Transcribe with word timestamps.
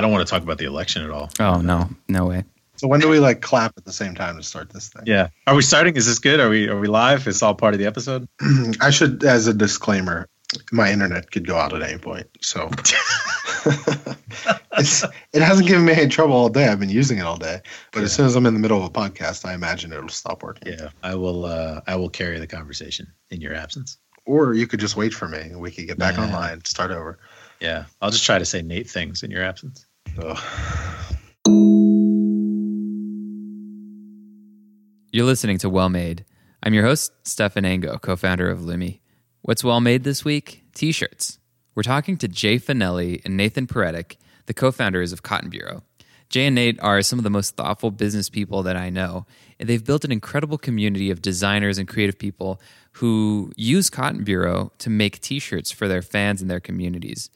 I 0.00 0.02
don't 0.02 0.12
want 0.12 0.26
to 0.26 0.30
talk 0.30 0.42
about 0.42 0.56
the 0.56 0.64
election 0.64 1.02
at 1.04 1.10
all. 1.10 1.28
Oh 1.38 1.60
no, 1.60 1.90
no 2.08 2.24
way. 2.24 2.44
So 2.76 2.88
when 2.88 3.00
do 3.00 3.08
we 3.10 3.18
like 3.18 3.42
clap 3.42 3.74
at 3.76 3.84
the 3.84 3.92
same 3.92 4.14
time 4.14 4.38
to 4.38 4.42
start 4.42 4.70
this 4.70 4.88
thing? 4.88 5.02
Yeah. 5.04 5.28
Are 5.46 5.54
we 5.54 5.60
starting? 5.60 5.94
Is 5.94 6.06
this 6.06 6.18
good? 6.18 6.40
Are 6.40 6.48
we 6.48 6.70
are 6.70 6.80
we 6.80 6.88
live? 6.88 7.28
It's 7.28 7.42
all 7.42 7.54
part 7.54 7.74
of 7.74 7.80
the 7.80 7.84
episode. 7.84 8.26
I 8.80 8.88
should, 8.88 9.22
as 9.24 9.46
a 9.46 9.52
disclaimer, 9.52 10.26
my 10.72 10.90
internet 10.90 11.30
could 11.30 11.46
go 11.46 11.56
out 11.58 11.74
at 11.74 11.82
any 11.82 11.98
point. 11.98 12.28
So 12.40 12.70
it's, 14.78 15.04
it 15.34 15.42
hasn't 15.42 15.68
given 15.68 15.84
me 15.84 15.92
any 15.92 16.08
trouble 16.08 16.34
all 16.34 16.48
day. 16.48 16.66
I've 16.68 16.80
been 16.80 16.88
using 16.88 17.18
it 17.18 17.22
all 17.26 17.36
day, 17.36 17.60
but 17.92 18.02
as 18.02 18.14
soon 18.14 18.24
as 18.24 18.36
I'm 18.36 18.46
in 18.46 18.54
the 18.54 18.60
middle 18.60 18.78
of 18.78 18.84
a 18.84 18.90
podcast, 18.90 19.44
I 19.44 19.52
imagine 19.52 19.92
it'll 19.92 20.08
stop 20.08 20.42
working. 20.42 20.72
Yeah. 20.72 20.88
I 21.02 21.14
will. 21.16 21.44
uh 21.44 21.82
I 21.86 21.96
will 21.96 22.08
carry 22.08 22.38
the 22.38 22.46
conversation 22.46 23.12
in 23.30 23.42
your 23.42 23.54
absence. 23.54 23.98
Or 24.24 24.54
you 24.54 24.66
could 24.66 24.80
just 24.80 24.96
wait 24.96 25.12
for 25.12 25.28
me 25.28 25.40
and 25.40 25.60
we 25.60 25.70
could 25.70 25.86
get 25.86 25.98
back 25.98 26.16
Nah. 26.16 26.24
online, 26.24 26.64
start 26.64 26.90
over. 26.92 27.18
Yeah. 27.60 27.84
I'll 28.00 28.10
just 28.10 28.24
try 28.24 28.38
to 28.38 28.44
say 28.46 28.62
Nate 28.62 28.88
things 28.88 29.22
in 29.22 29.30
your 29.30 29.42
absence. 29.42 29.84
Ugh. 30.18 30.38
You're 35.12 35.26
listening 35.26 35.58
to 35.58 35.68
Well 35.68 35.88
Made. 35.88 36.24
I'm 36.62 36.74
your 36.74 36.84
host, 36.84 37.12
Stephan 37.26 37.64
Ango, 37.64 37.98
co 37.98 38.16
founder 38.16 38.50
of 38.50 38.60
Lumi. 38.60 39.00
What's 39.42 39.64
well 39.64 39.80
made 39.80 40.04
this 40.04 40.24
week? 40.24 40.64
T 40.74 40.92
shirts. 40.92 41.38
We're 41.74 41.82
talking 41.82 42.16
to 42.18 42.28
Jay 42.28 42.58
Fanelli 42.58 43.24
and 43.24 43.36
Nathan 43.36 43.66
Peretic, 43.66 44.18
the 44.46 44.54
co 44.54 44.70
founders 44.70 45.12
of 45.12 45.22
Cotton 45.22 45.50
Bureau. 45.50 45.82
Jay 46.28 46.46
and 46.46 46.54
Nate 46.54 46.78
are 46.80 47.02
some 47.02 47.18
of 47.18 47.24
the 47.24 47.30
most 47.30 47.56
thoughtful 47.56 47.90
business 47.90 48.28
people 48.28 48.62
that 48.62 48.76
I 48.76 48.88
know, 48.88 49.26
and 49.58 49.68
they've 49.68 49.84
built 49.84 50.04
an 50.04 50.12
incredible 50.12 50.58
community 50.58 51.10
of 51.10 51.22
designers 51.22 51.76
and 51.76 51.88
creative 51.88 52.18
people 52.18 52.60
who 52.92 53.52
use 53.56 53.90
Cotton 53.90 54.22
Bureau 54.22 54.72
to 54.78 54.90
make 54.90 55.20
t 55.20 55.38
shirts 55.38 55.72
for 55.72 55.88
their 55.88 56.02
fans 56.02 56.40
and 56.40 56.50
their 56.50 56.60
communities. 56.60 57.30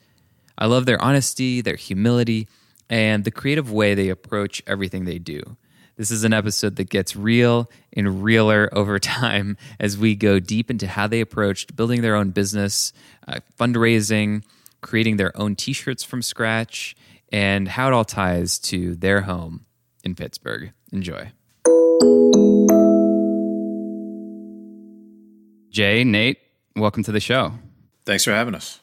I 0.57 0.67
love 0.67 0.85
their 0.85 1.01
honesty, 1.01 1.59
their 1.59 1.75
humility, 1.75 2.47
and 2.89 3.23
the 3.23 3.31
creative 3.31 3.71
way 3.71 3.93
they 3.93 4.09
approach 4.09 4.61
everything 4.67 5.05
they 5.05 5.19
do. 5.19 5.57
This 5.97 6.11
is 6.11 6.25
an 6.25 6.33
episode 6.33 6.75
that 6.75 6.89
gets 6.89 7.15
real 7.15 7.69
and 7.93 8.23
realer 8.23 8.69
over 8.73 8.99
time 8.99 9.57
as 9.79 9.97
we 9.97 10.15
go 10.15 10.39
deep 10.39 10.69
into 10.69 10.87
how 10.87 11.07
they 11.07 11.21
approached 11.21 11.75
building 11.75 12.01
their 12.01 12.15
own 12.15 12.31
business, 12.31 12.91
uh, 13.27 13.39
fundraising, 13.59 14.43
creating 14.81 15.17
their 15.17 15.35
own 15.39 15.55
t 15.55 15.73
shirts 15.73 16.03
from 16.03 16.21
scratch, 16.21 16.95
and 17.31 17.67
how 17.67 17.87
it 17.87 17.93
all 17.93 18.05
ties 18.05 18.59
to 18.59 18.95
their 18.95 19.21
home 19.21 19.65
in 20.03 20.15
Pittsburgh. 20.15 20.71
Enjoy. 20.91 21.31
Jay, 25.69 26.05
Nate, 26.05 26.37
welcome 26.75 27.03
to 27.03 27.11
the 27.11 27.19
show. 27.19 27.53
Thanks 28.05 28.23
for 28.23 28.31
having 28.31 28.55
us. 28.55 28.79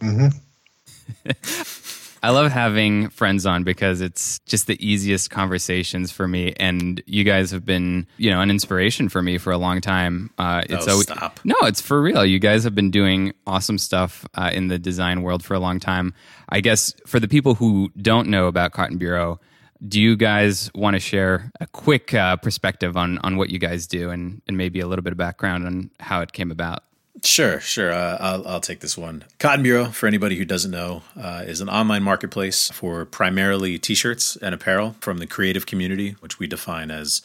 I 2.22 2.30
love 2.30 2.52
having 2.52 3.08
friends 3.08 3.46
on 3.46 3.64
because 3.64 4.00
it's 4.02 4.40
just 4.40 4.66
the 4.66 4.76
easiest 4.86 5.30
conversations 5.30 6.12
for 6.12 6.28
me, 6.28 6.52
and 6.60 7.02
you 7.06 7.24
guys 7.24 7.50
have 7.50 7.64
been, 7.64 8.06
you 8.18 8.30
know, 8.30 8.40
an 8.42 8.50
inspiration 8.50 9.08
for 9.08 9.22
me 9.22 9.38
for 9.38 9.52
a 9.52 9.56
long 9.58 9.80
time. 9.80 10.30
Uh, 10.36 10.62
it's 10.68 10.86
Oh, 10.86 10.92
always- 10.92 11.06
stop. 11.06 11.40
no, 11.44 11.54
it's 11.62 11.80
for 11.80 12.00
real. 12.02 12.24
You 12.24 12.38
guys 12.38 12.64
have 12.64 12.74
been 12.74 12.90
doing 12.90 13.32
awesome 13.46 13.78
stuff 13.78 14.26
uh, 14.34 14.50
in 14.52 14.68
the 14.68 14.78
design 14.78 15.22
world 15.22 15.42
for 15.42 15.54
a 15.54 15.58
long 15.60 15.80
time. 15.80 16.12
I 16.50 16.60
guess 16.60 16.94
for 17.06 17.20
the 17.20 17.28
people 17.28 17.54
who 17.54 17.90
don't 18.00 18.28
know 18.28 18.48
about 18.48 18.72
Cotton 18.72 18.98
Bureau, 18.98 19.40
do 19.88 19.98
you 19.98 20.14
guys 20.14 20.70
want 20.74 20.92
to 20.94 21.00
share 21.00 21.50
a 21.58 21.66
quick 21.66 22.12
uh, 22.12 22.36
perspective 22.36 22.98
on 22.98 23.16
on 23.18 23.38
what 23.38 23.48
you 23.48 23.58
guys 23.58 23.86
do, 23.86 24.10
and 24.10 24.42
and 24.46 24.58
maybe 24.58 24.78
a 24.80 24.86
little 24.86 25.02
bit 25.02 25.12
of 25.12 25.16
background 25.16 25.66
on 25.66 25.90
how 26.00 26.20
it 26.20 26.32
came 26.32 26.50
about? 26.50 26.82
Sure, 27.22 27.60
sure. 27.60 27.92
Uh, 27.92 28.16
I'll, 28.18 28.48
I'll 28.48 28.60
take 28.60 28.80
this 28.80 28.96
one. 28.96 29.24
Cotton 29.38 29.62
Bureau, 29.62 29.86
for 29.86 30.06
anybody 30.06 30.36
who 30.36 30.44
doesn't 30.44 30.70
know, 30.70 31.02
uh, 31.20 31.44
is 31.46 31.60
an 31.60 31.68
online 31.68 32.02
marketplace 32.02 32.70
for 32.70 33.04
primarily 33.04 33.78
t 33.78 33.94
shirts 33.94 34.36
and 34.36 34.54
apparel 34.54 34.96
from 35.00 35.18
the 35.18 35.26
creative 35.26 35.66
community, 35.66 36.16
which 36.20 36.38
we 36.38 36.46
define 36.46 36.90
as 36.90 37.22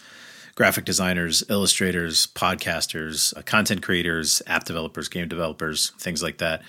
graphic 0.55 0.85
designers, 0.85 1.43
illustrators, 1.49 2.27
podcasters, 2.27 3.35
uh, 3.37 3.41
content 3.41 3.81
creators, 3.81 4.41
app 4.47 4.63
developers, 4.65 5.07
game 5.07 5.27
developers, 5.27 5.91
things 5.99 6.23
like 6.23 6.37
that. 6.39 6.61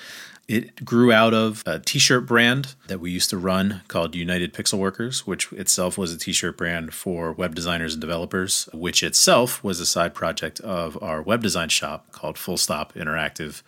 It 0.48 0.84
grew 0.84 1.12
out 1.12 1.34
of 1.34 1.64
a 1.66 1.80
t 1.80 1.98
shirt 1.98 2.24
brand 2.24 2.76
that 2.86 3.00
we 3.00 3.10
used 3.10 3.30
to 3.30 3.36
run 3.36 3.82
called 3.88 4.14
United 4.14 4.54
Pixel 4.54 4.78
Workers, 4.78 5.26
which 5.26 5.52
itself 5.52 5.98
was 5.98 6.12
a 6.12 6.18
t 6.18 6.32
shirt 6.32 6.56
brand 6.56 6.94
for 6.94 7.32
web 7.32 7.54
designers 7.54 7.94
and 7.94 8.00
developers, 8.00 8.68
which 8.72 9.02
itself 9.02 9.64
was 9.64 9.80
a 9.80 9.86
side 9.86 10.14
project 10.14 10.60
of 10.60 11.02
our 11.02 11.20
web 11.20 11.42
design 11.42 11.68
shop 11.68 12.12
called 12.12 12.38
Full 12.38 12.56
Stop 12.56 12.92
Interactive, 12.94 13.62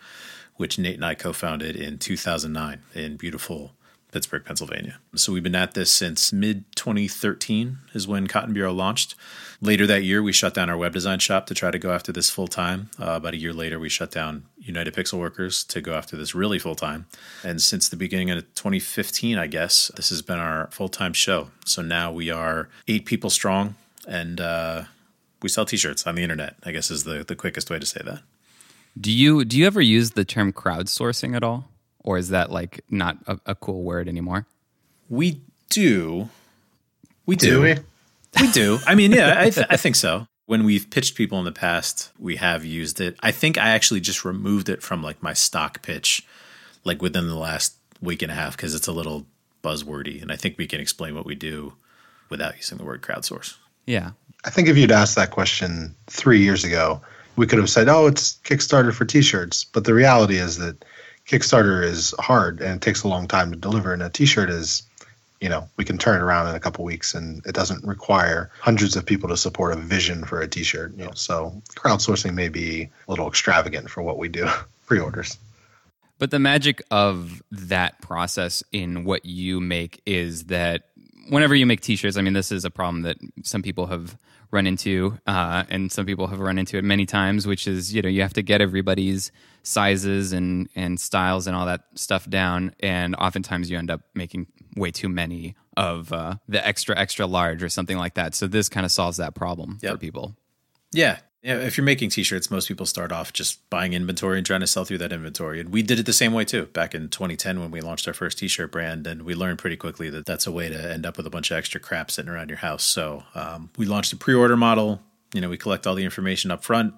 which 0.55 0.79
Nate 0.79 0.95
and 0.95 1.05
I 1.05 1.15
co 1.15 1.33
founded 1.33 1.75
in 1.75 1.97
2009 1.97 2.81
in 2.93 3.17
beautiful 3.17 3.73
Pittsburgh, 4.11 4.43
Pennsylvania. 4.43 4.99
So 5.15 5.33
we've 5.33 5.43
been 5.43 5.55
at 5.55 5.73
this 5.73 5.91
since 5.91 6.33
mid 6.33 6.63
2013 6.75 7.77
is 7.93 8.07
when 8.07 8.27
Cotton 8.27 8.53
Bureau 8.53 8.73
launched. 8.73 9.15
Later 9.61 9.85
that 9.85 10.03
year, 10.03 10.23
we 10.23 10.31
shut 10.31 10.53
down 10.53 10.69
our 10.69 10.77
web 10.77 10.93
design 10.93 11.19
shop 11.19 11.45
to 11.47 11.53
try 11.53 11.69
to 11.71 11.77
go 11.77 11.91
after 11.91 12.11
this 12.11 12.29
full 12.29 12.47
time. 12.47 12.89
Uh, 12.99 13.11
about 13.11 13.33
a 13.33 13.37
year 13.37 13.53
later, 13.53 13.79
we 13.79 13.89
shut 13.89 14.11
down 14.11 14.45
United 14.59 14.93
Pixel 14.93 15.19
Workers 15.19 15.63
to 15.65 15.81
go 15.81 15.93
after 15.93 16.17
this 16.17 16.35
really 16.35 16.59
full 16.59 16.75
time. 16.75 17.07
And 17.43 17.61
since 17.61 17.89
the 17.89 17.95
beginning 17.95 18.29
of 18.29 18.43
2015, 18.55 19.37
I 19.37 19.47
guess, 19.47 19.91
this 19.95 20.09
has 20.09 20.21
been 20.21 20.39
our 20.39 20.67
full 20.71 20.89
time 20.89 21.13
show. 21.13 21.49
So 21.65 21.81
now 21.81 22.11
we 22.11 22.29
are 22.29 22.69
eight 22.87 23.05
people 23.05 23.29
strong 23.29 23.75
and 24.07 24.41
uh, 24.41 24.83
we 25.41 25.49
sell 25.49 25.65
t 25.65 25.77
shirts 25.77 26.05
on 26.05 26.15
the 26.15 26.23
internet, 26.23 26.55
I 26.63 26.71
guess 26.71 26.91
is 26.91 27.03
the, 27.03 27.23
the 27.23 27.35
quickest 27.35 27.69
way 27.69 27.79
to 27.79 27.85
say 27.85 28.01
that. 28.03 28.21
Do 28.99 29.11
you 29.11 29.45
do 29.45 29.57
you 29.57 29.65
ever 29.65 29.81
use 29.81 30.11
the 30.11 30.25
term 30.25 30.51
crowdsourcing 30.51 31.35
at 31.35 31.43
all, 31.43 31.69
or 32.03 32.17
is 32.17 32.29
that 32.29 32.51
like 32.51 32.81
not 32.89 33.17
a, 33.27 33.39
a 33.45 33.55
cool 33.55 33.83
word 33.83 34.09
anymore? 34.09 34.45
We 35.09 35.41
do. 35.69 36.29
We 37.25 37.35
do. 37.35 37.49
Do 37.49 37.61
we? 37.61 37.75
We 38.41 38.51
do. 38.51 38.79
I 38.85 38.95
mean, 38.95 39.11
yeah, 39.11 39.35
I, 39.37 39.49
th- 39.49 39.67
I 39.69 39.77
think 39.77 39.95
so. 39.95 40.27
When 40.49 40.63
we've 40.63 40.89
pitched 40.89 41.13
people 41.13 41.37
in 41.37 41.45
the 41.45 41.51
past, 41.51 42.09
we 42.17 42.37
have 42.37 42.65
used 42.65 42.99
it. 42.99 43.15
I 43.19 43.29
think 43.29 43.59
I 43.59 43.69
actually 43.69 43.99
just 43.99 44.25
removed 44.25 44.67
it 44.67 44.81
from 44.81 45.03
like 45.03 45.21
my 45.21 45.33
stock 45.33 45.83
pitch, 45.83 46.25
like 46.83 47.03
within 47.03 47.27
the 47.27 47.35
last 47.35 47.75
week 48.01 48.23
and 48.23 48.31
a 48.31 48.33
half, 48.33 48.57
because 48.57 48.73
it's 48.73 48.87
a 48.87 48.91
little 48.91 49.27
buzzwordy. 49.63 50.23
And 50.23 50.31
I 50.31 50.37
think 50.37 50.57
we 50.57 50.65
can 50.65 50.81
explain 50.81 51.13
what 51.13 51.27
we 51.27 51.35
do 51.35 51.75
without 52.31 52.57
using 52.57 52.79
the 52.79 52.83
word 52.83 53.03
crowdsource. 53.03 53.57
Yeah, 53.85 54.13
I 54.43 54.49
think 54.49 54.67
if 54.67 54.75
you'd 54.75 54.91
asked 54.91 55.17
that 55.17 55.29
question 55.29 55.93
three 56.07 56.41
years 56.41 56.63
ago, 56.63 56.99
we 57.35 57.45
could 57.45 57.59
have 57.59 57.69
said, 57.69 57.87
"Oh, 57.87 58.07
it's 58.07 58.39
Kickstarter 58.43 58.91
for 58.91 59.05
T-shirts." 59.05 59.65
But 59.65 59.83
the 59.83 59.93
reality 59.93 60.37
is 60.37 60.57
that 60.57 60.83
Kickstarter 61.27 61.83
is 61.83 62.15
hard 62.17 62.59
and 62.59 62.77
it 62.77 62.81
takes 62.81 63.03
a 63.03 63.07
long 63.07 63.27
time 63.27 63.51
to 63.51 63.55
deliver, 63.55 63.93
and 63.93 64.01
a 64.01 64.09
T-shirt 64.09 64.49
is, 64.49 64.81
you 65.41 65.49
know, 65.49 65.69
we 65.77 65.85
can 65.85 65.97
turn 65.97 66.19
it 66.19 66.23
around 66.23 66.49
in 66.49 66.55
a 66.55 66.59
couple 66.59 66.83
weeks, 66.83 67.13
and 67.13 67.45
it 67.45 67.55
doesn't 67.55 67.83
require 67.85 68.51
hundreds 68.59 68.95
of 68.95 69.05
people 69.05 69.29
to 69.29 69.37
support 69.37 69.73
a 69.73 69.77
vision 69.77 70.25
for 70.25 70.41
a 70.41 70.47
T-shirt. 70.47 70.93
You 70.97 71.05
know, 71.05 71.13
so 71.13 71.61
crowdsourcing 71.75 72.33
may 72.33 72.49
be 72.49 72.89
a 73.07 73.11
little 73.11 73.27
extravagant 73.27 73.89
for 73.89 74.01
what 74.03 74.17
we 74.17 74.27
do. 74.27 74.47
Pre-orders. 74.85 75.37
but 76.17 76.31
the 76.31 76.39
magic 76.39 76.81
of 76.89 77.43
that 77.51 78.01
process 78.01 78.63
in 78.71 79.05
what 79.05 79.23
you 79.23 79.61
make 79.61 80.01
is 80.07 80.45
that 80.45 80.88
whenever 81.29 81.55
you 81.55 81.65
make 81.65 81.81
t-shirts, 81.81 82.17
I 82.17 82.21
mean, 82.21 82.33
this 82.33 82.51
is 82.51 82.65
a 82.65 82.69
problem 82.69 83.03
that 83.03 83.17
some 83.43 83.61
people 83.61 83.87
have 83.87 84.17
run 84.51 84.65
into, 84.67 85.17
uh, 85.27 85.63
and 85.69 85.91
some 85.91 86.05
people 86.05 86.27
have 86.27 86.39
run 86.39 86.57
into 86.57 86.77
it 86.77 86.83
many 86.83 87.05
times, 87.05 87.45
which 87.47 87.67
is 87.67 87.93
you 87.93 88.01
know 88.01 88.09
you 88.09 88.21
have 88.21 88.33
to 88.33 88.41
get 88.41 88.61
everybody's 88.61 89.31
sizes 89.63 90.33
and 90.33 90.69
and 90.75 90.99
styles 90.99 91.47
and 91.47 91.55
all 91.55 91.65
that 91.65 91.81
stuff 91.95 92.29
down, 92.29 92.73
and 92.79 93.15
oftentimes 93.15 93.69
you 93.69 93.77
end 93.77 93.91
up 93.91 94.01
making 94.13 94.47
way 94.75 94.91
too 94.91 95.09
many 95.09 95.55
of 95.77 96.11
uh, 96.11 96.35
the 96.47 96.65
extra 96.65 96.97
extra 96.97 97.25
large 97.25 97.63
or 97.63 97.69
something 97.69 97.97
like 97.97 98.15
that. 98.15 98.35
So 98.35 98.47
this 98.47 98.69
kind 98.69 98.85
of 98.85 98.91
solves 98.91 99.17
that 99.17 99.35
problem 99.35 99.77
for 99.91 99.97
people. 99.97 100.35
Yeah. 100.91 101.19
Yeah, 101.41 101.59
if 101.59 101.77
you're 101.77 101.85
making 101.85 102.09
t-shirts, 102.09 102.51
most 102.51 102.67
people 102.67 102.85
start 102.85 103.13
off 103.13 103.31
just 103.31 103.67
buying 103.69 103.93
inventory 103.93 104.37
and 104.37 104.45
trying 104.45 104.59
to 104.59 104.67
sell 104.67 104.83
through 104.83 104.97
that 104.97 105.13
inventory. 105.13 105.61
And 105.61 105.69
we 105.69 105.81
did 105.81 105.97
it 105.97 106.05
the 106.05 106.11
same 106.11 106.33
way 106.33 106.43
too, 106.43 106.65
back 106.65 106.93
in 106.93 107.07
2010 107.07 107.61
when 107.61 107.71
we 107.71 107.79
launched 107.79 108.09
our 108.09 108.13
first 108.13 108.37
t-shirt 108.37 108.73
brand. 108.73 109.07
And 109.07 109.21
we 109.21 109.35
learned 109.35 109.57
pretty 109.57 109.77
quickly 109.77 110.09
that 110.09 110.25
that's 110.25 110.47
a 110.47 110.51
way 110.51 110.67
to 110.67 110.91
end 110.91 111.05
up 111.05 111.15
with 111.15 111.25
a 111.25 111.29
bunch 111.29 111.49
of 111.49 111.57
extra 111.57 111.79
crap 111.79 112.11
sitting 112.11 112.29
around 112.29 112.49
your 112.49 112.57
house. 112.57 112.83
So 112.83 113.23
um, 113.35 113.69
we 113.77 113.85
launched 113.85 114.11
a 114.11 114.17
pre-order 114.17 114.57
model. 114.57 115.01
You 115.33 115.39
know, 115.39 115.47
we 115.47 115.57
collect 115.57 115.87
all 115.87 115.95
the 115.95 116.03
information 116.03 116.51
up 116.51 116.63
front. 116.65 116.93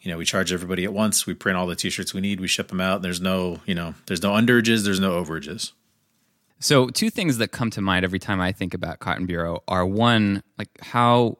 You 0.00 0.12
know, 0.12 0.18
we 0.18 0.24
charge 0.24 0.52
everybody 0.52 0.84
at 0.84 0.92
once. 0.92 1.26
We 1.26 1.34
print 1.34 1.58
all 1.58 1.66
the 1.66 1.74
t-shirts 1.74 2.14
we 2.14 2.20
need. 2.20 2.40
We 2.40 2.46
ship 2.46 2.68
them 2.68 2.80
out. 2.80 3.02
There's 3.02 3.20
no, 3.20 3.58
you 3.66 3.74
know, 3.74 3.94
there's 4.06 4.22
no 4.22 4.30
underages. 4.30 4.84
There's 4.84 5.00
no 5.00 5.20
overages. 5.20 5.72
So, 6.60 6.88
two 6.88 7.10
things 7.10 7.38
that 7.38 7.48
come 7.48 7.70
to 7.70 7.80
mind 7.82 8.04
every 8.04 8.18
time 8.18 8.40
I 8.40 8.52
think 8.52 8.72
about 8.72 9.00
Cotton 9.00 9.26
Bureau 9.26 9.62
are 9.68 9.84
one, 9.84 10.42
like 10.56 10.70
how 10.80 11.38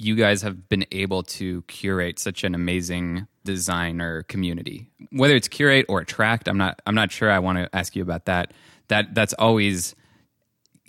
you 0.00 0.16
guys 0.16 0.40
have 0.40 0.68
been 0.70 0.86
able 0.92 1.22
to 1.22 1.60
curate 1.62 2.18
such 2.18 2.42
an 2.42 2.54
amazing 2.54 3.26
designer 3.44 4.22
community. 4.24 4.88
Whether 5.12 5.36
it's 5.36 5.46
curate 5.46 5.84
or 5.90 6.00
attract, 6.00 6.48
I'm 6.48 6.56
not 6.56 6.80
I'm 6.86 6.94
not 6.94 7.12
sure 7.12 7.30
I 7.30 7.38
want 7.38 7.58
to 7.58 7.76
ask 7.76 7.94
you 7.94 8.02
about 8.02 8.24
that. 8.24 8.54
That 8.88 9.14
that's 9.14 9.34
always 9.34 9.94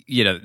you 0.06 0.24
know 0.24 0.40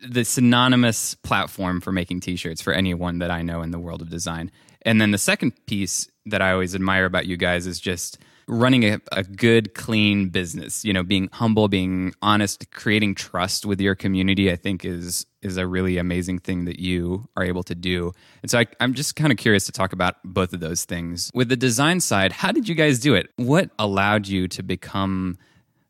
the 0.00 0.24
synonymous 0.24 1.14
platform 1.14 1.80
for 1.80 1.90
making 1.90 2.20
t-shirts 2.20 2.62
for 2.62 2.72
anyone 2.72 3.18
that 3.18 3.30
I 3.30 3.42
know 3.42 3.60
in 3.60 3.72
the 3.72 3.78
world 3.78 4.02
of 4.02 4.08
design. 4.08 4.52
And 4.82 5.00
then 5.00 5.10
the 5.10 5.18
second 5.18 5.52
piece 5.66 6.08
that 6.26 6.40
I 6.40 6.52
always 6.52 6.74
admire 6.74 7.04
about 7.04 7.26
you 7.26 7.36
guys 7.36 7.66
is 7.66 7.80
just 7.80 8.18
running 8.48 8.84
a, 8.84 9.00
a 9.10 9.24
good, 9.24 9.74
clean 9.74 10.28
business. 10.28 10.84
You 10.84 10.92
know, 10.92 11.02
being 11.02 11.28
humble, 11.32 11.66
being 11.66 12.14
honest, 12.22 12.70
creating 12.70 13.16
trust 13.16 13.66
with 13.66 13.80
your 13.80 13.96
community. 13.96 14.50
I 14.52 14.56
think 14.56 14.84
is 14.84 15.26
is 15.42 15.56
a 15.56 15.66
really 15.66 15.98
amazing 15.98 16.38
thing 16.38 16.64
that 16.64 16.78
you 16.78 17.28
are 17.36 17.44
able 17.44 17.62
to 17.64 17.74
do. 17.74 18.12
And 18.42 18.50
so 18.50 18.60
I, 18.60 18.66
I'm 18.80 18.94
just 18.94 19.16
kind 19.16 19.32
of 19.32 19.38
curious 19.38 19.66
to 19.66 19.72
talk 19.72 19.92
about 19.92 20.16
both 20.24 20.52
of 20.52 20.60
those 20.60 20.84
things. 20.84 21.30
With 21.34 21.48
the 21.48 21.56
design 21.56 22.00
side, 22.00 22.32
how 22.32 22.52
did 22.52 22.68
you 22.68 22.74
guys 22.74 22.98
do 22.98 23.14
it? 23.14 23.30
What 23.36 23.70
allowed 23.78 24.28
you 24.28 24.48
to 24.48 24.62
become 24.62 25.38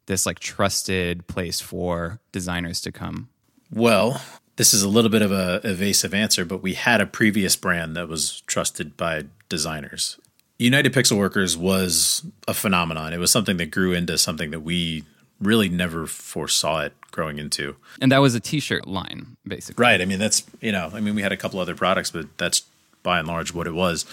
this 0.07 0.27
like 0.27 0.39
trusted 0.39 1.27
place 1.27 1.61
for 1.61 2.21
designers 2.33 2.81
to 2.83 2.93
come? 2.93 3.29
Well, 3.71 4.21
this 4.57 4.75
is 4.75 4.83
a 4.83 4.89
little 4.89 5.11
bit 5.11 5.23
of 5.23 5.33
a 5.33 5.61
evasive 5.65 6.13
answer, 6.13 6.45
but 6.45 6.63
we 6.63 6.75
had 6.75 7.01
a 7.01 7.07
previous 7.07 7.57
brand 7.57 7.97
that 7.97 8.09
was 8.09 8.43
trusted 8.43 8.97
by 8.97 9.27
designers. 9.49 10.19
United 10.59 10.93
Pixel 10.93 11.19
Workers 11.19 11.57
was 11.57 12.25
a 12.47 12.55
phenomenon. 12.55 13.13
It 13.13 13.19
was 13.19 13.33
something 13.33 13.57
that 13.57 13.71
grew 13.71 13.93
into 13.93 14.17
something 14.19 14.51
that 14.51 14.61
we 14.61 15.05
really 15.43 15.69
never 15.69 16.07
foresaw 16.07 16.81
it 16.81 16.95
growing 17.11 17.39
into. 17.39 17.77
And 18.01 18.11
that 18.11 18.19
was 18.19 18.35
a 18.35 18.41
t-shirt 18.41 18.87
line, 18.87 19.37
basically. 19.47 19.83
Right. 19.83 20.01
I 20.01 20.05
mean, 20.05 20.19
that's, 20.19 20.45
you 20.61 20.73
know, 20.73 20.91
I 20.93 21.01
mean, 21.01 21.15
we 21.15 21.23
had 21.23 21.33
a 21.33 21.37
couple 21.37 21.61
other 21.61 21.75
products, 21.75 22.11
but 22.11 22.27
that's 22.39 22.63
by 23.03 23.19
and 23.19 23.29
large 23.29 23.53
what 23.53 23.67
it 23.67 23.75
was. 23.75 24.05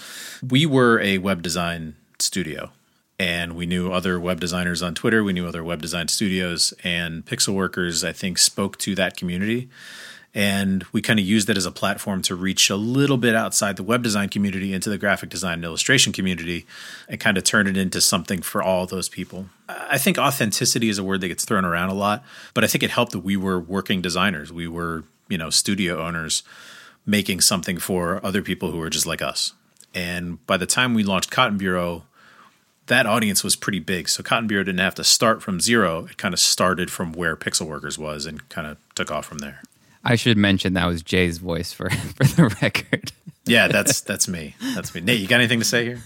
We 0.46 0.66
were 0.66 1.00
a 1.00 1.18
web 1.18 1.42
design 1.42 1.96
studio 2.18 2.70
and 3.18 3.54
we 3.54 3.66
knew 3.66 3.92
other 3.92 4.18
web 4.18 4.40
designers 4.40 4.82
on 4.82 4.94
Twitter. 4.94 5.22
We 5.22 5.32
knew 5.32 5.46
other 5.46 5.62
web 5.64 5.80
design 5.82 6.08
studios 6.08 6.74
and 6.82 7.24
Pixel 7.24 7.54
Workers, 7.54 8.02
I 8.04 8.12
think, 8.12 8.38
spoke 8.38 8.78
to 8.78 8.94
that 8.96 9.16
community 9.16 9.68
and 10.34 10.84
we 10.92 11.02
kind 11.02 11.18
of 11.18 11.26
used 11.26 11.48
that 11.48 11.56
as 11.56 11.66
a 11.66 11.72
platform 11.72 12.22
to 12.22 12.36
reach 12.36 12.70
a 12.70 12.76
little 12.76 13.16
bit 13.16 13.34
outside 13.34 13.76
the 13.76 13.82
web 13.82 14.02
design 14.02 14.28
community 14.28 14.72
into 14.72 14.88
the 14.88 14.98
graphic 14.98 15.28
design 15.28 15.54
and 15.54 15.64
illustration 15.64 16.12
community 16.12 16.66
and 17.08 17.18
kind 17.18 17.36
of 17.36 17.42
turn 17.42 17.66
it 17.66 17.76
into 17.76 18.00
something 18.00 18.40
for 18.40 18.62
all 18.62 18.86
those 18.86 19.08
people. 19.08 19.46
I 19.68 19.98
think 19.98 20.18
authenticity 20.18 20.88
is 20.88 20.98
a 20.98 21.04
word 21.04 21.20
that 21.22 21.28
gets 21.28 21.44
thrown 21.44 21.64
around 21.64 21.90
a 21.90 21.94
lot, 21.94 22.24
but 22.54 22.62
I 22.62 22.68
think 22.68 22.84
it 22.84 22.90
helped 22.90 23.12
that 23.12 23.20
we 23.20 23.36
were 23.36 23.58
working 23.58 24.00
designers. 24.00 24.52
We 24.52 24.68
were, 24.68 25.04
you 25.28 25.38
know, 25.38 25.50
studio 25.50 26.00
owners 26.00 26.44
making 27.04 27.40
something 27.40 27.78
for 27.78 28.24
other 28.24 28.42
people 28.42 28.70
who 28.70 28.78
were 28.78 28.90
just 28.90 29.06
like 29.06 29.22
us. 29.22 29.54
And 29.94 30.44
by 30.46 30.56
the 30.56 30.66
time 30.66 30.94
we 30.94 31.02
launched 31.02 31.32
Cotton 31.32 31.58
Bureau, 31.58 32.04
that 32.86 33.06
audience 33.06 33.42
was 33.42 33.56
pretty 33.56 33.80
big. 33.80 34.08
So 34.08 34.22
Cotton 34.22 34.46
Bureau 34.46 34.62
didn't 34.62 34.80
have 34.80 34.94
to 34.96 35.04
start 35.04 35.42
from 35.42 35.60
zero. 35.60 36.06
It 36.06 36.16
kind 36.16 36.34
of 36.34 36.40
started 36.40 36.90
from 36.90 37.12
where 37.12 37.36
Pixel 37.36 37.66
Workers 37.66 37.98
was 37.98 38.26
and 38.26 38.48
kind 38.48 38.66
of 38.66 38.76
took 38.94 39.10
off 39.10 39.26
from 39.26 39.38
there. 39.38 39.62
I 40.04 40.16
should 40.16 40.36
mention 40.36 40.74
that 40.74 40.86
was 40.86 41.02
Jay's 41.02 41.38
voice 41.38 41.72
for 41.72 41.90
for 42.16 42.24
the 42.24 42.56
record. 42.62 43.12
yeah, 43.46 43.68
that's 43.68 44.00
that's 44.00 44.28
me. 44.28 44.54
That's 44.74 44.94
me. 44.94 45.00
Nate, 45.00 45.20
you 45.20 45.28
got 45.28 45.36
anything 45.36 45.58
to 45.60 45.64
say 45.64 45.84
here? 45.84 46.00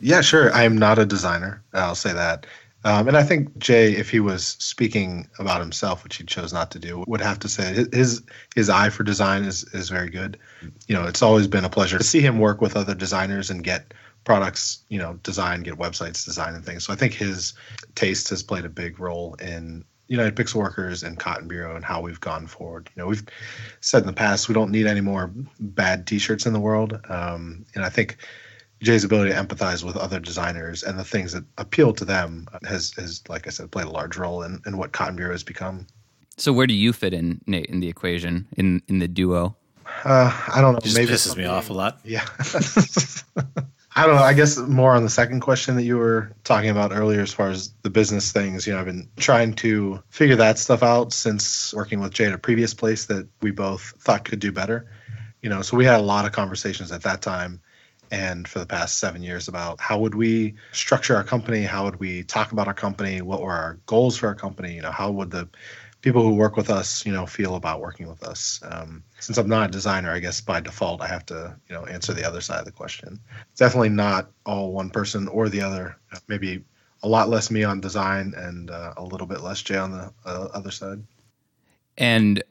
Yeah, 0.00 0.20
sure. 0.20 0.52
I 0.52 0.64
am 0.64 0.78
not 0.78 0.98
a 0.98 1.06
designer. 1.06 1.62
I'll 1.72 1.94
say 1.94 2.12
that. 2.12 2.46
Um, 2.84 3.08
and 3.08 3.16
I 3.16 3.24
think 3.24 3.58
Jay, 3.58 3.92
if 3.92 4.08
he 4.08 4.20
was 4.20 4.46
speaking 4.46 5.28
about 5.38 5.60
himself, 5.60 6.04
which 6.04 6.16
he 6.16 6.24
chose 6.24 6.52
not 6.52 6.70
to 6.70 6.78
do, 6.78 7.04
would 7.08 7.20
have 7.20 7.40
to 7.40 7.48
say 7.48 7.86
his 7.92 8.22
his 8.54 8.70
eye 8.70 8.90
for 8.90 9.02
design 9.02 9.44
is 9.44 9.64
is 9.74 9.88
very 9.88 10.10
good. 10.10 10.38
You 10.86 10.94
know, 10.94 11.04
it's 11.04 11.22
always 11.22 11.48
been 11.48 11.64
a 11.64 11.70
pleasure 11.70 11.98
to 11.98 12.04
see 12.04 12.20
him 12.20 12.38
work 12.38 12.60
with 12.60 12.76
other 12.76 12.94
designers 12.94 13.50
and 13.50 13.64
get 13.64 13.94
products, 14.24 14.84
you 14.88 14.98
know, 14.98 15.14
design, 15.22 15.62
get 15.62 15.74
websites 15.74 16.24
designed 16.24 16.54
and 16.54 16.64
things. 16.64 16.84
So 16.84 16.92
I 16.92 16.96
think 16.96 17.14
his 17.14 17.54
taste 17.94 18.28
has 18.28 18.42
played 18.42 18.64
a 18.64 18.68
big 18.68 19.00
role 19.00 19.34
in 19.34 19.84
United 20.08 20.34
Pixel 20.34 20.56
Workers 20.56 21.02
and 21.02 21.18
Cotton 21.18 21.48
Bureau 21.48 21.76
and 21.76 21.84
how 21.84 22.00
we've 22.00 22.20
gone 22.20 22.46
forward. 22.46 22.90
You 22.96 23.02
know, 23.02 23.08
we've 23.08 23.24
said 23.80 24.02
in 24.02 24.06
the 24.06 24.12
past 24.12 24.48
we 24.48 24.54
don't 24.54 24.70
need 24.70 24.86
any 24.86 25.02
more 25.02 25.30
bad 25.60 26.06
T-shirts 26.06 26.46
in 26.46 26.52
the 26.52 26.60
world, 26.60 26.98
um, 27.08 27.64
and 27.74 27.84
I 27.84 27.90
think 27.90 28.16
Jay's 28.82 29.04
ability 29.04 29.32
to 29.32 29.36
empathize 29.36 29.84
with 29.84 29.96
other 29.96 30.20
designers 30.20 30.82
and 30.82 30.98
the 30.98 31.04
things 31.04 31.32
that 31.32 31.44
appeal 31.58 31.92
to 31.92 32.04
them 32.04 32.46
has, 32.66 32.92
has 32.92 33.22
like 33.28 33.46
I 33.46 33.50
said, 33.50 33.70
played 33.70 33.86
a 33.86 33.90
large 33.90 34.16
role 34.16 34.42
in, 34.42 34.60
in 34.66 34.78
what 34.78 34.92
Cotton 34.92 35.16
Bureau 35.16 35.32
has 35.32 35.42
become. 35.42 35.86
So 36.36 36.52
where 36.52 36.66
do 36.66 36.74
you 36.74 36.92
fit 36.92 37.12
in, 37.12 37.40
Nate, 37.46 37.66
in 37.66 37.80
the 37.80 37.88
equation 37.88 38.46
in 38.56 38.80
in 38.86 39.00
the 39.00 39.08
duo? 39.08 39.56
Uh, 40.04 40.30
I 40.54 40.60
don't 40.60 40.74
know. 40.74 40.78
It 40.84 40.94
maybe 40.94 41.12
pisses 41.12 41.36
me 41.36 41.44
off 41.44 41.70
a 41.70 41.72
lot. 41.72 42.00
Yeah. 42.04 42.24
I 43.98 44.06
don't 44.06 44.14
know. 44.14 44.22
I 44.22 44.32
guess 44.32 44.56
more 44.56 44.92
on 44.92 45.02
the 45.02 45.10
second 45.10 45.40
question 45.40 45.74
that 45.74 45.82
you 45.82 45.96
were 45.96 46.30
talking 46.44 46.70
about 46.70 46.92
earlier, 46.92 47.20
as 47.20 47.32
far 47.32 47.48
as 47.50 47.74
the 47.82 47.90
business 47.90 48.30
things. 48.30 48.64
You 48.64 48.72
know, 48.72 48.78
I've 48.78 48.86
been 48.86 49.08
trying 49.16 49.54
to 49.54 50.00
figure 50.08 50.36
that 50.36 50.56
stuff 50.56 50.84
out 50.84 51.12
since 51.12 51.74
working 51.74 51.98
with 51.98 52.14
Jay 52.14 52.26
at 52.26 52.32
a 52.32 52.38
previous 52.38 52.74
place 52.74 53.06
that 53.06 53.26
we 53.42 53.50
both 53.50 53.94
thought 53.98 54.24
could 54.24 54.38
do 54.38 54.52
better. 54.52 54.88
You 55.42 55.50
know, 55.50 55.62
so 55.62 55.76
we 55.76 55.84
had 55.84 55.98
a 55.98 56.02
lot 56.04 56.26
of 56.26 56.30
conversations 56.30 56.92
at 56.92 57.02
that 57.02 57.22
time 57.22 57.60
and 58.12 58.46
for 58.46 58.60
the 58.60 58.66
past 58.66 58.98
seven 58.98 59.20
years 59.20 59.48
about 59.48 59.80
how 59.80 59.98
would 59.98 60.14
we 60.14 60.54
structure 60.72 61.14
our 61.14 61.24
company 61.24 61.62
how 61.62 61.84
would 61.84 62.00
we 62.00 62.22
talk 62.22 62.52
about 62.52 62.66
our 62.66 62.72
company 62.72 63.20
what 63.20 63.42
were 63.42 63.52
our 63.52 63.78
goals 63.84 64.16
for 64.16 64.28
our 64.28 64.34
company 64.34 64.74
you 64.74 64.80
know 64.80 64.90
how 64.90 65.10
would 65.10 65.30
the 65.30 65.46
people 66.00 66.22
who 66.22 66.34
work 66.34 66.56
with 66.56 66.70
us, 66.70 67.04
you 67.04 67.12
know, 67.12 67.26
feel 67.26 67.56
about 67.56 67.80
working 67.80 68.08
with 68.08 68.22
us. 68.22 68.60
Um, 68.62 69.02
since 69.18 69.36
I'm 69.38 69.48
not 69.48 69.68
a 69.68 69.72
designer, 69.72 70.12
I 70.12 70.20
guess 70.20 70.40
by 70.40 70.60
default 70.60 71.00
I 71.00 71.08
have 71.08 71.26
to, 71.26 71.56
you 71.68 71.74
know, 71.74 71.86
answer 71.86 72.12
the 72.12 72.26
other 72.26 72.40
side 72.40 72.60
of 72.60 72.64
the 72.64 72.72
question. 72.72 73.18
It's 73.50 73.58
definitely 73.58 73.88
not 73.90 74.30
all 74.46 74.72
one 74.72 74.90
person 74.90 75.28
or 75.28 75.48
the 75.48 75.60
other. 75.60 75.96
Maybe 76.28 76.64
a 77.02 77.08
lot 77.08 77.28
less 77.28 77.50
me 77.50 77.64
on 77.64 77.80
design 77.80 78.34
and 78.36 78.70
uh, 78.70 78.94
a 78.96 79.02
little 79.02 79.26
bit 79.26 79.40
less 79.40 79.62
Jay 79.62 79.76
on 79.76 79.92
the 79.92 80.12
uh, 80.24 80.48
other 80.52 80.70
side. 80.70 81.02
And 81.96 82.42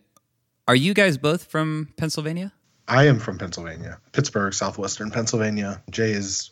are 0.67 0.75
you 0.75 0.93
guys 0.93 1.17
both 1.17 1.45
from 1.45 1.93
Pennsylvania? 1.97 2.53
I 2.89 3.07
am 3.07 3.19
from 3.19 3.37
Pennsylvania, 3.37 3.99
Pittsburgh, 4.13 4.53
southwestern 4.53 5.11
Pennsylvania. 5.11 5.81
Jay 5.89 6.13
has 6.13 6.51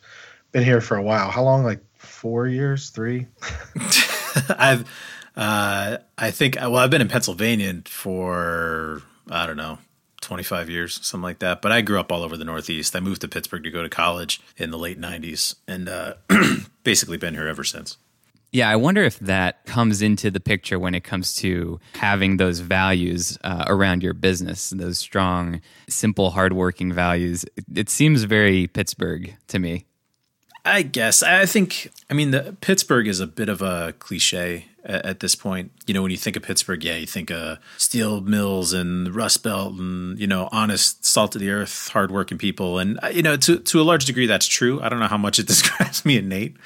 been 0.52 0.64
here 0.64 0.82
for 0.82 0.98
a 0.98 1.02
while. 1.02 1.30
How 1.30 1.44
long? 1.44 1.64
Like 1.64 1.82
four 1.98 2.48
years, 2.48 2.90
three? 2.90 3.28
I've 4.58 4.86
uh, 5.36 5.98
I 6.18 6.32
think, 6.32 6.58
well, 6.60 6.78
I've 6.78 6.90
been 6.90 7.02
in 7.02 7.08
Pennsylvania 7.08 7.82
for, 7.86 9.02
I 9.30 9.46
don't 9.46 9.58
know, 9.58 9.80
25 10.22 10.70
years, 10.70 11.06
something 11.06 11.24
like 11.24 11.40
that. 11.40 11.62
But 11.62 11.72
I 11.72 11.82
grew 11.82 12.00
up 12.00 12.12
all 12.12 12.24
over 12.24 12.38
the 12.38 12.46
Northeast. 12.46 12.96
I 12.96 13.00
moved 13.00 13.22
to 13.22 13.28
Pittsburgh 13.28 13.64
to 13.64 13.72
go 13.72 13.84
to 13.84 13.90
college 13.90 14.42
in 14.58 14.72
the 14.72 14.78
late 14.78 15.00
90s 15.00 15.56
and 15.68 15.88
uh, 15.88 16.16
basically 16.84 17.18
been 17.18 17.34
here 17.34 17.48
ever 17.48 17.64
since. 17.64 17.98
Yeah, 18.52 18.70
I 18.70 18.78
wonder 18.78 19.04
if 19.04 19.20
that 19.20 19.66
comes 19.66 20.02
into 20.02 20.32
the 20.32 20.40
picture 20.40 20.80
when 20.80 20.96
it 20.96 21.04
comes 21.04 21.36
to 21.38 21.78
having 21.94 22.38
those 22.38 22.62
values 22.62 23.38
uh, 23.44 23.66
around 23.68 24.02
your 24.02 24.14
business, 24.14 24.70
those 24.70 24.98
strong, 24.98 25.60
simple, 25.90 26.30
hardworking 26.30 26.94
values. 26.94 27.44
It, 27.58 27.66
it 27.76 27.90
seems 27.90 28.24
very 28.24 28.68
Pittsburgh 28.68 29.36
to 29.48 29.60
me. 29.60 29.86
I 30.66 30.82
guess. 30.82 31.22
I 31.22 31.46
think, 31.46 31.92
I 32.10 32.16
mean, 32.16 32.32
the 32.32 32.58
Pittsburgh 32.60 33.08
is 33.08 33.20
a 33.20 33.28
bit 33.28 33.50
of 33.50 33.62
a 33.62 33.94
cliche 34.00 34.66
at, 34.84 35.06
at, 35.06 35.20
this 35.20 35.36
point. 35.36 35.72
You 35.86 35.94
know, 35.94 36.02
when 36.02 36.10
you 36.10 36.18
think 36.18 36.36
of 36.36 36.42
Pittsburgh, 36.42 36.84
yeah, 36.84 36.96
you 36.96 37.06
think 37.06 37.30
of 37.30 37.60
steel 37.78 38.20
mills 38.20 38.74
and 38.74 39.06
the 39.06 39.12
Rust 39.12 39.44
Belt 39.44 39.74
and, 39.74 40.20
you 40.20 40.26
know, 40.26 40.50
honest, 40.52 41.06
salt 41.06 41.36
of 41.36 41.42
the 41.42 41.52
earth, 41.52 41.90
hardworking 41.90 42.40
people. 42.40 42.80
And, 42.80 43.00
uh, 43.04 43.08
you 43.08 43.22
know, 43.22 43.38
to, 43.38 43.60
to 43.60 43.80
a 43.80 43.84
large 43.84 44.06
degree, 44.06 44.26
that's 44.26 44.48
true. 44.48 44.82
I 44.82 44.90
don't 44.90 45.00
know 45.00 45.08
how 45.08 45.18
much 45.18 45.38
it 45.38 45.46
describes 45.48 46.04
me 46.04 46.18
and 46.18 46.30
Nate. 46.30 46.58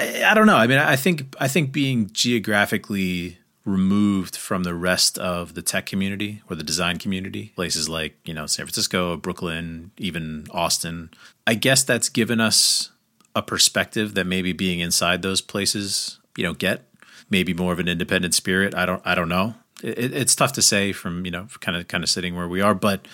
I, 0.00 0.24
I 0.24 0.34
don't 0.34 0.46
know. 0.46 0.56
I 0.56 0.66
mean, 0.66 0.78
I 0.78 0.96
think, 0.96 1.36
I 1.38 1.46
think 1.46 1.70
being 1.70 2.10
geographically 2.12 3.38
removed 3.64 4.34
from 4.34 4.64
the 4.64 4.74
rest 4.74 5.16
of 5.18 5.54
the 5.54 5.62
tech 5.62 5.86
community 5.86 6.42
or 6.50 6.56
the 6.56 6.64
design 6.64 6.98
community, 6.98 7.52
places 7.54 7.88
like, 7.88 8.16
you 8.24 8.34
know, 8.34 8.46
San 8.46 8.66
Francisco, 8.66 9.16
Brooklyn, 9.16 9.92
even 9.96 10.46
Austin, 10.50 11.10
I 11.46 11.54
guess 11.54 11.84
that's 11.84 12.08
given 12.08 12.40
us 12.40 12.90
a 13.38 13.42
perspective 13.42 14.14
that 14.14 14.26
maybe 14.26 14.52
being 14.52 14.80
inside 14.80 15.22
those 15.22 15.40
places, 15.40 16.18
you 16.36 16.44
know, 16.44 16.52
get 16.52 16.84
maybe 17.30 17.54
more 17.54 17.72
of 17.72 17.78
an 17.78 17.88
independent 17.88 18.34
spirit. 18.34 18.74
I 18.74 18.84
don't 18.84 19.00
I 19.04 19.14
don't 19.14 19.28
know. 19.28 19.54
It, 19.82 20.12
it's 20.12 20.34
tough 20.34 20.52
to 20.54 20.62
say 20.62 20.92
from 20.92 21.24
you 21.24 21.30
know 21.30 21.46
kind 21.60 21.76
of 21.76 21.88
kind 21.88 22.02
of 22.04 22.10
sitting 22.10 22.36
where 22.36 22.48
we 22.48 22.60
are, 22.60 22.74
but 22.74 23.06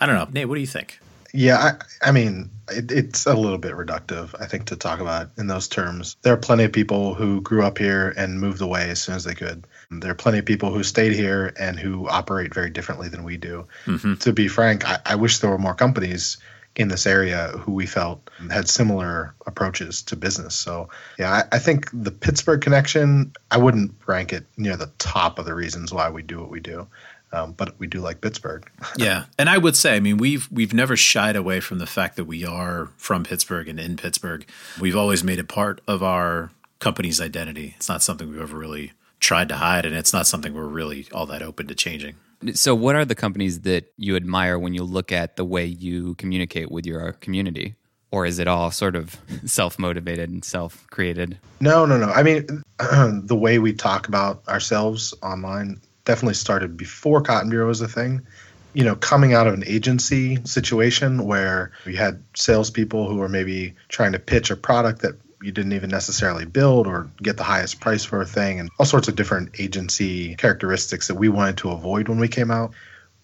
I 0.00 0.06
don't 0.06 0.16
know. 0.16 0.28
Nate, 0.30 0.48
what 0.48 0.56
do 0.56 0.60
you 0.60 0.66
think? 0.66 0.98
Yeah, 1.36 1.56
I, 1.58 2.08
I 2.08 2.12
mean, 2.12 2.48
it, 2.70 2.92
it's 2.92 3.26
a 3.26 3.34
little 3.34 3.58
bit 3.58 3.72
reductive, 3.72 4.40
I 4.40 4.46
think, 4.46 4.66
to 4.66 4.76
talk 4.76 5.00
about 5.00 5.30
in 5.36 5.48
those 5.48 5.66
terms. 5.66 6.16
There 6.22 6.32
are 6.32 6.36
plenty 6.36 6.62
of 6.62 6.70
people 6.70 7.12
who 7.12 7.40
grew 7.40 7.64
up 7.64 7.76
here 7.76 8.14
and 8.16 8.40
moved 8.40 8.60
away 8.60 8.88
as 8.90 9.02
soon 9.02 9.16
as 9.16 9.24
they 9.24 9.34
could. 9.34 9.66
There 9.90 10.12
are 10.12 10.14
plenty 10.14 10.38
of 10.38 10.44
people 10.44 10.72
who 10.72 10.84
stayed 10.84 11.12
here 11.12 11.52
and 11.58 11.76
who 11.76 12.08
operate 12.08 12.54
very 12.54 12.70
differently 12.70 13.08
than 13.08 13.24
we 13.24 13.36
do. 13.36 13.66
Mm-hmm. 13.86 14.14
To 14.14 14.32
be 14.32 14.46
frank, 14.46 14.88
I, 14.88 15.00
I 15.04 15.14
wish 15.16 15.40
there 15.40 15.50
were 15.50 15.58
more 15.58 15.74
companies 15.74 16.38
in 16.76 16.88
this 16.88 17.06
area 17.06 17.48
who 17.58 17.72
we 17.72 17.86
felt 17.86 18.30
had 18.50 18.68
similar 18.68 19.34
approaches 19.46 20.02
to 20.02 20.16
business. 20.16 20.54
So, 20.54 20.88
yeah, 21.18 21.30
I, 21.30 21.56
I, 21.56 21.58
think 21.58 21.88
the 21.92 22.10
Pittsburgh 22.10 22.60
connection, 22.60 23.32
I 23.50 23.58
wouldn't 23.58 23.92
rank 24.06 24.32
it 24.32 24.44
near 24.56 24.76
the 24.76 24.90
top 24.98 25.38
of 25.38 25.44
the 25.44 25.54
reasons 25.54 25.92
why 25.92 26.10
we 26.10 26.22
do 26.22 26.40
what 26.40 26.50
we 26.50 26.60
do. 26.60 26.88
Um, 27.32 27.52
but 27.52 27.78
we 27.80 27.88
do 27.88 28.00
like 28.00 28.20
Pittsburgh. 28.20 28.68
yeah, 28.96 29.24
and 29.38 29.50
I 29.50 29.58
would 29.58 29.76
say, 29.76 29.96
I 29.96 30.00
mean, 30.00 30.18
we've 30.18 30.48
we've 30.52 30.72
never 30.72 30.96
shied 30.96 31.34
away 31.34 31.58
from 31.58 31.78
the 31.78 31.86
fact 31.86 32.14
that 32.14 32.26
we 32.26 32.44
are 32.44 32.90
from 32.96 33.24
Pittsburgh 33.24 33.68
and 33.68 33.80
in 33.80 33.96
Pittsburgh. 33.96 34.46
We've 34.80 34.96
always 34.96 35.24
made 35.24 35.40
it 35.40 35.48
part 35.48 35.80
of 35.88 36.00
our 36.00 36.52
company's 36.78 37.20
identity. 37.20 37.74
It's 37.76 37.88
not 37.88 38.02
something 38.02 38.30
we've 38.30 38.40
ever 38.40 38.56
really 38.56 38.92
tried 39.18 39.48
to 39.48 39.56
hide, 39.56 39.84
and 39.84 39.96
it's 39.96 40.12
not 40.12 40.28
something 40.28 40.54
we're 40.54 40.64
really 40.66 41.08
all 41.12 41.26
that 41.26 41.42
open 41.42 41.66
to 41.66 41.74
changing. 41.74 42.14
So, 42.52 42.74
what 42.74 42.94
are 42.94 43.04
the 43.04 43.14
companies 43.14 43.62
that 43.62 43.92
you 43.96 44.16
admire 44.16 44.58
when 44.58 44.74
you 44.74 44.84
look 44.84 45.12
at 45.12 45.36
the 45.36 45.44
way 45.44 45.64
you 45.64 46.14
communicate 46.16 46.70
with 46.70 46.86
your 46.86 47.12
community? 47.12 47.76
or 48.14 48.24
is 48.24 48.38
it 48.38 48.46
all 48.46 48.70
sort 48.70 48.94
of 48.94 49.20
self 49.44 49.76
motivated 49.76 50.30
and 50.30 50.44
self 50.44 50.86
created? 50.90 51.36
No, 51.60 51.84
no, 51.84 51.98
no. 51.98 52.10
I 52.10 52.22
mean, 52.22 52.46
the 52.78 53.36
way 53.36 53.58
we 53.58 53.72
talk 53.72 54.06
about 54.06 54.46
ourselves 54.46 55.12
online 55.20 55.80
definitely 56.04 56.34
started 56.34 56.76
before 56.76 57.20
Cotton 57.22 57.50
Bureau 57.50 57.66
was 57.66 57.80
a 57.80 57.88
thing. 57.88 58.24
You 58.72 58.84
know, 58.84 58.94
coming 58.94 59.34
out 59.34 59.46
of 59.48 59.54
an 59.54 59.64
agency 59.66 60.38
situation 60.44 61.24
where 61.24 61.72
we 61.86 61.96
had 61.96 62.22
salespeople 62.34 63.08
who 63.08 63.16
were 63.16 63.28
maybe 63.28 63.74
trying 63.88 64.12
to 64.12 64.18
pitch 64.20 64.50
a 64.50 64.56
product 64.56 65.02
that 65.02 65.14
you 65.44 65.52
didn't 65.52 65.72
even 65.74 65.90
necessarily 65.90 66.44
build 66.44 66.86
or 66.86 67.10
get 67.22 67.36
the 67.36 67.44
highest 67.44 67.80
price 67.80 68.04
for 68.04 68.20
a 68.20 68.26
thing, 68.26 68.60
and 68.60 68.70
all 68.78 68.86
sorts 68.86 69.08
of 69.08 69.16
different 69.16 69.60
agency 69.60 70.34
characteristics 70.36 71.08
that 71.08 71.16
we 71.16 71.28
wanted 71.28 71.58
to 71.58 71.70
avoid 71.70 72.08
when 72.08 72.18
we 72.18 72.28
came 72.28 72.50
out 72.50 72.72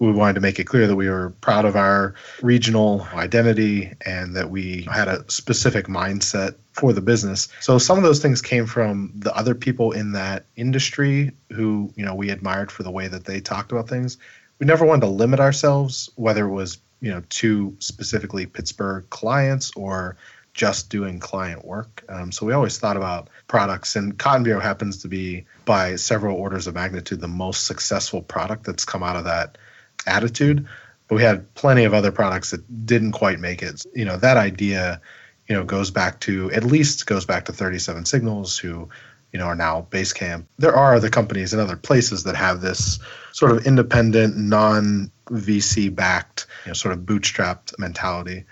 we 0.00 0.10
wanted 0.12 0.32
to 0.34 0.40
make 0.40 0.58
it 0.58 0.64
clear 0.64 0.86
that 0.86 0.96
we 0.96 1.08
were 1.08 1.30
proud 1.42 1.66
of 1.66 1.76
our 1.76 2.14
regional 2.40 3.06
identity 3.14 3.92
and 4.04 4.34
that 4.34 4.50
we 4.50 4.88
had 4.90 5.08
a 5.08 5.30
specific 5.30 5.86
mindset 5.86 6.54
for 6.72 6.94
the 6.94 7.02
business. 7.02 7.48
So 7.60 7.76
some 7.76 7.98
of 7.98 8.02
those 8.02 8.20
things 8.20 8.40
came 8.40 8.64
from 8.64 9.12
the 9.14 9.34
other 9.36 9.54
people 9.54 9.92
in 9.92 10.12
that 10.12 10.46
industry 10.56 11.32
who, 11.52 11.92
you 11.96 12.04
know, 12.04 12.14
we 12.14 12.30
admired 12.30 12.72
for 12.72 12.82
the 12.82 12.90
way 12.90 13.08
that 13.08 13.24
they 13.24 13.40
talked 13.40 13.72
about 13.72 13.88
things. 13.88 14.16
We 14.58 14.66
never 14.66 14.86
wanted 14.86 15.02
to 15.02 15.08
limit 15.08 15.38
ourselves, 15.38 16.08
whether 16.16 16.46
it 16.46 16.50
was, 16.50 16.78
you 17.02 17.10
know, 17.10 17.22
to 17.28 17.76
specifically 17.78 18.46
Pittsburgh 18.46 19.08
clients 19.10 19.70
or 19.76 20.16
just 20.54 20.90
doing 20.90 21.20
client 21.20 21.64
work. 21.64 22.04
Um, 22.08 22.32
so 22.32 22.44
we 22.46 22.52
always 22.52 22.78
thought 22.78 22.96
about 22.96 23.28
products, 23.46 23.96
and 23.96 24.18
Cotton 24.18 24.42
Bureau 24.42 24.60
happens 24.60 25.02
to 25.02 25.08
be 25.08 25.46
by 25.64 25.96
several 25.96 26.36
orders 26.36 26.66
of 26.66 26.74
magnitude 26.74 27.20
the 27.20 27.28
most 27.28 27.66
successful 27.66 28.22
product 28.22 28.64
that's 28.64 28.84
come 28.84 29.02
out 29.02 29.16
of 29.16 29.24
that 29.24 29.58
attitude. 30.06 30.66
But 31.08 31.16
we 31.16 31.22
had 31.22 31.52
plenty 31.54 31.84
of 31.84 31.94
other 31.94 32.12
products 32.12 32.50
that 32.50 32.86
didn't 32.86 33.12
quite 33.12 33.40
make 33.40 33.62
it. 33.62 33.84
You 33.94 34.04
know, 34.04 34.16
that 34.16 34.36
idea, 34.36 35.00
you 35.48 35.54
know, 35.54 35.64
goes 35.64 35.90
back 35.90 36.20
to 36.20 36.50
at 36.52 36.64
least 36.64 37.06
goes 37.06 37.24
back 37.24 37.46
to 37.46 37.52
37 37.52 38.04
Signals, 38.04 38.56
who, 38.58 38.88
you 39.32 39.38
know, 39.38 39.46
are 39.46 39.56
now 39.56 39.86
Basecamp. 39.90 40.44
There 40.58 40.74
are 40.74 40.94
other 40.94 41.10
companies 41.10 41.52
in 41.52 41.60
other 41.60 41.76
places 41.76 42.24
that 42.24 42.36
have 42.36 42.60
this 42.60 42.98
sort 43.32 43.52
of 43.52 43.66
independent, 43.66 44.36
non 44.36 45.10
VC 45.26 45.94
backed, 45.94 46.46
you 46.64 46.70
know, 46.70 46.74
sort 46.74 46.94
of 46.94 47.00
bootstrapped 47.00 47.78
mentality. 47.78 48.44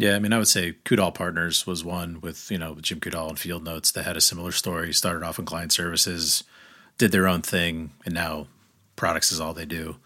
Yeah, 0.00 0.16
I 0.16 0.18
mean, 0.18 0.32
I 0.32 0.38
would 0.38 0.48
say 0.48 0.76
Coudal 0.86 1.12
Partners 1.12 1.66
was 1.66 1.84
one 1.84 2.22
with 2.22 2.50
you 2.50 2.56
know 2.56 2.76
Jim 2.80 3.00
Coudal 3.00 3.28
and 3.28 3.38
Field 3.38 3.62
Notes. 3.62 3.90
that 3.92 4.06
had 4.06 4.16
a 4.16 4.20
similar 4.20 4.50
story. 4.50 4.94
Started 4.94 5.22
off 5.22 5.38
in 5.38 5.44
client 5.44 5.72
services, 5.72 6.42
did 6.96 7.12
their 7.12 7.28
own 7.28 7.42
thing, 7.42 7.90
and 8.06 8.14
now 8.14 8.46
products 8.96 9.30
is 9.30 9.40
all 9.40 9.52
they 9.52 9.66
do. 9.66 9.96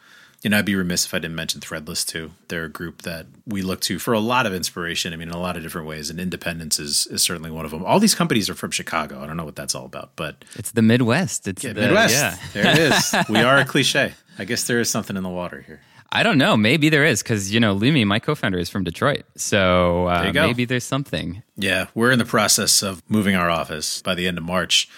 You 0.42 0.50
know, 0.50 0.58
I'd 0.58 0.64
be 0.64 0.74
remiss 0.74 1.06
if 1.06 1.14
I 1.14 1.20
didn't 1.20 1.36
mention 1.36 1.60
Threadless 1.60 2.04
too. 2.04 2.32
They're 2.48 2.64
a 2.64 2.68
group 2.68 3.02
that 3.02 3.26
we 3.46 3.62
look 3.62 3.80
to 3.82 4.00
for 4.00 4.12
a 4.14 4.18
lot 4.18 4.46
of 4.46 4.52
inspiration. 4.52 5.12
I 5.12 5.16
mean, 5.16 5.28
in 5.28 5.34
a 5.34 5.40
lot 5.40 5.56
of 5.56 5.62
different 5.62 5.86
ways, 5.86 6.10
and 6.10 6.18
Independence 6.18 6.80
is 6.80 7.06
is 7.06 7.22
certainly 7.22 7.52
one 7.52 7.64
of 7.64 7.70
them. 7.70 7.84
All 7.84 8.00
these 8.00 8.16
companies 8.16 8.50
are 8.50 8.54
from 8.54 8.72
Chicago. 8.72 9.22
I 9.22 9.28
don't 9.28 9.36
know 9.36 9.44
what 9.44 9.54
that's 9.54 9.76
all 9.76 9.86
about, 9.86 10.10
but 10.16 10.44
it's 10.56 10.72
the 10.72 10.82
Midwest. 10.82 11.46
It's 11.46 11.62
yeah, 11.62 11.72
the, 11.72 11.82
Midwest. 11.82 12.14
Yeah. 12.14 12.36
there 12.52 12.66
it 12.66 12.78
is. 12.78 13.14
we 13.28 13.38
are 13.38 13.58
a 13.58 13.64
cliche. 13.64 14.14
I 14.40 14.44
guess 14.44 14.66
there 14.66 14.80
is 14.80 14.90
something 14.90 15.16
in 15.16 15.22
the 15.22 15.28
water 15.28 15.60
here. 15.60 15.82
I 16.14 16.22
don't 16.22 16.38
know. 16.38 16.56
Maybe 16.56 16.88
there 16.88 17.04
is 17.04 17.22
because 17.22 17.52
you 17.52 17.60
know 17.60 17.74
Lumi, 17.74 18.06
my 18.06 18.20
co-founder, 18.20 18.58
is 18.58 18.70
from 18.70 18.84
Detroit, 18.84 19.24
so 19.36 20.06
uh, 20.06 20.30
there 20.30 20.46
maybe 20.46 20.64
there's 20.64 20.84
something. 20.84 21.42
Yeah, 21.56 21.88
we're 21.94 22.12
in 22.12 22.18
the 22.18 22.24
process 22.24 22.82
of 22.82 23.02
moving 23.08 23.34
our 23.34 23.50
office 23.50 24.00
by 24.00 24.14
the 24.14 24.28
end 24.28 24.38
of 24.38 24.44
March. 24.44 24.88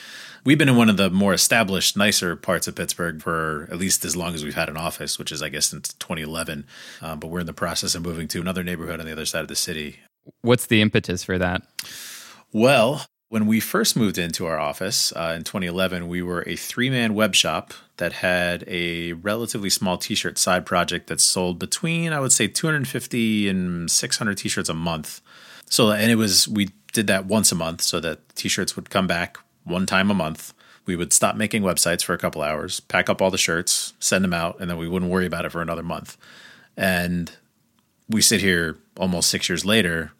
We've 0.44 0.58
been 0.58 0.68
in 0.68 0.76
one 0.76 0.88
of 0.88 0.96
the 0.96 1.10
more 1.10 1.34
established, 1.34 1.96
nicer 1.96 2.36
parts 2.36 2.68
of 2.68 2.76
Pittsburgh 2.76 3.20
for 3.20 3.66
at 3.72 3.78
least 3.78 4.04
as 4.04 4.14
long 4.14 4.32
as 4.32 4.44
we've 4.44 4.54
had 4.54 4.68
an 4.68 4.76
office, 4.76 5.18
which 5.18 5.32
is, 5.32 5.42
I 5.42 5.48
guess, 5.48 5.66
since 5.66 5.92
2011. 5.94 6.64
Um, 7.02 7.18
but 7.18 7.28
we're 7.28 7.40
in 7.40 7.46
the 7.46 7.52
process 7.52 7.96
of 7.96 8.02
moving 8.02 8.28
to 8.28 8.40
another 8.40 8.62
neighborhood 8.62 9.00
on 9.00 9.06
the 9.06 9.12
other 9.12 9.26
side 9.26 9.40
of 9.40 9.48
the 9.48 9.56
city. 9.56 9.98
What's 10.42 10.66
the 10.66 10.80
impetus 10.82 11.24
for 11.24 11.36
that? 11.38 11.62
Well, 12.52 13.06
when 13.28 13.48
we 13.48 13.58
first 13.58 13.96
moved 13.96 14.18
into 14.18 14.46
our 14.46 14.58
office 14.58 15.12
uh, 15.16 15.34
in 15.36 15.42
2011, 15.42 16.06
we 16.06 16.22
were 16.22 16.44
a 16.46 16.54
three 16.54 16.90
man 16.90 17.14
web 17.14 17.34
shop 17.34 17.74
that 17.98 18.14
had 18.14 18.64
a 18.66 19.14
relatively 19.14 19.70
small 19.70 19.96
t 19.96 20.14
shirt 20.14 20.38
side 20.38 20.66
project 20.66 21.06
that 21.08 21.20
sold 21.20 21.58
between, 21.58 22.12
I 22.12 22.20
would 22.20 22.32
say, 22.32 22.46
250 22.46 23.48
and 23.48 23.90
600 23.90 24.38
t 24.38 24.48
shirts 24.48 24.68
a 24.68 24.74
month. 24.74 25.20
So, 25.68 25.90
and 25.90 26.10
it 26.10 26.16
was, 26.16 26.46
we 26.46 26.70
did 26.92 27.06
that 27.08 27.26
once 27.26 27.50
a 27.52 27.54
month 27.54 27.82
so 27.82 28.00
that 28.00 28.28
t 28.36 28.48
shirts 28.48 28.76
would 28.76 28.90
come 28.90 29.06
back 29.06 29.38
one 29.64 29.86
time 29.86 30.10
a 30.10 30.14
month. 30.14 30.52
We 30.84 30.94
would 30.94 31.12
stop 31.12 31.36
making 31.36 31.62
websites 31.62 32.04
for 32.04 32.14
a 32.14 32.18
couple 32.18 32.42
hours, 32.42 32.78
pack 32.80 33.10
up 33.10 33.20
all 33.20 33.30
the 33.30 33.38
shirts, 33.38 33.94
send 33.98 34.22
them 34.22 34.32
out, 34.32 34.60
and 34.60 34.70
then 34.70 34.76
we 34.76 34.88
wouldn't 34.88 35.10
worry 35.10 35.26
about 35.26 35.44
it 35.44 35.50
for 35.50 35.60
another 35.60 35.82
month. 35.82 36.16
And 36.76 37.32
we 38.08 38.22
sit 38.22 38.40
here 38.40 38.78
almost 38.96 39.28
six 39.28 39.48
years 39.48 39.64
later. 39.64 40.12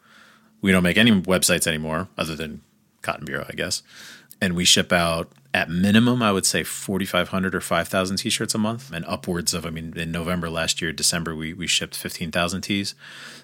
We 0.61 0.73
don't 0.73 0.83
make 0.83 0.97
any 0.97 1.13
websites 1.13 1.69
anymore, 1.69 2.09
other 2.19 2.35
than 2.35 2.63
Cotton 3.03 3.27
Bureau, 3.27 3.47
I 3.49 3.53
guess. 3.53 3.83
And 4.41 4.57
we 4.57 4.65
ship 4.65 4.93
out 4.93 5.31
at 5.57 5.71
minimum, 5.71 6.23
I 6.23 6.33
would 6.33 6.45
say 6.45 6.63
4,500 6.63 7.55
or 7.55 7.61
5,000 7.63 8.17
t-shirts 8.19 8.55
a 8.55 8.59
month 8.59 8.93
and 8.93 9.07
upwards 9.07 9.55
of, 9.55 9.65
I 9.65 9.71
mean, 9.71 9.95
in 9.97 10.13
November 10.13 10.51
last 10.51 10.83
year, 10.83 10.93
December, 10.93 11.35
we, 11.35 11.55
we 11.55 11.67
shipped 11.67 11.97
15,000 11.97 12.61
tees. 12.61 12.95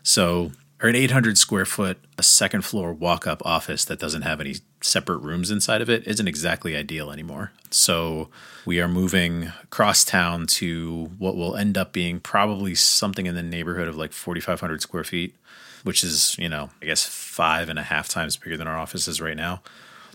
So 0.02 0.52
or 0.82 0.88
an 0.88 0.96
800 0.96 1.38
square 1.38 1.64
foot, 1.64 1.96
a 2.18 2.22
second 2.22 2.62
floor 2.62 2.92
walk 2.92 3.26
up 3.26 3.40
office 3.46 3.84
that 3.84 4.00
doesn't 4.00 4.22
have 4.22 4.40
any 4.40 4.56
separate 4.80 5.18
rooms 5.18 5.50
inside 5.50 5.80
of 5.80 5.88
it 5.88 6.06
isn't 6.08 6.26
exactly 6.26 6.76
ideal 6.76 7.12
anymore. 7.12 7.52
So 7.70 8.28
we 8.66 8.80
are 8.80 8.88
moving 8.88 9.52
across 9.62 10.04
town 10.04 10.48
to 10.48 11.12
what 11.18 11.36
will 11.36 11.56
end 11.56 11.78
up 11.78 11.92
being 11.92 12.18
probably 12.18 12.74
something 12.74 13.26
in 13.26 13.36
the 13.36 13.44
neighborhood 13.44 13.86
of 13.86 13.96
like 13.96 14.12
4,500 14.12 14.82
square 14.82 15.04
feet, 15.04 15.36
which 15.84 16.02
is, 16.02 16.36
you 16.36 16.48
know, 16.48 16.70
I 16.82 16.86
guess 16.86 17.06
five 17.06 17.68
and 17.68 17.78
a 17.78 17.84
half 17.84 18.08
times 18.08 18.36
bigger 18.36 18.56
than 18.56 18.66
our 18.66 18.76
office 18.76 19.06
is 19.06 19.20
right 19.20 19.36
now. 19.36 19.62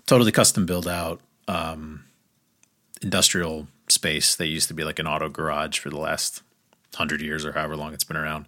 Totally 0.05 0.33
custom 0.33 0.65
build 0.65 0.87
out, 0.87 1.21
um, 1.47 2.05
industrial 3.01 3.67
space 3.87 4.35
that 4.35 4.47
used 4.47 4.67
to 4.67 4.73
be 4.73 4.83
like 4.83 4.99
an 4.99 5.07
auto 5.07 5.29
garage 5.29 5.79
for 5.79 5.89
the 5.89 5.97
last 5.97 6.41
hundred 6.95 7.21
years 7.21 7.45
or 7.45 7.53
however 7.53 7.75
long 7.75 7.93
it's 7.93 8.03
been 8.03 8.17
around. 8.17 8.45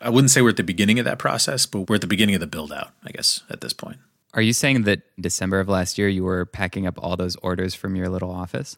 I 0.00 0.10
wouldn't 0.10 0.30
say 0.30 0.42
we're 0.42 0.50
at 0.50 0.56
the 0.56 0.62
beginning 0.62 0.98
of 0.98 1.04
that 1.04 1.18
process, 1.18 1.64
but 1.66 1.88
we're 1.88 1.94
at 1.96 2.00
the 2.00 2.06
beginning 2.06 2.34
of 2.34 2.40
the 2.40 2.46
build 2.46 2.72
out, 2.72 2.90
I 3.04 3.10
guess, 3.10 3.42
at 3.48 3.60
this 3.60 3.72
point. 3.72 3.98
Are 4.34 4.42
you 4.42 4.52
saying 4.52 4.82
that 4.82 5.00
December 5.18 5.60
of 5.60 5.68
last 5.68 5.96
year 5.96 6.08
you 6.08 6.22
were 6.22 6.44
packing 6.44 6.86
up 6.86 6.98
all 6.98 7.16
those 7.16 7.36
orders 7.36 7.74
from 7.74 7.96
your 7.96 8.08
little 8.08 8.30
office? 8.30 8.76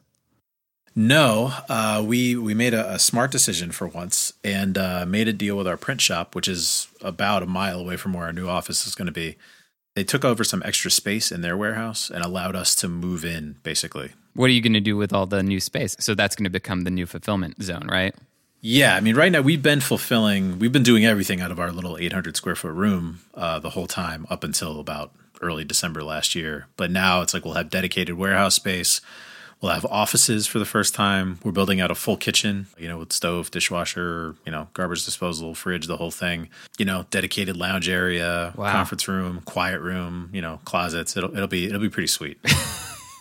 No, 0.95 1.53
uh, 1.67 2.03
we 2.05 2.35
we 2.35 2.53
made 2.53 2.73
a, 2.73 2.93
a, 2.95 2.99
smart 2.99 3.31
decision 3.31 3.71
for 3.71 3.87
once 3.87 4.33
and 4.43 4.77
uh, 4.77 5.05
made 5.05 5.27
a 5.27 5.33
deal 5.33 5.55
with 5.55 5.67
our 5.67 5.77
print 5.77 6.01
shop, 6.01 6.33
which 6.33 6.47
is 6.47 6.87
about 7.01 7.43
a 7.43 7.45
mile 7.45 7.79
away 7.79 7.95
from 7.95 8.13
where 8.13 8.25
our 8.25 8.33
new 8.33 8.47
office 8.49 8.87
is 8.87 8.95
going 8.95 9.05
to 9.05 9.11
be. 9.11 9.37
They 9.99 10.05
took 10.05 10.23
over 10.23 10.45
some 10.45 10.63
extra 10.63 10.89
space 10.89 11.29
in 11.29 11.41
their 11.41 11.57
warehouse 11.57 12.09
and 12.09 12.23
allowed 12.23 12.55
us 12.55 12.73
to 12.75 12.87
move 12.87 13.25
in, 13.25 13.57
basically. 13.63 14.11
What 14.33 14.45
are 14.45 14.53
you 14.53 14.61
going 14.61 14.71
to 14.71 14.79
do 14.79 14.95
with 14.95 15.11
all 15.11 15.25
the 15.25 15.43
new 15.43 15.59
space? 15.59 15.97
So 15.99 16.15
that's 16.15 16.37
going 16.37 16.45
to 16.45 16.49
become 16.49 16.85
the 16.85 16.89
new 16.89 17.05
fulfillment 17.05 17.61
zone, 17.61 17.85
right? 17.91 18.15
Yeah, 18.61 18.95
I 18.95 19.01
mean, 19.01 19.17
right 19.17 19.29
now 19.29 19.41
we've 19.41 19.61
been 19.61 19.81
fulfilling, 19.81 20.57
we've 20.57 20.71
been 20.71 20.83
doing 20.83 21.05
everything 21.05 21.41
out 21.41 21.51
of 21.51 21.59
our 21.59 21.73
little 21.73 21.97
800 21.97 22.37
square 22.37 22.55
foot 22.55 22.71
room 22.71 23.19
uh, 23.33 23.59
the 23.59 23.71
whole 23.71 23.87
time 23.87 24.25
up 24.29 24.45
until 24.45 24.79
about 24.79 25.11
early 25.41 25.65
December 25.65 26.01
last 26.01 26.33
year. 26.33 26.67
But 26.77 26.91
now 26.91 27.19
it's 27.19 27.33
like 27.33 27.43
we'll 27.43 27.55
have 27.55 27.69
dedicated 27.69 28.15
warehouse 28.15 28.55
space. 28.55 29.01
We'll 29.61 29.73
have 29.73 29.85
offices 29.85 30.47
for 30.47 30.57
the 30.57 30.65
first 30.65 30.95
time. 30.95 31.39
We're 31.43 31.51
building 31.51 31.81
out 31.81 31.91
a 31.91 31.95
full 31.95 32.15
kitchen, 32.15 32.67
you 32.77 32.87
know, 32.87 32.97
with 32.97 33.11
stove, 33.11 33.51
dishwasher, 33.51 34.35
you 34.45 34.53
know, 34.53 34.69
garbage 34.73 35.03
disposal, 35.03 35.53
fridge, 35.53 35.87
the 35.87 35.97
whole 35.97 36.11
thing. 36.11 36.47
You 36.77 36.85
know, 36.85 37.05
dedicated 37.09 37.57
lounge 37.57 37.89
area, 37.89 38.53
wow. 38.55 38.71
conference 38.71 39.09
room, 39.09 39.41
quiet 39.43 39.81
room, 39.81 40.29
you 40.31 40.41
know, 40.41 40.61
closets. 40.63 41.17
It'll 41.17 41.33
it'll 41.33 41.47
be 41.47 41.65
it'll 41.65 41.81
be 41.81 41.89
pretty 41.89 42.07
sweet. 42.07 42.39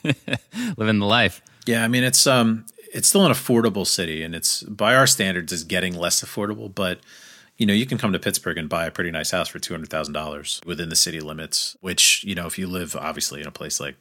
Living 0.77 1.01
the 1.01 1.07
life. 1.07 1.43
Yeah, 1.67 1.85
I 1.85 1.89
mean 1.89 2.05
it's 2.05 2.25
um 2.27 2.67
it's 2.95 3.09
still 3.09 3.27
an 3.27 3.33
affordable 3.33 3.87
city, 3.87 4.23
and 4.23 4.35
it's 4.35 4.63
by 4.63 4.95
our 4.95 5.07
standards 5.09 5.53
is 5.53 5.65
getting 5.65 5.95
less 5.95 6.23
affordable. 6.23 6.73
But 6.73 7.01
you 7.57 7.67
know, 7.67 7.75
you 7.75 7.87
can 7.87 7.99
come 7.99 8.13
to 8.13 8.19
Pittsburgh 8.21 8.59
and 8.59 8.69
buy 8.69 8.87
a 8.87 8.93
pretty 8.93 9.11
nice 9.11 9.33
house 9.33 9.49
for 9.49 9.59
two 9.59 9.75
hundred 9.75 9.91
thousand 9.91 10.15
dollars 10.15 10.61
within 10.65 10.89
the 10.89 10.97
city 10.97 11.21
limits. 11.21 11.77
Which 11.81 12.23
you 12.23 12.37
know, 12.37 12.47
if 12.47 12.59
you 12.59 12.69
live 12.69 12.95
obviously 12.95 13.41
in 13.41 13.49
a 13.49 13.51
place 13.51 13.81
like 13.81 13.97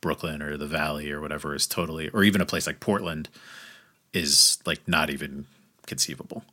Brooklyn 0.00 0.42
or 0.42 0.56
the 0.56 0.66
Valley 0.66 1.10
or 1.10 1.20
whatever, 1.20 1.54
is 1.54 1.66
totally, 1.66 2.08
or 2.10 2.22
even 2.24 2.40
a 2.40 2.46
place 2.46 2.66
like 2.66 2.80
Portland, 2.80 3.28
is 4.12 4.58
like 4.64 4.86
not 4.86 5.10
even 5.10 5.46
conceivable 5.86 6.44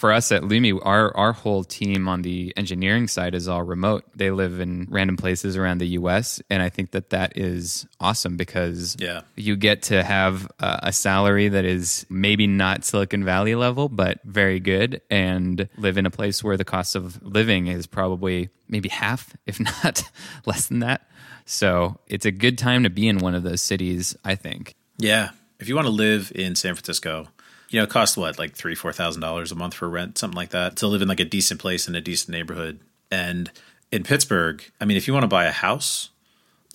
for 0.00 0.12
us 0.12 0.32
at 0.32 0.40
Lumi, 0.40 0.80
our 0.82 1.14
our 1.14 1.32
whole 1.34 1.62
team 1.62 2.08
on 2.08 2.22
the 2.22 2.54
engineering 2.56 3.06
side 3.06 3.34
is 3.34 3.46
all 3.46 3.62
remote. 3.62 4.02
They 4.16 4.30
live 4.30 4.58
in 4.58 4.86
random 4.88 5.18
places 5.18 5.58
around 5.58 5.76
the 5.76 5.88
U.S., 5.88 6.40
and 6.48 6.62
I 6.62 6.70
think 6.70 6.92
that 6.92 7.10
that 7.10 7.36
is 7.36 7.86
awesome 8.00 8.38
because 8.38 8.96
yeah. 8.98 9.20
you 9.36 9.56
get 9.56 9.82
to 9.82 10.02
have 10.02 10.50
a, 10.58 10.80
a 10.84 10.92
salary 10.92 11.48
that 11.48 11.66
is 11.66 12.06
maybe 12.08 12.46
not 12.46 12.86
Silicon 12.86 13.24
Valley 13.24 13.54
level, 13.54 13.90
but 13.90 14.20
very 14.24 14.58
good, 14.58 15.02
and 15.10 15.68
live 15.76 15.98
in 15.98 16.06
a 16.06 16.10
place 16.10 16.42
where 16.42 16.56
the 16.56 16.64
cost 16.64 16.96
of 16.96 17.22
living 17.22 17.66
is 17.66 17.86
probably 17.86 18.48
maybe 18.70 18.88
half, 18.88 19.36
if 19.44 19.60
not 19.60 20.02
less 20.46 20.66
than 20.68 20.78
that. 20.78 21.09
So 21.50 21.98
it's 22.06 22.26
a 22.26 22.30
good 22.30 22.58
time 22.58 22.84
to 22.84 22.90
be 22.90 23.08
in 23.08 23.18
one 23.18 23.34
of 23.34 23.42
those 23.42 23.62
cities. 23.62 24.16
I 24.24 24.34
think. 24.34 24.74
Yeah, 24.98 25.30
if 25.58 25.68
you 25.68 25.74
want 25.74 25.86
to 25.86 25.92
live 25.92 26.32
in 26.34 26.54
San 26.54 26.74
Francisco 26.74 27.28
you 27.70 27.78
know, 27.78 27.84
it 27.84 27.90
costs 27.90 28.16
what, 28.16 28.38
like 28.38 28.54
three, 28.54 28.74
four 28.74 28.92
thousand 28.92 29.22
dollars 29.22 29.52
a 29.52 29.54
month 29.54 29.74
for 29.74 29.88
rent, 29.88 30.18
something 30.18 30.36
like 30.36 30.50
that, 30.50 30.76
to 30.76 30.88
live 30.88 31.02
in 31.02 31.08
like 31.08 31.20
a 31.20 31.24
decent 31.24 31.60
place 31.60 31.88
in 31.88 31.94
a 31.94 32.00
decent 32.00 32.30
neighborhood. 32.30 32.80
And 33.10 33.50
in 33.90 34.02
Pittsburgh, 34.02 34.62
I 34.80 34.84
mean, 34.84 34.96
if 34.96 35.06
you 35.06 35.14
want 35.14 35.24
to 35.24 35.28
buy 35.28 35.44
a 35.44 35.52
house, 35.52 36.10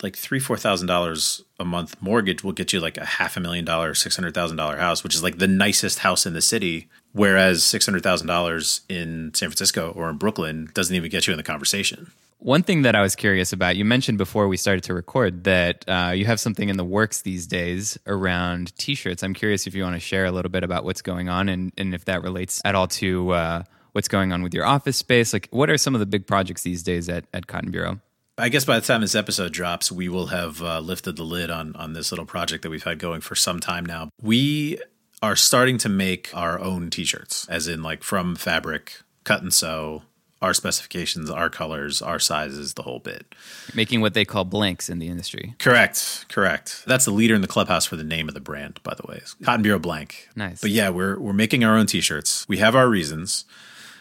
like 0.02 0.16
three, 0.16 0.40
four 0.40 0.58
thousand 0.58 0.88
dollars 0.88 1.44
a 1.60 1.66
month 1.66 2.02
mortgage 2.02 2.44
will 2.44 2.54
get 2.54 2.72
you 2.72 2.80
like 2.80 2.98
a 2.98 3.06
half 3.06 3.36
a 3.36 3.42
million 3.42 3.66
dollar, 3.66 3.94
six 3.94 4.16
hundred 4.16 4.34
thousand 4.34 4.56
dollar 4.58 4.78
house, 4.78 5.04
which 5.04 5.16
is 5.16 5.22
like 5.22 5.38
the 5.38 5.48
nicest 5.48 6.00
house 6.00 6.26
in 6.26 6.34
the 6.34 6.42
city. 6.42 6.88
Whereas 7.12 7.64
six 7.64 7.86
hundred 7.86 8.04
thousand 8.04 8.28
dollars 8.28 8.82
in 8.88 9.34
San 9.34 9.50
Francisco 9.50 9.92
or 9.92 10.10
in 10.10 10.18
Brooklyn 10.18 10.70
doesn't 10.74 10.96
even 10.96 11.12
get 11.12 11.28
you 11.28 11.34
in 11.34 11.38
the 11.38 11.44
conversation. 11.44 12.12
One 12.46 12.62
thing 12.62 12.84
that 12.84 12.94
I 12.94 13.02
was 13.02 13.16
curious 13.16 13.54
about, 13.54 13.76
you 13.76 13.84
mentioned 13.86 14.20
before 14.20 14.48
we 14.48 14.56
started 14.56 14.84
to 14.84 14.94
record 14.94 15.46
that 15.46 15.84
uh, 15.88 16.12
you 16.16 16.26
have 16.26 16.40
something 16.40 16.70
in 16.70 16.78
the 16.78 16.86
works 16.86 17.24
these 17.24 17.48
days 17.48 17.98
around 18.06 18.78
t-shirts. 18.78 19.24
I'm 19.24 19.34
curious 19.34 19.66
if 19.66 19.74
you 19.74 19.82
want 19.82 19.96
to 19.96 20.00
share 20.00 20.26
a 20.26 20.32
little 20.32 20.52
bit 20.52 20.64
about 20.64 20.86
what's 20.86 21.02
going 21.02 21.28
on 21.28 21.50
and, 21.50 21.72
and 21.76 21.96
if 21.96 22.06
that 22.06 22.22
relates 22.22 22.62
at 22.64 22.76
all 22.76 22.88
to 22.90 23.32
uh, 23.32 23.64
what's 23.94 24.08
going 24.08 24.32
on 24.32 24.44
with 24.44 24.54
your 24.54 24.64
office 24.64 24.96
space. 24.96 25.34
Like, 25.34 25.48
what 25.50 25.72
are 25.72 25.78
some 25.80 25.96
of 25.96 26.00
the 26.00 26.06
big 26.06 26.28
projects 26.28 26.62
these 26.62 26.84
days 26.84 27.10
at, 27.10 27.26
at 27.34 27.48
Cotton 27.48 27.72
Bureau? 27.72 28.00
I 28.38 28.50
guess 28.50 28.64
by 28.64 28.80
the 28.80 28.86
time 28.86 29.02
this 29.02 29.16
episode 29.16 29.52
drops, 29.52 29.92
we 29.92 30.08
will 30.08 30.28
have 30.28 30.62
uh, 30.62 30.82
lifted 30.82 31.16
the 31.16 31.24
lid 31.24 31.50
on 31.50 31.76
on 31.76 31.94
this 31.94 32.12
little 32.12 32.28
project 32.28 32.62
that 32.62 32.70
we've 32.70 32.84
had 32.84 33.00
going 33.00 33.22
for 33.22 33.34
some 33.34 33.60
time 33.60 33.88
now. 33.88 34.12
We 34.22 34.78
are 35.20 35.36
starting 35.36 35.80
to 35.80 35.90
make 35.90 36.30
our 36.36 36.60
own 36.60 36.92
t-shirts, 36.92 37.48
as 37.50 37.68
in 37.68 37.82
like 37.82 38.04
from 38.04 38.36
fabric, 38.36 39.02
cut 39.24 39.42
and 39.42 39.52
sew, 39.52 40.04
our 40.46 40.54
specifications, 40.54 41.30
our 41.30 41.50
colors, 41.50 42.02
our 42.02 42.20
sizes, 42.20 42.76
the 42.76 42.84
whole 42.84 43.00
bit. 43.00 43.34
Making 43.74 44.02
what 44.02 44.14
they 44.14 44.26
call 44.26 44.46
blanks 44.46 44.90
in 44.90 45.00
the 45.00 45.08
industry. 45.08 45.56
Correct, 45.60 46.26
correct. 46.30 46.84
That's 46.86 47.06
the 47.06 47.12
leader 47.12 47.36
in 47.36 47.42
the 47.42 47.48
clubhouse 47.48 47.86
for 47.86 47.96
the 47.96 48.04
name 48.04 48.28
of 48.28 48.34
the 48.34 48.40
brand, 48.40 48.80
by 48.84 48.94
the 48.94 49.08
way. 49.08 49.22
Cotton 49.44 49.64
Bureau 49.64 49.80
Blank. 49.80 50.30
Nice. 50.36 50.62
But 50.62 50.70
yeah, 50.70 50.90
we're 50.90 51.20
we're 51.20 51.34
making 51.34 51.64
our 51.64 51.76
own 51.76 51.88
t-shirts. 51.88 52.48
We 52.48 52.58
have 52.58 52.76
our 52.76 52.88
reasons. 52.88 53.46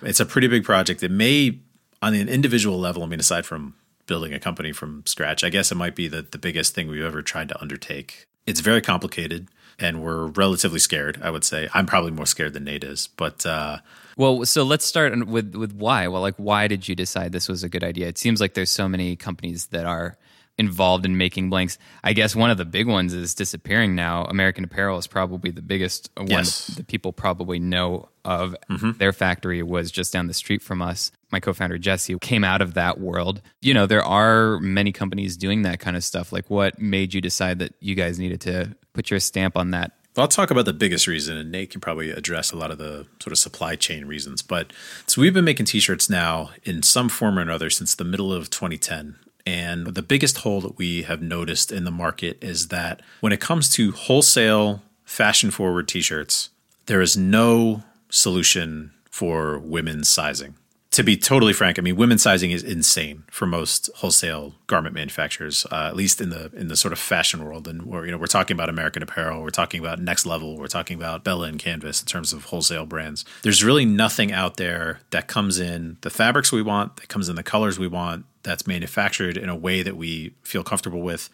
It's 0.02 0.20
a 0.20 0.26
pretty 0.26 0.48
big 0.48 0.64
project. 0.64 1.02
It 1.02 1.10
may 1.10 1.58
on 2.02 2.14
an 2.14 2.28
individual 2.28 2.78
level, 2.78 3.02
I 3.02 3.06
mean 3.06 3.20
aside 3.20 3.46
from 3.46 3.74
building 4.06 4.34
a 4.34 4.38
company 4.38 4.72
from 4.72 5.02
scratch. 5.06 5.42
I 5.42 5.48
guess 5.48 5.72
it 5.72 5.76
might 5.76 5.96
be 5.96 6.08
the, 6.08 6.20
the 6.20 6.36
biggest 6.38 6.74
thing 6.74 6.88
we've 6.88 7.02
ever 7.02 7.22
tried 7.22 7.48
to 7.48 7.60
undertake. 7.60 8.26
It's 8.46 8.60
very 8.60 8.82
complicated 8.82 9.48
and 9.78 10.02
we're 10.02 10.26
relatively 10.26 10.78
scared, 10.78 11.18
I 11.22 11.30
would 11.30 11.44
say. 11.44 11.68
I'm 11.72 11.86
probably 11.86 12.10
more 12.10 12.26
scared 12.26 12.52
than 12.52 12.64
Nate 12.64 12.84
is, 12.84 13.08
but 13.16 13.46
uh, 13.46 13.78
well, 14.16 14.44
so 14.44 14.62
let's 14.62 14.84
start 14.84 15.26
with 15.26 15.54
with 15.54 15.72
why. 15.72 16.08
Well, 16.08 16.22
like 16.22 16.36
why 16.36 16.68
did 16.68 16.88
you 16.88 16.94
decide 16.94 17.32
this 17.32 17.48
was 17.48 17.64
a 17.64 17.68
good 17.68 17.84
idea? 17.84 18.08
It 18.08 18.18
seems 18.18 18.40
like 18.40 18.54
there's 18.54 18.70
so 18.70 18.88
many 18.88 19.16
companies 19.16 19.66
that 19.66 19.86
are 19.86 20.16
involved 20.56 21.04
in 21.04 21.16
making 21.16 21.50
blanks. 21.50 21.78
I 22.02 22.12
guess 22.12 22.36
one 22.36 22.50
of 22.50 22.58
the 22.58 22.64
big 22.64 22.86
ones 22.86 23.12
is 23.12 23.34
disappearing 23.34 23.94
now. 23.94 24.24
American 24.24 24.64
Apparel 24.64 24.98
is 24.98 25.06
probably 25.06 25.50
the 25.50 25.62
biggest 25.62 26.10
yes. 26.26 26.68
one 26.68 26.76
that 26.76 26.86
people 26.86 27.12
probably 27.12 27.58
know 27.58 28.08
of. 28.24 28.54
Mm-hmm. 28.70 28.92
Their 28.98 29.12
factory 29.12 29.62
was 29.62 29.90
just 29.90 30.12
down 30.12 30.28
the 30.28 30.34
street 30.34 30.62
from 30.62 30.80
us. 30.80 31.10
My 31.32 31.40
co-founder 31.40 31.78
Jesse 31.78 32.16
came 32.20 32.44
out 32.44 32.62
of 32.62 32.74
that 32.74 33.00
world. 33.00 33.42
You 33.60 33.74
know, 33.74 33.86
there 33.86 34.04
are 34.04 34.60
many 34.60 34.92
companies 34.92 35.36
doing 35.36 35.62
that 35.62 35.80
kind 35.80 35.96
of 35.96 36.04
stuff. 36.04 36.32
Like 36.32 36.48
what 36.48 36.78
made 36.78 37.14
you 37.14 37.20
decide 37.20 37.58
that 37.58 37.74
you 37.80 37.96
guys 37.96 38.20
needed 38.20 38.40
to 38.42 38.76
put 38.92 39.10
your 39.10 39.18
stamp 39.18 39.56
on 39.56 39.72
that 39.72 39.92
I'll 40.16 40.28
talk 40.28 40.52
about 40.52 40.64
the 40.64 40.72
biggest 40.72 41.08
reason, 41.08 41.36
and 41.36 41.50
Nate 41.50 41.70
can 41.70 41.80
probably 41.80 42.10
address 42.10 42.52
a 42.52 42.56
lot 42.56 42.70
of 42.70 42.78
the 42.78 43.06
sort 43.18 43.32
of 43.32 43.38
supply 43.38 43.74
chain 43.74 44.04
reasons. 44.04 44.42
But 44.42 44.72
so 45.06 45.20
we've 45.20 45.34
been 45.34 45.44
making 45.44 45.66
t-shirts 45.66 46.08
now 46.08 46.50
in 46.62 46.84
some 46.84 47.08
form 47.08 47.38
or 47.38 47.42
another 47.42 47.68
since 47.68 47.94
the 47.94 48.04
middle 48.04 48.32
of 48.32 48.48
2010. 48.48 49.16
And 49.44 49.88
the 49.88 50.02
biggest 50.02 50.38
hole 50.38 50.60
that 50.60 50.78
we 50.78 51.02
have 51.02 51.20
noticed 51.20 51.72
in 51.72 51.84
the 51.84 51.90
market 51.90 52.42
is 52.42 52.68
that 52.68 53.02
when 53.20 53.32
it 53.32 53.40
comes 53.40 53.68
to 53.70 53.90
wholesale 53.92 54.82
fashion 55.04 55.50
forward 55.50 55.88
t 55.88 56.00
shirts, 56.00 56.50
there 56.86 57.02
is 57.02 57.16
no 57.16 57.82
solution 58.08 58.92
for 59.10 59.58
women's 59.58 60.08
sizing. 60.08 60.54
To 60.94 61.02
be 61.02 61.16
totally 61.16 61.52
frank, 61.52 61.76
I 61.76 61.82
mean, 61.82 61.96
women's 61.96 62.22
sizing 62.22 62.52
is 62.52 62.62
insane 62.62 63.24
for 63.28 63.46
most 63.46 63.90
wholesale 63.96 64.54
garment 64.68 64.94
manufacturers, 64.94 65.66
uh, 65.72 65.88
at 65.88 65.96
least 65.96 66.20
in 66.20 66.30
the 66.30 66.52
in 66.54 66.68
the 66.68 66.76
sort 66.76 66.92
of 66.92 67.00
fashion 67.00 67.44
world. 67.44 67.66
And 67.66 67.82
we're 67.82 68.06
you 68.06 68.12
know 68.12 68.16
we're 68.16 68.26
talking 68.26 68.54
about 68.54 68.68
American 68.68 69.02
Apparel, 69.02 69.42
we're 69.42 69.50
talking 69.50 69.80
about 69.80 69.98
Next 69.98 70.24
Level, 70.24 70.56
we're 70.56 70.68
talking 70.68 70.96
about 70.96 71.24
Bella 71.24 71.48
and 71.48 71.58
Canvas 71.58 72.00
in 72.00 72.06
terms 72.06 72.32
of 72.32 72.44
wholesale 72.44 72.86
brands. 72.86 73.24
There's 73.42 73.64
really 73.64 73.84
nothing 73.84 74.30
out 74.30 74.56
there 74.56 75.00
that 75.10 75.26
comes 75.26 75.58
in 75.58 75.96
the 76.02 76.10
fabrics 76.10 76.52
we 76.52 76.62
want, 76.62 76.94
that 76.98 77.08
comes 77.08 77.28
in 77.28 77.34
the 77.34 77.42
colors 77.42 77.76
we 77.76 77.88
want, 77.88 78.24
that's 78.44 78.64
manufactured 78.64 79.36
in 79.36 79.48
a 79.48 79.56
way 79.56 79.82
that 79.82 79.96
we 79.96 80.36
feel 80.44 80.62
comfortable 80.62 81.02
with 81.02 81.28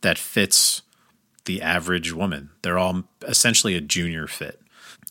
that 0.00 0.16
fits 0.16 0.80
the 1.44 1.60
average 1.60 2.14
woman. 2.14 2.48
They're 2.62 2.78
all 2.78 3.04
essentially 3.28 3.74
a 3.74 3.82
junior 3.82 4.26
fit, 4.26 4.62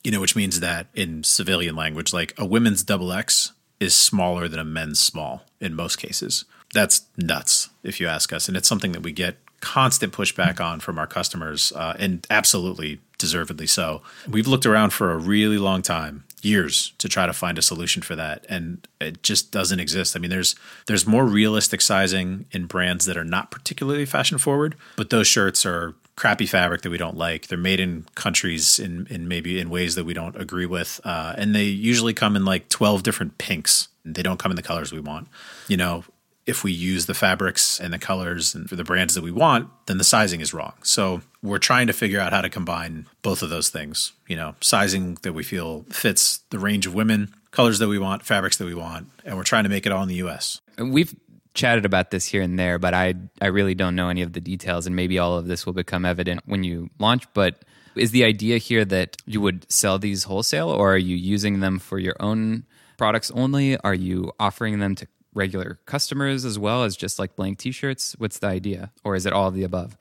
you 0.03 0.09
know, 0.09 0.19
which 0.19 0.35
means 0.35 0.61
that 0.61 0.87
in 0.95 1.23
civilian 1.23 1.75
language, 1.75 2.11
like 2.11 2.33
a 2.39 2.45
women's 2.45 2.81
double 2.81 3.13
X 3.13 3.51
is 3.83 3.93
smaller 3.93 4.47
than 4.47 4.59
a 4.59 4.63
men's 4.63 4.99
small 4.99 5.43
in 5.59 5.75
most 5.75 5.97
cases. 5.97 6.45
That's 6.73 7.05
nuts, 7.17 7.69
if 7.83 7.99
you 7.99 8.07
ask 8.07 8.33
us. 8.33 8.47
And 8.47 8.57
it's 8.57 8.67
something 8.67 8.93
that 8.93 9.03
we 9.03 9.11
get 9.11 9.37
constant 9.59 10.11
pushback 10.11 10.59
on 10.59 10.79
from 10.79 10.97
our 10.97 11.07
customers, 11.07 11.71
uh, 11.73 11.95
and 11.99 12.25
absolutely 12.29 12.99
deservedly 13.17 13.67
so. 13.67 14.01
We've 14.27 14.47
looked 14.47 14.65
around 14.65 14.91
for 14.91 15.11
a 15.11 15.17
really 15.17 15.57
long 15.57 15.81
time 15.81 16.25
years 16.41 16.91
to 16.97 17.07
try 17.07 17.25
to 17.25 17.31
find 17.31 17.57
a 17.57 17.61
solution 17.61 18.01
for 18.01 18.17
that 18.17 18.45
and 18.49 18.85
it 18.99 19.23
just 19.23 19.51
doesn't 19.51 19.79
exist. 19.79 20.13
I 20.13 20.19
mean 20.19 20.29
there's 20.29 20.55
there's 20.87 21.07
more 21.07 21.25
realistic 21.25 21.79
sizing 21.79 22.45
in 22.51 22.65
brands 22.65 23.05
that 23.05 23.15
are 23.15 23.23
not 23.23 23.49
particularly 23.49 24.05
fashion 24.05 24.37
forward, 24.37 24.75
but 24.97 25.09
those 25.09 25.27
shirts 25.27 25.65
are 25.65 25.95
crappy 26.15 26.45
fabric 26.45 26.81
that 26.81 26.89
we 26.89 26.97
don't 26.97 27.17
like. 27.17 27.47
They're 27.47 27.57
made 27.57 27.79
in 27.79 28.05
countries 28.15 28.79
in 28.79 29.07
in 29.09 29.27
maybe 29.27 29.59
in 29.59 29.69
ways 29.69 29.95
that 29.95 30.05
we 30.05 30.13
don't 30.13 30.39
agree 30.39 30.65
with 30.65 30.99
uh, 31.03 31.33
and 31.37 31.55
they 31.55 31.65
usually 31.65 32.13
come 32.13 32.35
in 32.35 32.45
like 32.45 32.69
12 32.69 33.03
different 33.03 33.37
pinks. 33.37 33.89
They 34.05 34.23
don't 34.23 34.39
come 34.39 34.51
in 34.51 34.55
the 34.55 34.63
colors 34.63 34.91
we 34.91 34.99
want. 34.99 35.27
You 35.67 35.77
know, 35.77 36.03
if 36.45 36.63
we 36.63 36.71
use 36.71 37.05
the 37.05 37.13
fabrics 37.13 37.79
and 37.79 37.93
the 37.93 37.99
colors 37.99 38.53
and 38.53 38.69
for 38.69 38.75
the 38.75 38.83
brands 38.83 39.15
that 39.15 39.23
we 39.23 39.31
want, 39.31 39.69
then 39.85 39.97
the 39.97 40.03
sizing 40.03 40.41
is 40.41 40.53
wrong. 40.53 40.73
So 40.83 41.21
we're 41.41 41.59
trying 41.59 41.87
to 41.87 41.93
figure 41.93 42.19
out 42.19 42.33
how 42.33 42.41
to 42.41 42.49
combine 42.49 43.05
both 43.21 43.41
of 43.41 43.49
those 43.49 43.69
things. 43.69 44.11
You 44.27 44.35
know, 44.35 44.55
sizing 44.59 45.17
that 45.21 45.33
we 45.33 45.43
feel 45.43 45.85
fits 45.89 46.41
the 46.49 46.59
range 46.59 46.85
of 46.85 46.93
women, 46.93 47.33
colors 47.51 47.79
that 47.79 47.87
we 47.87 47.99
want, 47.99 48.25
fabrics 48.25 48.57
that 48.57 48.65
we 48.65 48.75
want, 48.75 49.09
and 49.23 49.37
we're 49.37 49.43
trying 49.43 49.63
to 49.63 49.69
make 49.69 49.85
it 49.85 49.91
all 49.91 50.03
in 50.03 50.09
the 50.09 50.15
US. 50.15 50.59
And 50.77 50.91
We've 50.91 51.15
chatted 51.53 51.85
about 51.85 52.11
this 52.11 52.25
here 52.25 52.41
and 52.41 52.57
there, 52.57 52.79
but 52.79 52.93
I 52.93 53.15
I 53.41 53.47
really 53.47 53.75
don't 53.75 53.95
know 53.95 54.09
any 54.09 54.21
of 54.21 54.33
the 54.33 54.41
details 54.41 54.87
and 54.87 54.95
maybe 54.95 55.19
all 55.19 55.37
of 55.37 55.47
this 55.47 55.65
will 55.65 55.73
become 55.73 56.05
evident 56.05 56.41
when 56.45 56.63
you 56.63 56.89
launch, 56.99 57.25
but 57.33 57.63
is 57.95 58.11
the 58.11 58.23
idea 58.23 58.57
here 58.57 58.83
that 58.85 59.17
you 59.25 59.39
would 59.41 59.71
sell 59.71 59.99
these 59.99 60.23
wholesale 60.23 60.69
or 60.69 60.93
are 60.93 60.97
you 60.97 61.15
using 61.15 61.59
them 61.59 61.77
for 61.79 61.99
your 61.99 62.15
own 62.19 62.65
products 62.97 63.31
only? 63.31 63.77
Are 63.77 63.93
you 63.93 64.31
offering 64.39 64.79
them 64.79 64.95
to 64.95 65.07
regular 65.33 65.79
customers 65.85 66.45
as 66.45 66.57
well 66.57 66.83
as 66.83 66.95
just 66.95 67.19
like 67.19 67.35
blank 67.35 67.59
t-shirts? 67.59 68.15
What's 68.17 68.39
the 68.39 68.47
idea? 68.47 68.91
Or 69.03 69.15
is 69.15 69.25
it 69.25 69.33
all 69.33 69.47
of 69.47 69.53
the 69.53 69.63
above? 69.63 69.97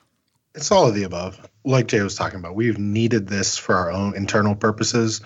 It's 0.55 0.71
all 0.71 0.87
of 0.87 0.95
the 0.95 1.05
above. 1.05 1.41
Like 1.65 1.89
Jay 1.89 2.03
was 2.03 2.15
talking 2.15 2.39
about, 2.39 2.55
we've 2.55 2.79
needed 2.79 3.27
this 3.27 3.57
for 3.57 3.75
our 3.75 3.91
own 3.91 4.15
internal 4.15 4.55
purposes 4.55 5.23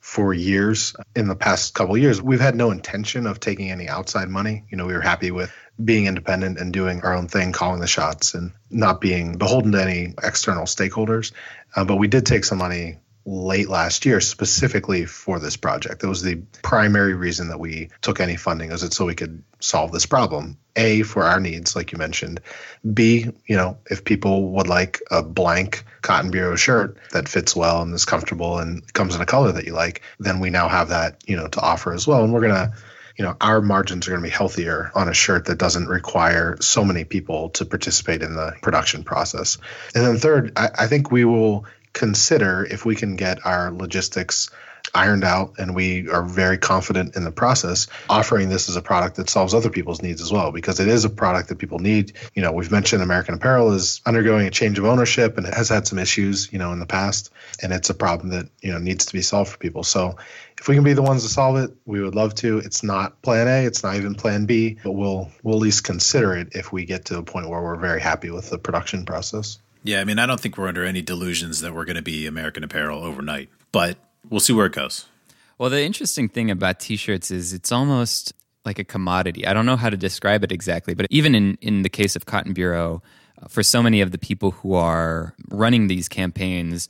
for 0.00 0.32
years. 0.32 0.94
In 1.14 1.28
the 1.28 1.36
past 1.36 1.74
couple 1.74 1.96
years, 1.96 2.22
we've 2.22 2.40
had 2.40 2.54
no 2.54 2.70
intention 2.70 3.26
of 3.26 3.40
taking 3.40 3.70
any 3.70 3.88
outside 3.88 4.28
money. 4.28 4.64
You 4.70 4.78
know, 4.78 4.86
we 4.86 4.94
were 4.94 5.00
happy 5.00 5.30
with 5.30 5.52
being 5.84 6.06
independent 6.06 6.58
and 6.58 6.72
doing 6.72 7.02
our 7.02 7.14
own 7.14 7.28
thing, 7.28 7.52
calling 7.52 7.80
the 7.80 7.86
shots, 7.86 8.34
and 8.34 8.52
not 8.70 9.00
being 9.00 9.38
beholden 9.38 9.72
to 9.72 9.82
any 9.82 10.14
external 10.22 10.64
stakeholders. 10.64 11.32
Uh, 11.74 11.84
but 11.84 11.96
we 11.96 12.08
did 12.08 12.26
take 12.26 12.44
some 12.44 12.58
money 12.58 12.98
late 13.26 13.68
last 13.68 14.06
year 14.06 14.20
specifically 14.20 15.04
for 15.04 15.38
this 15.38 15.56
project. 15.56 16.00
That 16.00 16.08
was 16.08 16.22
the 16.22 16.36
primary 16.62 17.14
reason 17.14 17.48
that 17.48 17.60
we 17.60 17.90
took 18.00 18.18
any 18.18 18.36
funding, 18.36 18.70
was 18.70 18.82
it 18.82 18.92
so 18.92 19.04
we 19.04 19.14
could 19.14 19.42
solve 19.60 19.92
this 19.92 20.06
problem. 20.06 20.56
A 20.76 21.02
for 21.02 21.24
our 21.24 21.38
needs, 21.38 21.76
like 21.76 21.92
you 21.92 21.98
mentioned. 21.98 22.40
B, 22.94 23.30
you 23.46 23.56
know, 23.56 23.78
if 23.90 24.04
people 24.04 24.50
would 24.52 24.68
like 24.68 25.02
a 25.10 25.22
blank 25.22 25.84
Cotton 26.02 26.30
Bureau 26.30 26.56
shirt 26.56 26.96
that 27.12 27.28
fits 27.28 27.54
well 27.54 27.82
and 27.82 27.92
is 27.94 28.04
comfortable 28.04 28.58
and 28.58 28.90
comes 28.94 29.14
in 29.14 29.20
a 29.20 29.26
color 29.26 29.52
that 29.52 29.66
you 29.66 29.74
like, 29.74 30.02
then 30.18 30.40
we 30.40 30.48
now 30.48 30.68
have 30.68 30.88
that, 30.88 31.22
you 31.26 31.36
know, 31.36 31.48
to 31.48 31.60
offer 31.60 31.92
as 31.92 32.06
well. 32.06 32.24
And 32.24 32.32
we're 32.32 32.40
gonna 32.40 32.72
you 33.20 33.26
know 33.26 33.36
our 33.38 33.60
margins 33.60 34.08
are 34.08 34.12
going 34.12 34.22
to 34.22 34.26
be 34.26 34.34
healthier 34.34 34.90
on 34.94 35.06
a 35.06 35.12
shirt 35.12 35.44
that 35.44 35.58
doesn't 35.58 35.88
require 35.88 36.56
so 36.62 36.86
many 36.86 37.04
people 37.04 37.50
to 37.50 37.66
participate 37.66 38.22
in 38.22 38.34
the 38.34 38.54
production 38.62 39.04
process. 39.04 39.58
And 39.94 40.06
then 40.06 40.16
third 40.16 40.52
I, 40.56 40.70
I, 40.78 40.86
think 40.86 41.10
we 41.10 41.26
will 41.26 41.66
consider 41.92 42.64
if 42.64 42.86
we 42.86 42.96
can 42.96 43.16
get 43.16 43.44
our 43.44 43.72
logistics 43.72 44.48
ironed 44.94 45.24
out 45.24 45.54
and 45.58 45.74
we 45.74 46.08
are 46.08 46.22
very 46.22 46.58
confident 46.58 47.16
in 47.16 47.24
the 47.24 47.30
process 47.30 47.86
offering 48.08 48.48
this 48.48 48.68
as 48.68 48.76
a 48.76 48.82
product 48.82 49.16
that 49.16 49.30
solves 49.30 49.54
other 49.54 49.70
people's 49.70 50.02
needs 50.02 50.20
as 50.20 50.32
well 50.32 50.52
because 50.52 50.80
it 50.80 50.88
is 50.88 51.04
a 51.04 51.10
product 51.10 51.48
that 51.48 51.58
people 51.58 51.78
need. 51.78 52.12
You 52.34 52.42
know 52.42 52.52
we've 52.52 52.70
mentioned 52.70 53.02
american 53.02 53.34
apparel 53.34 53.72
is 53.72 54.00
undergoing 54.06 54.46
a 54.46 54.50
change 54.50 54.78
of 54.78 54.84
ownership 54.84 55.38
and 55.38 55.46
it 55.46 55.54
has 55.54 55.68
had 55.68 55.86
some 55.86 55.98
issues 55.98 56.52
you 56.52 56.58
know 56.58 56.72
in 56.72 56.80
the 56.80 56.86
past 56.86 57.30
and 57.62 57.72
it's 57.72 57.90
a 57.90 57.94
problem 57.94 58.30
that 58.30 58.48
you 58.60 58.72
know 58.72 58.78
needs 58.78 59.06
to 59.06 59.12
be 59.12 59.22
solved 59.22 59.52
for 59.52 59.58
people. 59.58 59.82
So 59.84 60.16
if 60.58 60.68
we 60.68 60.74
can 60.74 60.84
be 60.84 60.92
the 60.92 61.02
ones 61.02 61.22
to 61.22 61.28
solve 61.28 61.56
it 61.56 61.70
we 61.84 62.00
would 62.02 62.14
love 62.14 62.34
to. 62.36 62.58
It's 62.58 62.82
not 62.82 63.20
plan 63.22 63.48
a 63.48 63.66
it's 63.66 63.82
not 63.82 63.96
even 63.96 64.14
plan 64.14 64.46
b 64.46 64.78
but 64.82 64.92
we'll 64.92 65.30
we'll 65.42 65.56
at 65.56 65.60
least 65.60 65.84
consider 65.84 66.34
it 66.34 66.48
if 66.52 66.72
we 66.72 66.84
get 66.84 67.06
to 67.06 67.18
a 67.18 67.22
point 67.22 67.48
where 67.48 67.62
we're 67.62 67.76
very 67.76 68.00
happy 68.00 68.30
with 68.30 68.50
the 68.50 68.58
production 68.58 69.04
process. 69.04 69.58
Yeah, 69.82 70.00
I 70.00 70.04
mean, 70.04 70.18
I 70.18 70.26
don't 70.26 70.38
think 70.38 70.58
we're 70.58 70.68
under 70.68 70.84
any 70.84 71.02
delusions 71.02 71.60
that 71.62 71.74
we're 71.74 71.86
going 71.86 71.96
to 71.96 72.02
be 72.02 72.26
American 72.26 72.64
Apparel 72.64 73.02
overnight, 73.02 73.48
but 73.72 73.96
we'll 74.28 74.40
see 74.40 74.52
where 74.52 74.66
it 74.66 74.72
goes. 74.72 75.06
Well, 75.58 75.70
the 75.70 75.82
interesting 75.82 76.28
thing 76.28 76.50
about 76.50 76.80
t-shirts 76.80 77.30
is 77.30 77.52
it's 77.52 77.70
almost 77.70 78.32
like 78.64 78.78
a 78.78 78.84
commodity. 78.84 79.46
I 79.46 79.52
don't 79.52 79.66
know 79.66 79.76
how 79.76 79.90
to 79.90 79.96
describe 79.96 80.44
it 80.44 80.52
exactly, 80.52 80.94
but 80.94 81.06
even 81.10 81.34
in 81.34 81.58
in 81.60 81.82
the 81.82 81.88
case 81.88 82.16
of 82.16 82.26
Cotton 82.26 82.52
Bureau, 82.52 83.02
uh, 83.40 83.48
for 83.48 83.62
so 83.62 83.82
many 83.82 84.00
of 84.00 84.10
the 84.10 84.18
people 84.18 84.52
who 84.52 84.74
are 84.74 85.34
running 85.50 85.88
these 85.88 86.08
campaigns 86.08 86.88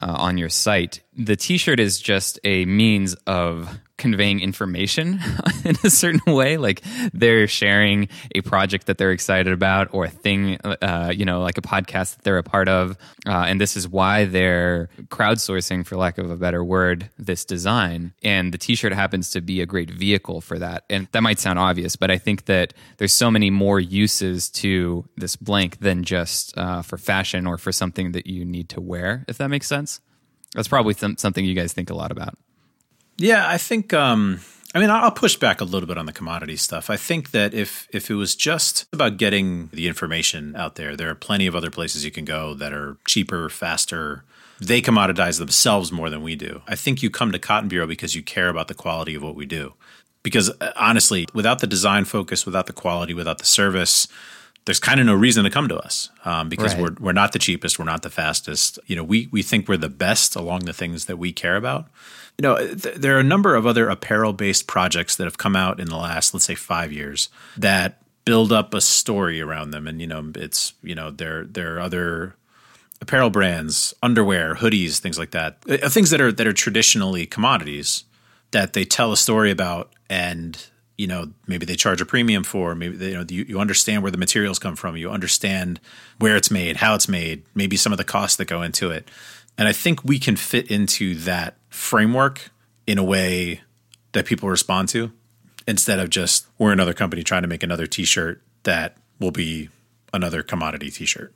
uh, 0.00 0.14
on 0.18 0.38
your 0.38 0.48
site, 0.48 1.00
the 1.16 1.36
T-shirt 1.36 1.80
is 1.80 1.98
just 1.98 2.38
a 2.44 2.64
means 2.66 3.14
of 3.26 3.78
conveying 3.98 4.40
information 4.40 5.20
in 5.64 5.76
a 5.84 5.90
certain 5.90 6.32
way. 6.32 6.56
Like 6.56 6.82
they're 7.12 7.48
sharing 7.48 8.08
a 8.34 8.40
project 8.42 8.86
that 8.86 8.98
they're 8.98 9.12
excited 9.12 9.52
about 9.52 9.88
or 9.92 10.04
a 10.04 10.10
thing, 10.10 10.58
uh, 10.64 11.12
you 11.14 11.24
know, 11.24 11.40
like 11.40 11.58
a 11.58 11.62
podcast 11.62 12.16
that 12.16 12.22
they're 12.22 12.38
a 12.38 12.42
part 12.42 12.68
of. 12.68 12.96
Uh, 13.26 13.44
and 13.46 13.60
this 13.60 13.76
is 13.76 13.88
why 13.88 14.24
they're 14.24 14.88
crowdsourcing, 15.08 15.86
for 15.86 15.96
lack 15.96 16.18
of 16.18 16.30
a 16.30 16.36
better 16.36 16.62
word, 16.62 17.10
this 17.18 17.44
design. 17.44 18.12
And 18.22 18.52
the 18.52 18.58
t 18.58 18.74
shirt 18.74 18.92
happens 18.92 19.30
to 19.30 19.40
be 19.40 19.60
a 19.60 19.66
great 19.66 19.90
vehicle 19.90 20.40
for 20.40 20.58
that. 20.58 20.84
And 20.90 21.08
that 21.12 21.22
might 21.22 21.38
sound 21.38 21.58
obvious, 21.58 21.96
but 21.96 22.10
I 22.10 22.18
think 22.18 22.44
that 22.46 22.74
there's 22.98 23.12
so 23.12 23.30
many 23.30 23.50
more 23.50 23.80
uses 23.80 24.50
to 24.50 25.04
this 25.16 25.36
blank 25.36 25.78
than 25.78 26.04
just 26.04 26.56
uh, 26.58 26.82
for 26.82 26.98
fashion 26.98 27.46
or 27.46 27.58
for 27.58 27.72
something 27.72 28.12
that 28.12 28.26
you 28.26 28.44
need 28.44 28.68
to 28.70 28.80
wear, 28.80 29.24
if 29.28 29.38
that 29.38 29.48
makes 29.48 29.66
sense. 29.66 30.00
That's 30.54 30.68
probably 30.68 30.94
th- 30.94 31.18
something 31.18 31.44
you 31.44 31.54
guys 31.54 31.72
think 31.72 31.90
a 31.90 31.94
lot 31.94 32.10
about. 32.10 32.34
Yeah, 33.16 33.48
I 33.48 33.58
think. 33.58 33.92
Um, 33.92 34.40
I 34.74 34.78
mean, 34.78 34.90
I'll 34.90 35.10
push 35.10 35.36
back 35.36 35.62
a 35.62 35.64
little 35.64 35.86
bit 35.86 35.96
on 35.96 36.04
the 36.04 36.12
commodity 36.12 36.56
stuff. 36.56 36.90
I 36.90 36.96
think 36.96 37.30
that 37.30 37.54
if 37.54 37.88
if 37.90 38.10
it 38.10 38.14
was 38.14 38.34
just 38.34 38.86
about 38.92 39.16
getting 39.16 39.68
the 39.68 39.88
information 39.88 40.54
out 40.54 40.74
there, 40.74 40.96
there 40.96 41.08
are 41.08 41.14
plenty 41.14 41.46
of 41.46 41.56
other 41.56 41.70
places 41.70 42.04
you 42.04 42.10
can 42.10 42.26
go 42.26 42.52
that 42.54 42.72
are 42.72 42.98
cheaper, 43.06 43.48
faster. 43.48 44.24
They 44.60 44.82
commoditize 44.82 45.38
themselves 45.38 45.92
more 45.92 46.10
than 46.10 46.22
we 46.22 46.34
do. 46.34 46.62
I 46.66 46.76
think 46.76 47.02
you 47.02 47.10
come 47.10 47.32
to 47.32 47.38
Cotton 47.38 47.68
Bureau 47.68 47.86
because 47.86 48.14
you 48.14 48.22
care 48.22 48.48
about 48.48 48.68
the 48.68 48.74
quality 48.74 49.14
of 49.14 49.22
what 49.22 49.34
we 49.34 49.46
do. 49.46 49.74
Because 50.22 50.50
uh, 50.60 50.72
honestly, 50.76 51.26
without 51.32 51.60
the 51.60 51.66
design 51.66 52.04
focus, 52.04 52.44
without 52.44 52.66
the 52.66 52.72
quality, 52.72 53.14
without 53.14 53.38
the 53.38 53.44
service, 53.44 54.08
there's 54.66 54.80
kind 54.80 54.98
of 54.98 55.06
no 55.06 55.14
reason 55.14 55.44
to 55.44 55.50
come 55.50 55.68
to 55.68 55.76
us 55.78 56.10
um, 56.24 56.48
because 56.50 56.74
right. 56.74 56.82
we're 56.82 56.96
we're 57.00 57.12
not 57.12 57.32
the 57.32 57.38
cheapest, 57.38 57.78
we're 57.78 57.86
not 57.86 58.02
the 58.02 58.10
fastest. 58.10 58.78
You 58.86 58.96
know, 58.96 59.04
we 59.04 59.28
we 59.30 59.42
think 59.42 59.68
we're 59.68 59.78
the 59.78 59.88
best 59.88 60.36
along 60.36 60.66
the 60.66 60.74
things 60.74 61.06
that 61.06 61.16
we 61.16 61.32
care 61.32 61.56
about 61.56 61.88
you 62.38 62.42
know, 62.42 62.56
th- 62.58 62.96
there 62.96 63.16
are 63.16 63.20
a 63.20 63.24
number 63.24 63.54
of 63.54 63.66
other 63.66 63.88
apparel 63.88 64.32
based 64.32 64.66
projects 64.66 65.16
that 65.16 65.24
have 65.24 65.38
come 65.38 65.56
out 65.56 65.80
in 65.80 65.88
the 65.88 65.96
last, 65.96 66.34
let's 66.34 66.44
say, 66.44 66.54
five 66.54 66.92
years 66.92 67.28
that 67.56 68.02
build 68.24 68.52
up 68.52 68.74
a 68.74 68.80
story 68.80 69.40
around 69.40 69.70
them. 69.70 69.86
And, 69.86 70.00
you 70.00 70.06
know, 70.06 70.32
it's, 70.34 70.74
you 70.82 70.94
know, 70.94 71.10
there, 71.10 71.44
there 71.44 71.76
are 71.76 71.80
other 71.80 72.34
apparel 73.00 73.30
brands, 73.30 73.94
underwear, 74.02 74.54
hoodies, 74.56 74.98
things 74.98 75.18
like 75.18 75.30
that, 75.30 75.58
uh, 75.68 75.88
things 75.88 76.10
that 76.10 76.20
are, 76.20 76.32
that 76.32 76.46
are 76.46 76.52
traditionally 76.52 77.24
commodities 77.24 78.04
that 78.50 78.72
they 78.72 78.84
tell 78.84 79.12
a 79.12 79.16
story 79.16 79.50
about 79.50 79.92
and, 80.10 80.66
you 80.98 81.06
know, 81.06 81.30
maybe 81.46 81.66
they 81.66 81.76
charge 81.76 82.00
a 82.00 82.06
premium 82.06 82.42
for, 82.42 82.74
maybe, 82.74 82.96
they, 82.96 83.08
you 83.10 83.14
know, 83.14 83.24
you, 83.28 83.44
you 83.44 83.60
understand 83.60 84.02
where 84.02 84.10
the 84.10 84.18
materials 84.18 84.58
come 84.58 84.76
from. 84.76 84.96
You 84.96 85.10
understand 85.10 85.78
where 86.18 86.36
it's 86.36 86.50
made, 86.50 86.78
how 86.78 86.94
it's 86.94 87.08
made, 87.08 87.44
maybe 87.54 87.76
some 87.76 87.92
of 87.92 87.98
the 87.98 88.04
costs 88.04 88.36
that 88.36 88.46
go 88.46 88.62
into 88.62 88.90
it. 88.90 89.08
And 89.58 89.68
I 89.68 89.72
think 89.72 90.04
we 90.04 90.18
can 90.18 90.36
fit 90.36 90.70
into 90.70 91.14
that 91.16 91.56
framework 91.76 92.50
in 92.86 92.96
a 92.96 93.04
way 93.04 93.60
that 94.12 94.24
people 94.24 94.48
respond 94.48 94.88
to 94.88 95.12
instead 95.68 95.98
of 95.98 96.08
just 96.08 96.46
we're 96.58 96.72
another 96.72 96.94
company 96.94 97.22
trying 97.22 97.42
to 97.42 97.48
make 97.48 97.62
another 97.62 97.86
t-shirt 97.86 98.42
that 98.62 98.96
will 99.20 99.30
be 99.30 99.68
another 100.12 100.42
commodity 100.42 100.90
t-shirt. 100.90 101.34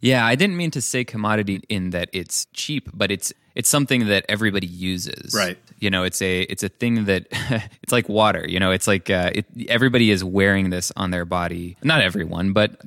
Yeah, 0.00 0.24
I 0.24 0.36
didn't 0.36 0.56
mean 0.56 0.70
to 0.70 0.80
say 0.80 1.04
commodity 1.04 1.62
in 1.68 1.90
that 1.90 2.08
it's 2.12 2.46
cheap, 2.52 2.88
but 2.94 3.10
it's 3.10 3.32
it's 3.54 3.68
something 3.68 4.06
that 4.06 4.24
everybody 4.28 4.66
uses. 4.66 5.34
Right. 5.34 5.58
You 5.80 5.90
know, 5.90 6.04
it's 6.04 6.22
a 6.22 6.42
it's 6.42 6.62
a 6.62 6.68
thing 6.68 7.06
that 7.06 7.26
it's 7.82 7.92
like 7.92 8.08
water. 8.08 8.46
You 8.48 8.60
know, 8.60 8.70
it's 8.70 8.86
like 8.86 9.10
uh, 9.10 9.32
it, 9.34 9.46
everybody 9.68 10.10
is 10.10 10.22
wearing 10.22 10.70
this 10.70 10.92
on 10.96 11.10
their 11.10 11.24
body. 11.24 11.76
Not 11.82 12.02
everyone, 12.02 12.52
but 12.52 12.80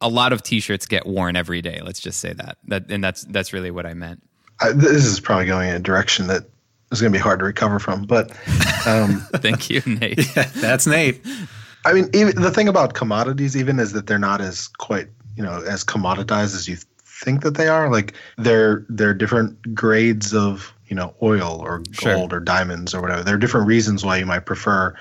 a 0.00 0.08
lot 0.08 0.32
of 0.32 0.42
T-shirts 0.42 0.86
get 0.86 1.06
worn 1.06 1.36
every 1.36 1.60
day. 1.60 1.80
Let's 1.82 2.00
just 2.00 2.20
say 2.20 2.32
that. 2.34 2.58
That 2.68 2.90
and 2.90 3.02
that's 3.02 3.24
that's 3.24 3.52
really 3.52 3.70
what 3.70 3.84
I 3.84 3.94
meant. 3.94 4.22
I, 4.60 4.72
this 4.72 5.04
is 5.04 5.20
probably 5.20 5.46
going 5.46 5.68
in 5.68 5.74
a 5.74 5.80
direction 5.80 6.26
that 6.28 6.44
is 6.92 7.00
going 7.00 7.12
to 7.12 7.18
be 7.18 7.22
hard 7.22 7.38
to 7.40 7.44
recover 7.44 7.78
from. 7.78 8.04
But 8.04 8.30
um, 8.86 9.20
thank 9.34 9.70
you, 9.70 9.82
Nate. 9.86 10.18
yeah, 10.36 10.50
that's 10.56 10.86
Nate. 10.86 11.24
I 11.84 11.92
mean, 11.92 12.10
even 12.12 12.40
the 12.40 12.50
thing 12.50 12.68
about 12.68 12.94
commodities, 12.94 13.56
even 13.56 13.78
is 13.78 13.92
that 13.92 14.06
they're 14.06 14.18
not 14.18 14.40
as 14.40 14.68
quite 14.68 15.08
you 15.36 15.42
know 15.42 15.62
as 15.62 15.84
commoditized 15.84 16.54
as 16.54 16.68
you 16.68 16.76
think 17.04 17.42
that 17.42 17.54
they 17.54 17.68
are. 17.68 17.90
Like 17.90 18.14
they're 18.36 18.84
they're 18.88 19.14
different 19.14 19.74
grades 19.74 20.34
of 20.34 20.74
you 20.88 20.96
know 20.96 21.14
oil 21.22 21.60
or 21.60 21.78
gold 22.02 22.30
sure. 22.30 22.38
or 22.38 22.40
diamonds 22.40 22.94
or 22.94 23.00
whatever. 23.00 23.22
There 23.22 23.34
are 23.34 23.38
different 23.38 23.66
reasons 23.66 24.04
why 24.04 24.18
you 24.18 24.26
might 24.26 24.46
prefer 24.46 24.94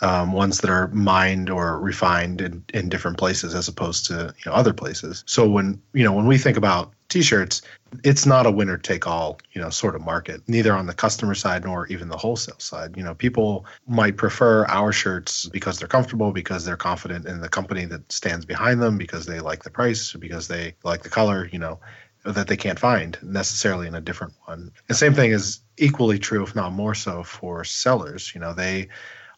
um, 0.00 0.32
ones 0.32 0.60
that 0.60 0.70
are 0.70 0.88
mined 0.88 1.50
or 1.50 1.78
refined 1.78 2.40
in, 2.40 2.64
in 2.74 2.88
different 2.88 3.18
places 3.18 3.54
as 3.54 3.68
opposed 3.68 4.06
to 4.06 4.34
you 4.36 4.50
know 4.50 4.56
other 4.56 4.72
places. 4.72 5.22
So 5.26 5.48
when 5.48 5.80
you 5.92 6.04
know 6.04 6.12
when 6.12 6.26
we 6.26 6.38
think 6.38 6.56
about 6.56 6.92
t-shirts, 7.08 7.62
it's 8.02 8.26
not 8.26 8.46
a 8.46 8.50
winner 8.50 8.76
take 8.76 9.06
all 9.06 9.38
you 9.52 9.60
know 9.60 9.70
sort 9.70 9.94
of 9.94 10.02
market 10.02 10.42
neither 10.48 10.72
on 10.72 10.86
the 10.86 10.94
customer 10.94 11.34
side 11.34 11.64
nor 11.64 11.86
even 11.86 12.08
the 12.08 12.16
wholesale 12.16 12.58
side. 12.58 12.96
You 12.96 13.02
know 13.02 13.14
people 13.14 13.66
might 13.86 14.16
prefer 14.16 14.66
our 14.66 14.92
shirts 14.92 15.48
because 15.48 15.78
they're 15.78 15.88
comfortable, 15.88 16.32
because 16.32 16.64
they're 16.64 16.76
confident 16.76 17.26
in 17.26 17.40
the 17.40 17.48
company 17.48 17.84
that 17.86 18.10
stands 18.10 18.44
behind 18.44 18.82
them, 18.82 18.98
because 18.98 19.26
they 19.26 19.40
like 19.40 19.62
the 19.62 19.70
price, 19.70 20.12
because 20.12 20.48
they 20.48 20.74
like 20.82 21.02
the 21.02 21.10
color. 21.10 21.48
You 21.52 21.58
know 21.58 21.80
that 22.24 22.48
they 22.48 22.56
can't 22.56 22.78
find 22.78 23.18
necessarily 23.22 23.86
in 23.86 23.94
a 23.94 24.00
different 24.00 24.32
one. 24.46 24.72
The 24.88 24.94
same 24.94 25.14
thing 25.14 25.30
is 25.30 25.60
equally 25.76 26.18
true, 26.18 26.42
if 26.42 26.54
not 26.56 26.72
more 26.72 26.94
so, 26.94 27.22
for 27.22 27.64
sellers. 27.64 28.34
You 28.34 28.40
know, 28.40 28.54
they 28.54 28.88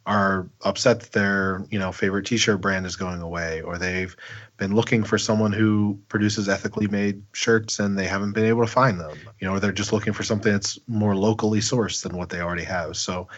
are 0.07 0.49
upset 0.63 1.01
that 1.01 1.13
their 1.13 1.67
you 1.71 1.79
know 1.79 1.91
favorite 1.91 2.27
t-shirt 2.27 2.61
brand 2.61 2.87
is 2.87 2.97
going 2.97 3.21
away 3.21 3.61
or 3.63 3.77
they've 3.77 4.17
been 4.57 4.75
looking 4.75 5.03
for 5.03 5.19
someone 5.19 5.53
who 5.53 5.99
produces 6.09 6.49
ethically 6.49 6.87
made 6.87 7.23
shirts 7.33 7.81
and 7.81 7.99
they 7.99 8.07
haven't 8.07 8.33
been 8.33 8.47
able 8.47 8.65
to 8.65 8.71
find 8.71 9.01
them 9.01 9.19
you 9.41 9.47
know 9.47 9.57
or 9.57 9.61
they're 9.61 9.73
just 9.73 9.93
looking 9.93 10.13
for 10.13 10.23
something 10.23 10.53
that's 10.53 10.79
more 10.87 11.17
locally 11.17 11.61
sourced 11.61 12.03
than 12.03 12.17
what 12.17 12.29
they 12.29 12.41
already 12.41 12.65
have. 12.65 12.97
So 12.97 13.29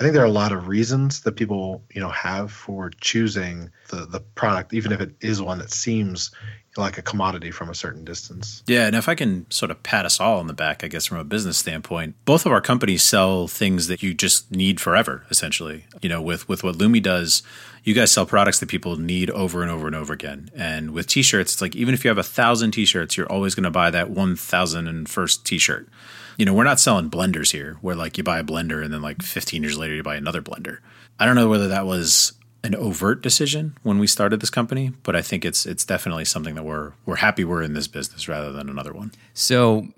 i 0.00 0.02
think 0.02 0.14
there 0.14 0.22
are 0.22 0.26
a 0.26 0.30
lot 0.30 0.52
of 0.52 0.66
reasons 0.66 1.20
that 1.20 1.36
people 1.36 1.84
you 1.92 2.00
know 2.00 2.08
have 2.08 2.50
for 2.50 2.90
choosing 3.00 3.70
the 3.88 4.06
the 4.06 4.20
product 4.20 4.72
even 4.74 4.90
if 4.90 5.00
it 5.00 5.14
is 5.20 5.40
one 5.40 5.58
that 5.58 5.70
seems 5.70 6.30
like 6.76 6.98
a 6.98 7.02
commodity 7.02 7.50
from 7.50 7.68
a 7.68 7.74
certain 7.74 8.04
distance. 8.04 8.62
Yeah, 8.66 8.86
and 8.86 8.94
if 8.94 9.08
I 9.08 9.14
can 9.14 9.50
sort 9.50 9.70
of 9.70 9.82
pat 9.82 10.06
us 10.06 10.20
all 10.20 10.38
on 10.38 10.46
the 10.46 10.52
back, 10.52 10.84
I 10.84 10.88
guess 10.88 11.06
from 11.06 11.18
a 11.18 11.24
business 11.24 11.58
standpoint, 11.58 12.14
both 12.24 12.46
of 12.46 12.52
our 12.52 12.60
companies 12.60 13.02
sell 13.02 13.48
things 13.48 13.88
that 13.88 14.02
you 14.02 14.14
just 14.14 14.50
need 14.50 14.80
forever, 14.80 15.24
essentially. 15.30 15.86
You 16.00 16.08
know, 16.08 16.22
with 16.22 16.48
with 16.48 16.62
what 16.62 16.76
Lumi 16.76 17.02
does, 17.02 17.42
you 17.82 17.94
guys 17.94 18.12
sell 18.12 18.26
products 18.26 18.60
that 18.60 18.68
people 18.68 18.96
need 18.96 19.30
over 19.30 19.62
and 19.62 19.70
over 19.70 19.86
and 19.86 19.96
over 19.96 20.12
again. 20.12 20.50
And 20.54 20.92
with 20.92 21.06
t-shirts, 21.06 21.54
it's 21.54 21.62
like 21.62 21.74
even 21.74 21.94
if 21.94 22.04
you 22.04 22.08
have 22.08 22.18
a 22.18 22.22
thousand 22.22 22.72
t-shirts, 22.72 23.16
you're 23.16 23.30
always 23.30 23.54
going 23.54 23.64
to 23.64 23.70
buy 23.70 23.90
that 23.90 24.10
one 24.10 24.36
thousand 24.36 24.86
and 24.86 25.08
first 25.08 25.44
t-shirt. 25.44 25.88
You 26.36 26.44
know, 26.44 26.54
we're 26.54 26.64
not 26.64 26.80
selling 26.80 27.10
blenders 27.10 27.52
here, 27.52 27.76
where 27.80 27.94
like 27.94 28.18
you 28.18 28.24
buy 28.24 28.38
a 28.38 28.44
blender 28.44 28.84
and 28.84 28.92
then 28.92 29.02
like 29.02 29.22
15 29.22 29.62
years 29.62 29.78
later 29.78 29.94
you 29.94 30.02
buy 30.02 30.16
another 30.16 30.42
blender. 30.42 30.78
I 31.18 31.26
don't 31.26 31.36
know 31.36 31.48
whether 31.48 31.68
that 31.68 31.86
was 31.86 32.32
an 32.62 32.74
overt 32.74 33.22
decision 33.22 33.76
when 33.82 33.98
we 33.98 34.06
started 34.06 34.40
this 34.40 34.50
company, 34.50 34.92
but 35.02 35.16
I 35.16 35.22
think 35.22 35.44
it's 35.44 35.64
it's 35.66 35.84
definitely 35.84 36.24
something 36.24 36.54
that 36.54 36.64
we're 36.64 36.92
we're 37.06 37.16
happy 37.16 37.44
we're 37.44 37.62
in 37.62 37.74
this 37.74 37.88
business 37.88 38.28
rather 38.28 38.52
than 38.52 38.68
another 38.68 38.92
one. 38.92 39.12
So 39.34 39.88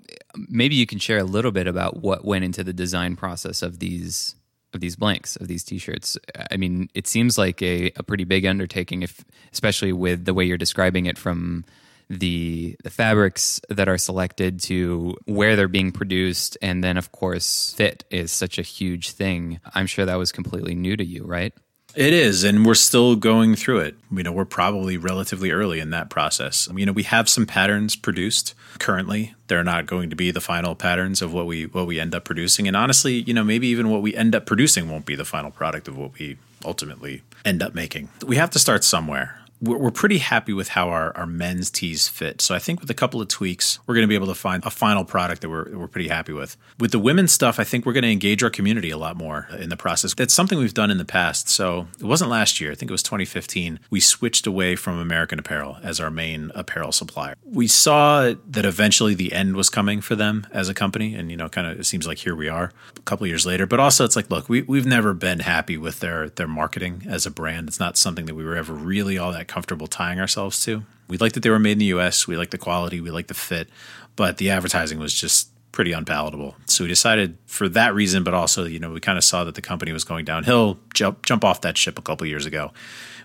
maybe 0.49 0.75
you 0.75 0.85
can 0.85 0.99
share 0.99 1.17
a 1.17 1.23
little 1.23 1.51
bit 1.51 1.67
about 1.67 1.97
what 1.97 2.25
went 2.25 2.45
into 2.45 2.63
the 2.63 2.73
design 2.73 3.15
process 3.15 3.61
of 3.61 3.79
these 3.79 4.35
of 4.73 4.79
these 4.79 4.95
blanks 4.95 5.35
of 5.35 5.47
these 5.47 5.63
t-shirts. 5.63 6.17
I 6.49 6.57
mean, 6.57 6.89
it 6.95 7.05
seems 7.05 7.37
like 7.37 7.61
a, 7.61 7.91
a 7.95 8.03
pretty 8.03 8.23
big 8.23 8.45
undertaking 8.45 9.03
if 9.03 9.23
especially 9.51 9.93
with 9.93 10.25
the 10.25 10.33
way 10.33 10.45
you're 10.45 10.57
describing 10.57 11.05
it 11.05 11.17
from 11.17 11.65
the 12.09 12.75
the 12.83 12.89
fabrics 12.89 13.59
that 13.69 13.87
are 13.87 13.97
selected 13.97 14.59
to 14.61 15.15
where 15.25 15.55
they're 15.55 15.67
being 15.67 15.91
produced 15.91 16.57
and 16.61 16.83
then 16.83 16.97
of 16.97 17.11
course 17.11 17.73
fit 17.75 18.03
is 18.09 18.31
such 18.31 18.57
a 18.57 18.61
huge 18.61 19.11
thing. 19.11 19.59
I'm 19.75 19.87
sure 19.87 20.05
that 20.05 20.15
was 20.15 20.31
completely 20.31 20.75
new 20.75 20.95
to 20.97 21.03
you, 21.03 21.23
right? 21.25 21.53
It 21.95 22.11
is, 22.11 22.43
and 22.43 22.65
we're 22.65 22.73
still 22.73 23.15
going 23.15 23.55
through 23.55 23.79
it. 23.81 23.95
You 24.11 24.23
know, 24.23 24.31
we're 24.31 24.45
probably 24.45 24.97
relatively 24.97 25.51
early 25.51 25.79
in 25.79 25.91
that 25.91 26.09
process. 26.09 26.67
You 26.75 26.87
know, 26.87 26.91
we 26.91 27.03
have 27.03 27.29
some 27.29 27.45
patterns 27.45 27.95
produced 27.95 28.55
currently. 28.79 29.35
They're 29.45 29.63
not 29.63 29.85
going 29.85 30.09
to 30.09 30.15
be 30.15 30.31
the 30.31 30.41
final 30.41 30.73
patterns 30.73 31.21
of 31.21 31.33
what 31.33 31.45
we 31.45 31.67
what 31.67 31.85
we 31.85 31.99
end 31.99 32.15
up 32.15 32.25
producing. 32.25 32.67
And 32.67 32.75
honestly, 32.75 33.21
you 33.21 33.33
know, 33.33 33.43
maybe 33.43 33.67
even 33.67 33.89
what 33.89 34.01
we 34.01 34.15
end 34.15 34.33
up 34.33 34.47
producing 34.47 34.89
won't 34.89 35.05
be 35.05 35.15
the 35.15 35.25
final 35.25 35.51
product 35.51 35.87
of 35.87 35.95
what 35.95 36.17
we 36.17 36.37
ultimately 36.65 37.21
end 37.45 37.61
up 37.61 37.75
making. 37.75 38.09
We 38.25 38.37
have 38.37 38.49
to 38.51 38.59
start 38.59 38.83
somewhere 38.83 39.37
we're, 39.63 39.91
pretty 39.91 40.17
happy 40.17 40.51
with 40.51 40.69
how 40.69 40.89
our, 40.89 41.15
our 41.15 41.25
men's 41.25 41.69
tees 41.69 42.07
fit. 42.07 42.41
So 42.41 42.53
I 42.53 42.59
think 42.59 42.81
with 42.81 42.89
a 42.89 42.93
couple 42.93 43.21
of 43.21 43.27
tweaks, 43.27 43.79
we're 43.85 43.93
going 43.93 44.03
to 44.03 44.07
be 44.07 44.15
able 44.15 44.27
to 44.27 44.35
find 44.35 44.63
a 44.65 44.69
final 44.69 45.05
product 45.05 45.41
that 45.41 45.49
we're, 45.49 45.69
we're 45.77 45.87
pretty 45.87 46.09
happy 46.09 46.33
with. 46.33 46.57
With 46.79 46.91
the 46.91 46.99
women's 46.99 47.31
stuff, 47.31 47.59
I 47.59 47.63
think 47.63 47.85
we're 47.85 47.93
going 47.93 48.03
to 48.03 48.11
engage 48.11 48.43
our 48.43 48.49
community 48.49 48.89
a 48.89 48.97
lot 48.97 49.15
more 49.15 49.47
in 49.57 49.69
the 49.69 49.77
process. 49.77 50.13
That's 50.13 50.33
something 50.33 50.57
we've 50.57 50.73
done 50.73 50.91
in 50.91 50.97
the 50.97 51.05
past. 51.05 51.47
So 51.47 51.87
it 51.99 52.03
wasn't 52.03 52.31
last 52.31 52.59
year. 52.59 52.71
I 52.71 52.75
think 52.75 52.89
it 52.89 52.93
was 52.93 53.03
2015. 53.03 53.79
We 53.89 53.99
switched 54.01 54.45
away 54.45 54.75
from 54.75 54.97
American 54.97 55.39
Apparel 55.39 55.77
as 55.83 55.99
our 55.99 56.11
main 56.11 56.51
apparel 56.55 56.91
supplier. 56.91 57.35
We 57.45 57.67
saw 57.67 58.33
that 58.49 58.65
eventually 58.65 59.13
the 59.13 59.31
end 59.31 59.55
was 59.55 59.69
coming 59.69 60.01
for 60.01 60.15
them 60.15 60.47
as 60.51 60.67
a 60.67 60.73
company. 60.73 61.15
And, 61.15 61.31
you 61.31 61.37
know, 61.37 61.47
kind 61.47 61.67
of 61.67 61.79
it 61.79 61.85
seems 61.85 62.07
like 62.07 62.17
here 62.17 62.35
we 62.35 62.49
are 62.49 62.71
a 62.97 63.01
couple 63.01 63.25
years 63.27 63.45
later. 63.45 63.65
But 63.65 63.79
also 63.79 64.03
it's 64.03 64.15
like, 64.15 64.29
look, 64.29 64.49
we, 64.49 64.63
we've 64.63 64.87
never 64.87 65.13
been 65.13 65.39
happy 65.39 65.77
with 65.77 66.01
their, 66.01 66.29
their 66.29 66.47
marketing 66.47 67.03
as 67.07 67.25
a 67.25 67.31
brand. 67.31 67.69
It's 67.69 67.79
not 67.79 67.95
something 67.95 68.25
that 68.25 68.35
we 68.35 68.43
were 68.43 68.57
ever 68.57 68.73
really 68.73 69.17
all 69.17 69.31
that 69.31 69.47
comfortable 69.53 69.85
tying 69.85 70.19
ourselves 70.19 70.63
to. 70.65 70.83
We 71.07 71.17
liked 71.17 71.35
that 71.35 71.41
they 71.41 71.49
were 71.51 71.59
made 71.59 71.73
in 71.73 71.77
the 71.77 71.93
US. 71.97 72.27
We 72.27 72.37
liked 72.37 72.51
the 72.51 72.57
quality. 72.57 72.99
We 72.99 73.11
liked 73.11 73.27
the 73.27 73.35
fit. 73.35 73.69
But 74.15 74.37
the 74.37 74.49
advertising 74.49 74.97
was 74.97 75.13
just 75.13 75.49
pretty 75.71 75.91
unpalatable. 75.91 76.55
So 76.65 76.83
we 76.83 76.87
decided 76.87 77.37
for 77.45 77.69
that 77.69 77.93
reason, 77.93 78.23
but 78.23 78.33
also, 78.33 78.65
you 78.65 78.79
know, 78.79 78.91
we 78.91 78.99
kind 78.99 79.17
of 79.17 79.23
saw 79.23 79.43
that 79.43 79.53
the 79.53 79.61
company 79.61 79.91
was 79.91 80.03
going 80.03 80.25
downhill, 80.25 80.79
jump 80.93 81.23
jump 81.23 81.45
off 81.45 81.61
that 81.61 81.77
ship 81.77 81.99
a 81.99 82.01
couple 82.01 82.25
years 82.25 82.47
ago. 82.47 82.71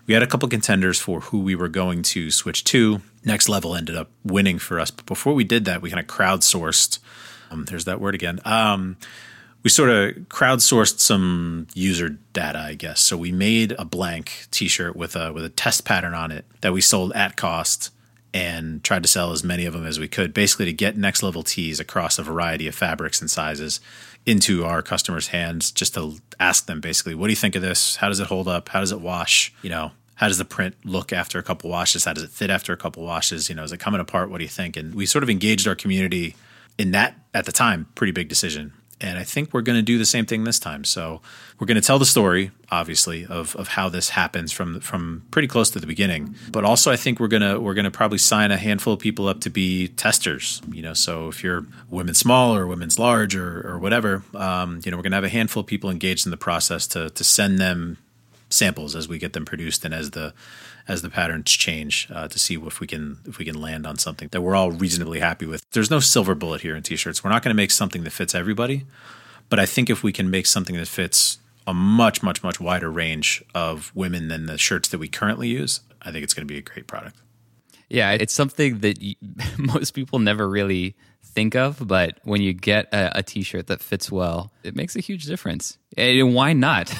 We 0.05 0.13
had 0.13 0.23
a 0.23 0.27
couple 0.27 0.47
contenders 0.49 0.99
for 0.99 1.21
who 1.21 1.39
we 1.39 1.55
were 1.55 1.67
going 1.67 2.03
to 2.03 2.29
switch 2.29 2.63
to. 2.65 3.01
Next 3.25 3.49
level 3.49 3.75
ended 3.75 3.95
up 3.95 4.09
winning 4.23 4.59
for 4.59 4.79
us. 4.79 4.91
But 4.91 5.05
before 5.05 5.33
we 5.33 5.43
did 5.43 5.65
that, 5.65 5.81
we 5.81 5.89
kind 5.89 5.99
of 5.99 6.07
crowdsourced. 6.07 6.99
Um, 7.51 7.65
there's 7.65 7.85
that 7.85 7.99
word 7.99 8.15
again. 8.15 8.39
Um, 8.45 8.97
we 9.63 9.69
sort 9.69 9.89
of 9.89 10.15
crowdsourced 10.29 10.99
some 10.99 11.67
user 11.73 12.09
data, 12.33 12.59
I 12.59 12.75
guess. 12.75 13.01
So 13.01 13.17
we 13.17 13.31
made 13.31 13.73
a 13.77 13.85
blank 13.85 14.47
T-shirt 14.51 14.95
with 14.95 15.15
a 15.15 15.33
with 15.33 15.43
a 15.43 15.49
test 15.49 15.85
pattern 15.85 16.13
on 16.13 16.31
it 16.31 16.45
that 16.61 16.73
we 16.73 16.81
sold 16.81 17.11
at 17.13 17.35
cost 17.35 17.91
and 18.33 18.83
tried 18.83 19.01
to 19.03 19.09
sell 19.09 19.31
as 19.31 19.43
many 19.43 19.65
of 19.65 19.73
them 19.73 19.85
as 19.85 19.99
we 19.99 20.07
could, 20.07 20.33
basically 20.33 20.65
to 20.65 20.73
get 20.73 20.95
next 20.95 21.23
level 21.23 21.41
tees 21.41 21.79
across 21.79 22.19
a 22.19 22.23
variety 22.23 22.67
of 22.67 22.75
fabrics 22.75 23.21
and 23.21 23.29
sizes 23.29 23.79
into 24.25 24.63
our 24.63 24.81
customers' 24.81 25.29
hands, 25.29 25.71
just 25.71 25.95
to 25.95 26.17
ask 26.39 26.67
them 26.67 26.79
basically, 26.79 27.15
what 27.15 27.27
do 27.27 27.31
you 27.31 27.37
think 27.37 27.55
of 27.55 27.61
this? 27.61 27.95
How 27.95 28.07
does 28.07 28.19
it 28.19 28.27
hold 28.27 28.47
up? 28.47 28.69
How 28.69 28.81
does 28.81 28.91
it 28.91 29.01
wash? 29.01 29.51
You 29.63 29.71
know, 29.71 29.91
how 30.15 30.27
does 30.27 30.37
the 30.37 30.45
print 30.45 30.75
look 30.85 31.11
after 31.11 31.39
a 31.39 31.43
couple 31.43 31.71
washes? 31.71 32.05
How 32.05 32.13
does 32.13 32.23
it 32.23 32.29
fit 32.29 32.51
after 32.51 32.71
a 32.71 32.77
couple 32.77 33.03
washes? 33.03 33.49
You 33.49 33.55
know, 33.55 33.63
is 33.63 33.71
it 33.71 33.79
coming 33.79 33.99
apart? 33.99 34.29
What 34.29 34.37
do 34.37 34.43
you 34.43 34.49
think? 34.49 34.77
And 34.77 34.93
we 34.93 35.07
sort 35.07 35.23
of 35.23 35.29
engaged 35.29 35.67
our 35.67 35.75
community 35.75 36.35
in 36.77 36.91
that 36.91 37.15
at 37.33 37.45
the 37.45 37.51
time 37.51 37.87
pretty 37.95 38.11
big 38.11 38.29
decision 38.29 38.73
and 39.01 39.17
I 39.17 39.23
think 39.23 39.53
we're 39.53 39.61
going 39.61 39.77
to 39.77 39.83
do 39.83 39.97
the 39.97 40.05
same 40.05 40.25
thing 40.25 40.43
this 40.43 40.59
time. 40.59 40.83
So 40.83 41.21
we're 41.57 41.67
going 41.67 41.79
to 41.79 41.85
tell 41.85 41.99
the 41.99 42.05
story, 42.05 42.51
obviously, 42.69 43.25
of, 43.25 43.55
of 43.55 43.69
how 43.69 43.89
this 43.89 44.09
happens 44.09 44.51
from 44.51 44.79
from 44.81 45.23
pretty 45.31 45.47
close 45.47 45.69
to 45.71 45.79
the 45.79 45.87
beginning. 45.87 46.35
But 46.51 46.65
also, 46.65 46.91
I 46.91 46.95
think 46.95 47.19
we're 47.19 47.27
gonna 47.27 47.59
we're 47.59 47.73
gonna 47.73 47.91
probably 47.91 48.17
sign 48.17 48.51
a 48.51 48.57
handful 48.57 48.93
of 48.93 48.99
people 48.99 49.27
up 49.27 49.41
to 49.41 49.49
be 49.49 49.87
testers. 49.89 50.61
You 50.71 50.81
know, 50.81 50.93
so 50.93 51.29
if 51.29 51.43
you're 51.43 51.65
women 51.89 52.13
small 52.13 52.55
or 52.55 52.67
women's 52.67 52.99
large 52.99 53.35
or 53.35 53.65
or 53.67 53.79
whatever, 53.79 54.23
um, 54.35 54.81
you 54.83 54.91
know, 54.91 54.97
we're 54.97 55.03
gonna 55.03 55.17
have 55.17 55.23
a 55.23 55.29
handful 55.29 55.61
of 55.61 55.67
people 55.67 55.89
engaged 55.89 56.25
in 56.25 56.31
the 56.31 56.37
process 56.37 56.87
to 56.87 57.09
to 57.09 57.23
send 57.23 57.59
them 57.59 57.97
samples 58.49 58.95
as 58.95 59.07
we 59.07 59.17
get 59.19 59.33
them 59.33 59.45
produced 59.45 59.85
and 59.85 59.93
as 59.93 60.11
the 60.11 60.33
as 60.89 61.03
the 61.03 61.09
patterns 61.09 61.51
change 61.51 62.07
uh, 62.11 62.27
to 62.27 62.39
see 62.39 62.55
if 62.55 62.79
we 62.79 62.87
can 62.87 63.19
if 63.25 63.37
we 63.37 63.45
can 63.45 63.61
land 63.61 63.85
on 63.85 63.97
something 63.97 64.27
that 64.31 64.41
we're 64.41 64.55
all 64.55 64.71
reasonably 64.71 65.19
happy 65.19 65.45
with. 65.45 65.63
There's 65.71 65.91
no 65.91 65.99
silver 65.99 66.35
bullet 66.35 66.61
here 66.61 66.75
in 66.75 66.83
t-shirts. 66.83 67.23
We're 67.23 67.29
not 67.29 67.43
going 67.43 67.51
to 67.51 67.55
make 67.55 67.71
something 67.71 68.03
that 68.03 68.09
fits 68.09 68.33
everybody, 68.33 68.85
but 69.47 69.59
I 69.59 69.65
think 69.65 69.89
if 69.89 70.03
we 70.03 70.11
can 70.11 70.29
make 70.29 70.47
something 70.47 70.75
that 70.75 70.87
fits 70.87 71.37
a 71.67 71.73
much 71.73 72.23
much 72.23 72.43
much 72.43 72.59
wider 72.59 72.91
range 72.91 73.43
of 73.53 73.91
women 73.93 74.27
than 74.27 74.47
the 74.47 74.57
shirts 74.57 74.89
that 74.89 74.97
we 74.97 75.07
currently 75.07 75.47
use, 75.47 75.81
I 76.01 76.11
think 76.11 76.23
it's 76.23 76.33
going 76.33 76.47
to 76.47 76.51
be 76.51 76.57
a 76.57 76.63
great 76.63 76.87
product. 76.87 77.17
Yeah, 77.87 78.11
it's 78.11 78.33
something 78.33 78.79
that 78.79 79.01
you, 79.01 79.15
most 79.57 79.91
people 79.91 80.19
never 80.19 80.49
really 80.49 80.95
think 81.23 81.55
of, 81.55 81.87
but 81.87 82.17
when 82.23 82.41
you 82.41 82.53
get 82.53 82.87
a 82.91 83.19
a 83.19 83.23
t-shirt 83.23 83.67
that 83.67 83.81
fits 83.81 84.11
well, 84.11 84.51
it 84.63 84.75
makes 84.75 84.95
a 84.95 84.99
huge 84.99 85.25
difference. 85.25 85.77
And 85.95 86.33
why 86.33 86.53
not? 86.53 86.91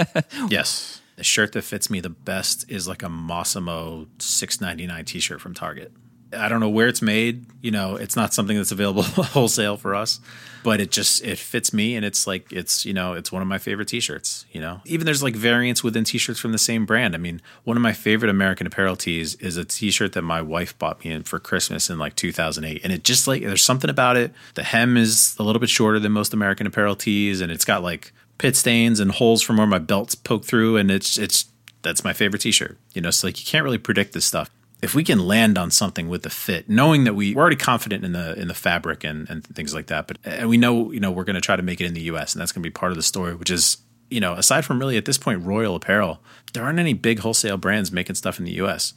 yes. 0.48 1.00
The 1.20 1.24
shirt 1.24 1.52
that 1.52 1.64
fits 1.64 1.90
me 1.90 2.00
the 2.00 2.08
best 2.08 2.64
is 2.70 2.88
like 2.88 3.02
a 3.02 3.06
Mossimo 3.10 4.06
699 4.18 5.04
t-shirt 5.04 5.38
from 5.38 5.52
Target. 5.52 5.92
I 6.32 6.48
don't 6.48 6.60
know 6.60 6.68
where 6.70 6.88
it's 6.88 7.02
made, 7.02 7.44
you 7.60 7.70
know, 7.70 7.96
it's 7.96 8.16
not 8.16 8.32
something 8.32 8.56
that's 8.56 8.72
available 8.72 9.02
wholesale 9.34 9.76
for 9.76 9.94
us, 9.94 10.18
but 10.62 10.80
it 10.80 10.90
just 10.90 11.22
it 11.22 11.36
fits 11.36 11.74
me 11.74 11.94
and 11.94 12.06
it's 12.06 12.26
like 12.26 12.50
it's, 12.50 12.86
you 12.86 12.94
know, 12.94 13.12
it's 13.12 13.30
one 13.30 13.42
of 13.42 13.48
my 13.48 13.58
favorite 13.58 13.88
t-shirts, 13.88 14.46
you 14.50 14.62
know. 14.62 14.80
Even 14.86 15.04
there's 15.04 15.22
like 15.22 15.36
variants 15.36 15.84
within 15.84 16.04
t-shirts 16.04 16.40
from 16.40 16.52
the 16.52 16.58
same 16.58 16.86
brand. 16.86 17.14
I 17.14 17.18
mean, 17.18 17.42
one 17.64 17.76
of 17.76 17.82
my 17.82 17.92
favorite 17.92 18.30
American 18.30 18.66
Apparel 18.66 18.96
tees 18.96 19.34
is 19.34 19.58
a 19.58 19.64
t-shirt 19.66 20.14
that 20.14 20.22
my 20.22 20.40
wife 20.40 20.78
bought 20.78 21.04
me 21.04 21.10
in 21.10 21.24
for 21.24 21.38
Christmas 21.38 21.90
in 21.90 21.98
like 21.98 22.16
2008 22.16 22.80
and 22.82 22.94
it 22.94 23.04
just 23.04 23.28
like 23.28 23.42
there's 23.42 23.62
something 23.62 23.90
about 23.90 24.16
it. 24.16 24.32
The 24.54 24.62
hem 24.62 24.96
is 24.96 25.36
a 25.38 25.42
little 25.42 25.60
bit 25.60 25.68
shorter 25.68 25.98
than 25.98 26.12
most 26.12 26.32
American 26.32 26.66
Apparel 26.66 26.96
tees 26.96 27.42
and 27.42 27.52
it's 27.52 27.66
got 27.66 27.82
like 27.82 28.14
pit 28.40 28.56
stains 28.56 29.00
and 29.00 29.12
holes 29.12 29.42
from 29.42 29.58
where 29.58 29.66
my 29.66 29.78
belts 29.78 30.14
poke 30.14 30.46
through, 30.46 30.78
and 30.78 30.90
it's 30.90 31.18
it's 31.18 31.44
that's 31.82 32.02
my 32.02 32.14
favorite 32.14 32.40
T-shirt. 32.40 32.78
You 32.94 33.02
know, 33.02 33.10
so 33.10 33.28
like 33.28 33.38
you 33.38 33.46
can't 33.46 33.64
really 33.64 33.78
predict 33.78 34.14
this 34.14 34.24
stuff. 34.24 34.50
If 34.82 34.94
we 34.94 35.04
can 35.04 35.26
land 35.26 35.58
on 35.58 35.70
something 35.70 36.08
with 36.08 36.22
the 36.22 36.30
fit, 36.30 36.66
knowing 36.66 37.04
that 37.04 37.12
we, 37.12 37.34
we're 37.34 37.42
already 37.42 37.56
confident 37.56 38.02
in 38.02 38.12
the 38.12 38.34
in 38.40 38.48
the 38.48 38.54
fabric 38.54 39.04
and, 39.04 39.28
and 39.28 39.44
things 39.44 39.74
like 39.74 39.88
that, 39.88 40.08
but 40.08 40.16
and 40.24 40.48
we 40.48 40.56
know 40.56 40.90
you 40.90 41.00
know 41.00 41.10
we're 41.10 41.24
going 41.24 41.34
to 41.34 41.40
try 41.42 41.54
to 41.54 41.62
make 41.62 41.82
it 41.82 41.84
in 41.84 41.92
the 41.92 42.00
U.S. 42.02 42.34
and 42.34 42.40
that's 42.40 42.50
going 42.50 42.62
to 42.62 42.66
be 42.66 42.72
part 42.72 42.90
of 42.90 42.96
the 42.96 43.02
story, 43.02 43.34
which 43.34 43.50
is 43.50 43.76
you 44.08 44.20
know 44.20 44.32
aside 44.32 44.64
from 44.64 44.78
really 44.78 44.96
at 44.96 45.04
this 45.04 45.18
point 45.18 45.44
Royal 45.44 45.76
Apparel, 45.76 46.22
there 46.54 46.64
aren't 46.64 46.78
any 46.78 46.94
big 46.94 47.18
wholesale 47.18 47.58
brands 47.58 47.92
making 47.92 48.14
stuff 48.14 48.38
in 48.38 48.46
the 48.46 48.54
U.S. 48.54 48.94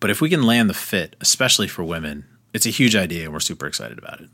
But 0.00 0.10
if 0.10 0.20
we 0.20 0.28
can 0.28 0.42
land 0.42 0.68
the 0.68 0.74
fit, 0.74 1.16
especially 1.20 1.66
for 1.68 1.82
women, 1.82 2.26
it's 2.52 2.66
a 2.66 2.70
huge 2.70 2.94
idea, 2.94 3.24
and 3.24 3.32
we're 3.32 3.40
super 3.40 3.66
excited 3.66 3.96
about 3.96 4.20
it. 4.20 4.28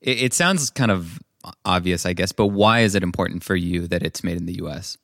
It, 0.00 0.22
it 0.22 0.34
sounds 0.34 0.70
kind 0.70 0.90
of 0.90 1.18
obvious, 1.64 2.06
I 2.06 2.12
guess, 2.12 2.32
but 2.32 2.46
why 2.46 2.80
is 2.80 2.94
it 2.94 3.02
important 3.02 3.44
for 3.44 3.56
you 3.56 3.86
that 3.88 4.02
it's 4.02 4.24
made 4.24 4.36
in 4.36 4.46
the 4.46 4.54
US? 4.64 4.98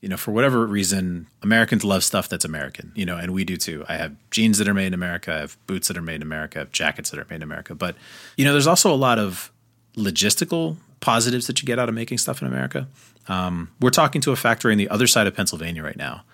You 0.00 0.08
know, 0.08 0.16
for 0.16 0.32
whatever 0.32 0.66
reason, 0.66 1.28
Americans 1.42 1.84
love 1.84 2.02
stuff 2.02 2.28
that's 2.28 2.44
American, 2.44 2.90
you 2.94 3.06
know, 3.06 3.16
and 3.16 3.32
we 3.32 3.44
do 3.44 3.56
too. 3.56 3.84
I 3.88 3.96
have 3.96 4.16
jeans 4.30 4.58
that 4.58 4.68
are 4.68 4.74
made 4.74 4.88
in 4.88 4.94
America, 4.94 5.32
I 5.32 5.38
have 5.38 5.56
boots 5.66 5.88
that 5.88 5.96
are 5.96 6.02
made 6.02 6.16
in 6.16 6.22
America, 6.22 6.58
I 6.58 6.62
have 6.62 6.72
jackets 6.72 7.10
that 7.10 7.20
are 7.20 7.26
made 7.30 7.36
in 7.36 7.42
America. 7.42 7.74
But, 7.74 7.96
you 8.36 8.44
know, 8.44 8.52
there's 8.52 8.66
also 8.66 8.92
a 8.92 8.96
lot 8.96 9.18
of 9.18 9.52
logistical 9.96 10.76
positives 11.00 11.46
that 11.46 11.62
you 11.62 11.66
get 11.66 11.78
out 11.78 11.88
of 11.88 11.94
making 11.94 12.18
stuff 12.18 12.42
in 12.42 12.48
America. 12.48 12.88
Um, 13.28 13.70
we're 13.80 13.90
talking 13.90 14.20
to 14.22 14.32
a 14.32 14.36
factory 14.36 14.72
on 14.72 14.78
the 14.78 14.88
other 14.88 15.06
side 15.06 15.26
of 15.26 15.34
Pennsylvania 15.34 15.82
right 15.82 15.96
now. 15.96 16.24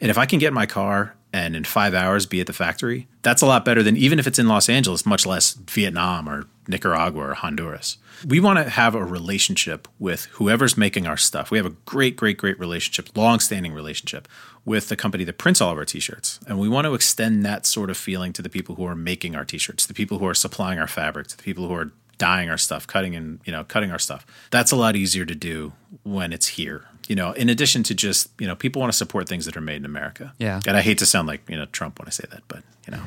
And 0.00 0.10
if 0.10 0.18
I 0.18 0.26
can 0.26 0.38
get 0.38 0.52
my 0.52 0.66
car 0.66 1.14
and 1.32 1.56
in 1.56 1.64
five 1.64 1.92
hours 1.92 2.24
be 2.26 2.40
at 2.40 2.46
the 2.46 2.52
factory, 2.52 3.08
that's 3.22 3.42
a 3.42 3.46
lot 3.46 3.64
better 3.64 3.82
than 3.82 3.96
even 3.96 4.18
if 4.18 4.26
it's 4.26 4.38
in 4.38 4.48
Los 4.48 4.68
Angeles, 4.68 5.04
much 5.04 5.26
less 5.26 5.54
Vietnam 5.54 6.28
or 6.28 6.46
Nicaragua 6.68 7.28
or 7.30 7.34
Honduras. 7.34 7.98
We 8.26 8.40
want 8.40 8.58
to 8.58 8.68
have 8.68 8.94
a 8.94 9.04
relationship 9.04 9.88
with 9.98 10.26
whoever's 10.32 10.76
making 10.76 11.06
our 11.06 11.16
stuff. 11.16 11.50
We 11.50 11.58
have 11.58 11.66
a 11.66 11.76
great, 11.86 12.16
great, 12.16 12.36
great 12.36 12.58
relationship, 12.58 13.16
long-standing 13.16 13.72
relationship 13.72 14.28
with 14.64 14.88
the 14.88 14.96
company 14.96 15.24
that 15.24 15.38
prints 15.38 15.60
all 15.60 15.72
of 15.72 15.78
our 15.78 15.84
t-shirts. 15.84 16.40
And 16.46 16.58
we 16.58 16.68
want 16.68 16.84
to 16.84 16.94
extend 16.94 17.44
that 17.44 17.64
sort 17.64 17.90
of 17.90 17.96
feeling 17.96 18.32
to 18.34 18.42
the 18.42 18.50
people 18.50 18.74
who 18.74 18.84
are 18.84 18.96
making 18.96 19.34
our 19.34 19.44
t-shirts, 19.44 19.86
the 19.86 19.94
people 19.94 20.18
who 20.18 20.26
are 20.26 20.34
supplying 20.34 20.78
our 20.78 20.86
fabric, 20.86 21.28
to 21.28 21.36
the 21.36 21.42
people 21.42 21.66
who 21.68 21.74
are 21.74 21.90
dyeing 22.18 22.50
our 22.50 22.58
stuff, 22.58 22.86
cutting 22.86 23.14
and, 23.14 23.40
you 23.44 23.52
know, 23.52 23.64
cutting 23.64 23.90
our 23.90 23.98
stuff. 23.98 24.26
That's 24.50 24.72
a 24.72 24.76
lot 24.76 24.96
easier 24.96 25.24
to 25.24 25.34
do 25.34 25.72
when 26.02 26.32
it's 26.32 26.48
here 26.48 26.86
you 27.08 27.16
know, 27.16 27.32
in 27.32 27.48
addition 27.48 27.82
to 27.84 27.94
just, 27.94 28.30
you 28.38 28.46
know, 28.46 28.54
people 28.54 28.80
want 28.80 28.92
to 28.92 28.96
support 28.96 29.28
things 29.28 29.46
that 29.46 29.56
are 29.56 29.62
made 29.62 29.76
in 29.76 29.86
America. 29.86 30.34
Yeah. 30.38 30.60
And 30.66 30.76
I 30.76 30.82
hate 30.82 30.98
to 30.98 31.06
sound 31.06 31.26
like, 31.26 31.40
you 31.48 31.56
know, 31.56 31.64
Trump 31.64 31.98
when 31.98 32.06
I 32.06 32.10
say 32.10 32.24
that, 32.30 32.42
but, 32.48 32.62
you 32.86 32.92
know. 32.92 33.02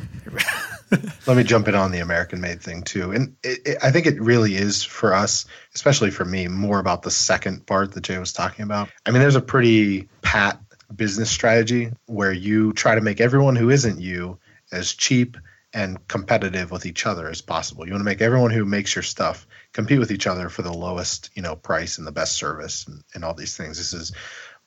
Let 1.27 1.37
me 1.37 1.43
jump 1.43 1.67
in 1.67 1.75
on 1.75 1.91
the 1.91 1.99
American 1.99 2.41
made 2.41 2.61
thing 2.61 2.81
too. 2.81 3.11
And 3.11 3.35
it, 3.43 3.59
it, 3.63 3.77
I 3.83 3.91
think 3.91 4.07
it 4.07 4.19
really 4.19 4.55
is 4.55 4.83
for 4.83 5.13
us, 5.13 5.45
especially 5.75 6.09
for 6.09 6.25
me, 6.25 6.47
more 6.47 6.79
about 6.79 7.03
the 7.03 7.11
second 7.11 7.67
part 7.67 7.93
that 7.93 8.01
Jay 8.01 8.17
was 8.17 8.33
talking 8.33 8.63
about. 8.63 8.89
I 9.05 9.11
mean, 9.11 9.21
there's 9.21 9.35
a 9.35 9.41
pretty 9.41 10.09
pat 10.23 10.59
business 10.95 11.29
strategy 11.29 11.91
where 12.07 12.33
you 12.33 12.73
try 12.73 12.95
to 12.95 13.01
make 13.01 13.21
everyone 13.21 13.55
who 13.55 13.69
isn't 13.69 14.01
you 14.01 14.39
as 14.71 14.93
cheap 14.93 15.37
and 15.73 16.05
competitive 16.07 16.71
with 16.71 16.87
each 16.87 17.05
other 17.05 17.29
as 17.29 17.41
possible. 17.41 17.85
You 17.85 17.93
want 17.93 18.01
to 18.01 18.05
make 18.05 18.21
everyone 18.21 18.51
who 18.51 18.65
makes 18.65 18.95
your 18.95 19.03
stuff 19.03 19.45
compete 19.73 19.99
with 19.99 20.11
each 20.11 20.27
other 20.27 20.49
for 20.49 20.61
the 20.61 20.73
lowest, 20.73 21.29
you 21.35 21.41
know, 21.41 21.55
price 21.55 21.97
and 21.97 22.05
the 22.05 22.11
best 22.11 22.33
service 22.33 22.85
and, 22.87 23.03
and 23.13 23.23
all 23.23 23.33
these 23.33 23.55
things. 23.55 23.77
This 23.77 23.93
is 23.93 24.11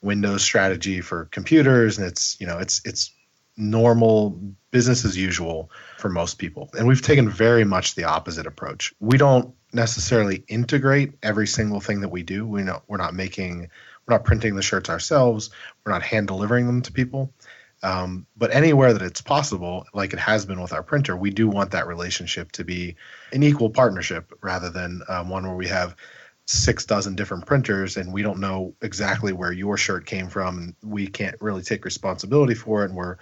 Windows 0.03 0.43
strategy 0.43 1.01
for 1.01 1.27
computers, 1.27 1.99
and 1.99 2.07
it's 2.07 2.39
you 2.41 2.47
know 2.47 2.59
it's 2.59 2.81
it's 2.85 3.13
normal 3.57 4.41
business 4.71 5.05
as 5.05 5.17
usual 5.17 5.71
for 5.99 6.09
most 6.09 6.39
people. 6.39 6.69
And 6.77 6.87
we've 6.87 7.01
taken 7.01 7.29
very 7.29 7.65
much 7.65 7.95
the 7.95 8.05
opposite 8.05 8.47
approach. 8.47 8.93
We 9.01 9.17
don't 9.17 9.55
necessarily 9.73 10.45
integrate 10.49 11.13
every 11.23 11.47
single 11.47 11.81
thing 11.81 12.01
that 12.01 12.09
we 12.09 12.23
do. 12.23 12.47
We 12.47 12.63
know 12.63 12.83
we're 12.89 12.97
not 12.97 13.15
making 13.15 13.71
we're 14.07 14.15
not 14.15 14.25
printing 14.25 14.55
the 14.55 14.63
shirts 14.63 14.91
ourselves. 14.91 15.51
We're 15.85 15.93
not 15.93 16.03
hand 16.03 16.27
delivering 16.27 16.67
them 16.67 16.83
to 16.83 16.93
people. 16.93 17.33
Um, 17.85 18.27
but 18.35 18.51
anywhere 18.51 18.95
that 18.95 19.03
it's 19.03 19.21
possible, 19.21 19.85
like 19.93 20.15
it 20.15 20.19
has 20.19 20.47
been 20.47 20.63
with 20.63 20.73
our 20.73 20.83
printer, 20.83 21.17
we 21.17 21.29
do 21.29 21.47
want 21.49 21.73
that 21.73 21.87
relationship 21.87 22.51
to 22.53 22.65
be 22.65 22.97
an 23.31 23.43
equal 23.43 23.69
partnership 23.69 24.33
rather 24.43 24.71
than 24.71 25.03
um, 25.07 25.29
one 25.29 25.47
where 25.47 25.55
we 25.55 25.69
have 25.69 25.95
six 26.47 26.87
dozen 26.87 27.15
different 27.15 27.45
printers 27.45 27.99
and 27.99 28.13
we 28.13 28.23
don't 28.23 28.41
know 28.41 28.75
exactly 28.81 29.33
where 29.33 29.53
your 29.53 29.77
shirt 29.77 30.07
came 30.07 30.29
from 30.29 30.59
and 30.59 30.75
we 30.83 31.07
can't 31.07 31.37
really 31.41 31.63
take 31.63 31.85
responsibility 31.85 32.55
for 32.55 32.83
it 32.83 32.87
and 32.87 32.97
we're 32.97 33.17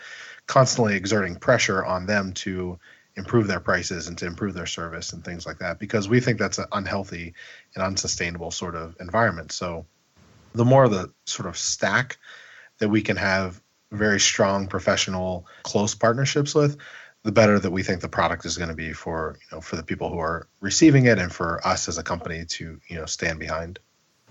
constantly 0.47 0.95
exerting 0.95 1.35
pressure 1.37 1.85
on 1.85 2.07
them 2.07 2.33
to 2.33 2.79
improve 3.17 3.47
their 3.47 3.61
prices 3.61 4.09
and 4.09 4.19
to 4.19 4.27
improve 4.27 4.55
their 4.55 4.67
service 4.67 5.13
and 5.13 5.25
things 5.25 5.47
like 5.47 5.59
that 5.59 5.79
because 5.79 6.09
we 6.09 6.21
think 6.21 6.39
that's 6.39 6.59
an 6.59 6.67
unhealthy 6.73 7.35
and 7.75 7.85
unsustainable 7.85 8.51
sort 8.51 8.75
of 8.75 8.97
environment. 9.01 9.53
So 9.53 9.87
the 10.55 10.65
more 10.65 10.89
the 10.89 11.13
sort 11.27 11.49
of 11.49 11.57
stack 11.57 12.19
that 12.79 12.89
we 12.89 13.03
can 13.03 13.17
have 13.17 13.62
very 13.93 14.19
strong 14.21 14.67
professional 14.67 15.47
close 15.63 15.95
partnerships 15.95 16.55
with 16.55 16.77
the 17.25 17.33
better 17.33 17.59
that 17.59 17.71
we 17.71 17.83
think 17.83 18.01
the 18.01 18.09
product 18.09 18.45
is 18.45 18.57
going 18.57 18.71
to 18.71 18.75
be 18.75 18.93
for 18.93 19.39
you 19.41 19.57
know 19.57 19.61
for 19.61 19.77
the 19.77 19.83
people 19.83 20.09
who 20.09 20.19
are 20.19 20.49
receiving 20.61 21.07
it 21.07 21.19
and 21.19 21.33
for 21.33 21.65
us 21.67 21.89
as 21.89 21.99
a 21.99 22.03
company 22.03 22.45
to 22.45 22.81
you 22.89 22.97
know 22.97 23.07
stand 23.07 23.39
behind. 23.39 23.79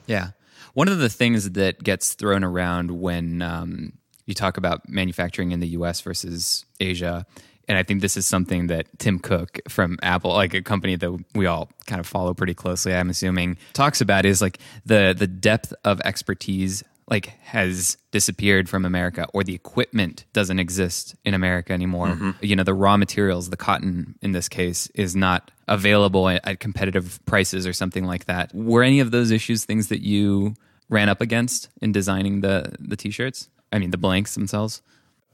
Yeah. 0.08 0.32
One 0.74 0.88
of 0.88 1.00
the 1.00 1.10
things 1.10 1.52
that 1.52 1.84
gets 1.84 2.14
thrown 2.14 2.44
around 2.44 2.92
when 2.92 3.42
um, 3.42 3.94
you 4.26 4.34
talk 4.34 4.58
about 4.58 4.88
manufacturing 4.88 5.52
in 5.52 5.60
the 5.60 5.68
us 5.68 6.02
versus 6.02 6.66
asia 6.80 7.26
and 7.68 7.78
I 7.78 7.84
think 7.84 8.02
this 8.02 8.18
is 8.18 8.26
something 8.26 8.68
that 8.68 8.88
Tim 9.00 9.18
Cook 9.18 9.60
from 9.70 9.98
Apple, 10.02 10.34
like 10.34 10.54
a 10.54 10.62
company 10.62 10.98
that 10.98 11.24
we 11.34 11.46
all 11.46 11.70
kind 11.86 12.02
of 12.02 12.06
follow 12.06 12.34
pretty 12.34 12.54
closely, 12.54 12.94
I'm 12.94 13.10
assuming, 13.10 13.58
talks 13.72 14.02
about 14.02 14.26
is 14.26 14.42
like 14.42 14.58
the 14.86 15.16
the 15.18 15.28
depth 15.28 15.74
of 15.86 16.02
expertise 16.02 16.84
like 17.08 17.28
has 17.42 17.98
disappeared 18.12 18.70
from 18.70 18.86
America 18.86 19.28
or 19.34 19.44
the 19.44 19.54
equipment 19.54 20.26
doesn't 20.34 20.60
exist 20.60 21.16
in 21.26 21.34
America 21.34 21.74
anymore. 21.74 22.08
Mm-hmm. 22.08 22.32
You 22.42 22.56
know, 22.56 22.64
the 22.64 22.74
raw 22.74 22.98
materials, 22.98 23.50
the 23.50 23.58
cotton 23.58 24.16
in 24.22 24.32
this 24.32 24.48
case 24.48 24.88
is 24.96 25.16
not 25.16 25.52
available 25.68 26.30
at, 26.30 26.60
competitive 26.60 27.20
prices 27.26 27.66
or 27.66 27.74
something 27.74 28.06
like 28.06 28.26
that. 28.26 28.54
Were 28.54 28.84
any 28.84 29.00
of 29.00 29.12
those 29.12 29.32
issues 29.32 29.66
things 29.66 29.88
that 29.88 30.02
you 30.02 30.56
ran 30.90 31.10
up 31.10 31.22
against 31.22 31.70
in 31.82 31.92
designing 31.92 32.42
the 32.42 32.76
the 32.80 32.96
t-shirts? 32.96 33.50
I 33.74 33.80
mean, 33.80 33.92
the 33.92 33.98
blanks 33.98 34.36
themselves? 34.36 34.82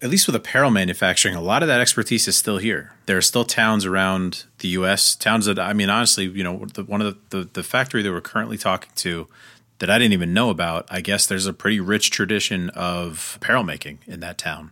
at 0.02 0.10
least 0.10 0.28
with 0.28 0.36
apparel 0.36 0.70
manufacturing, 0.70 1.34
a 1.34 1.42
lot 1.42 1.64
of 1.64 1.68
that 1.68 1.82
expertise 1.82 2.28
is 2.28 2.38
still 2.38 2.60
here. 2.60 2.94
There 3.08 3.18
are 3.18 3.22
still 3.22 3.44
towns 3.44 3.84
around 3.86 4.46
the 4.60 4.68
U.S. 4.70 5.16
Towns 5.16 5.46
that 5.46 5.58
I 5.58 5.74
mean, 5.74 5.90
honestly, 5.90 6.26
you 6.26 6.44
know, 6.44 6.66
the, 6.74 6.84
one 6.84 7.02
of 7.02 7.18
the, 7.30 7.38
the, 7.38 7.50
the 7.54 7.64
factory 7.64 8.04
that 8.04 8.12
we're 8.12 8.22
currently 8.22 8.58
talking 8.58 8.92
to 8.96 9.28
that 9.80 9.90
I 9.90 9.98
didn't 9.98 10.14
even 10.14 10.34
know 10.34 10.50
about. 10.50 10.86
I 10.90 11.02
guess 11.02 11.26
there's 11.26 11.46
a 11.46 11.54
pretty 11.54 11.80
rich 11.80 12.12
tradition 12.12 12.70
of 12.72 13.34
apparel 13.38 13.64
making 13.64 14.00
in 14.08 14.20
that 14.22 14.38
town 14.38 14.72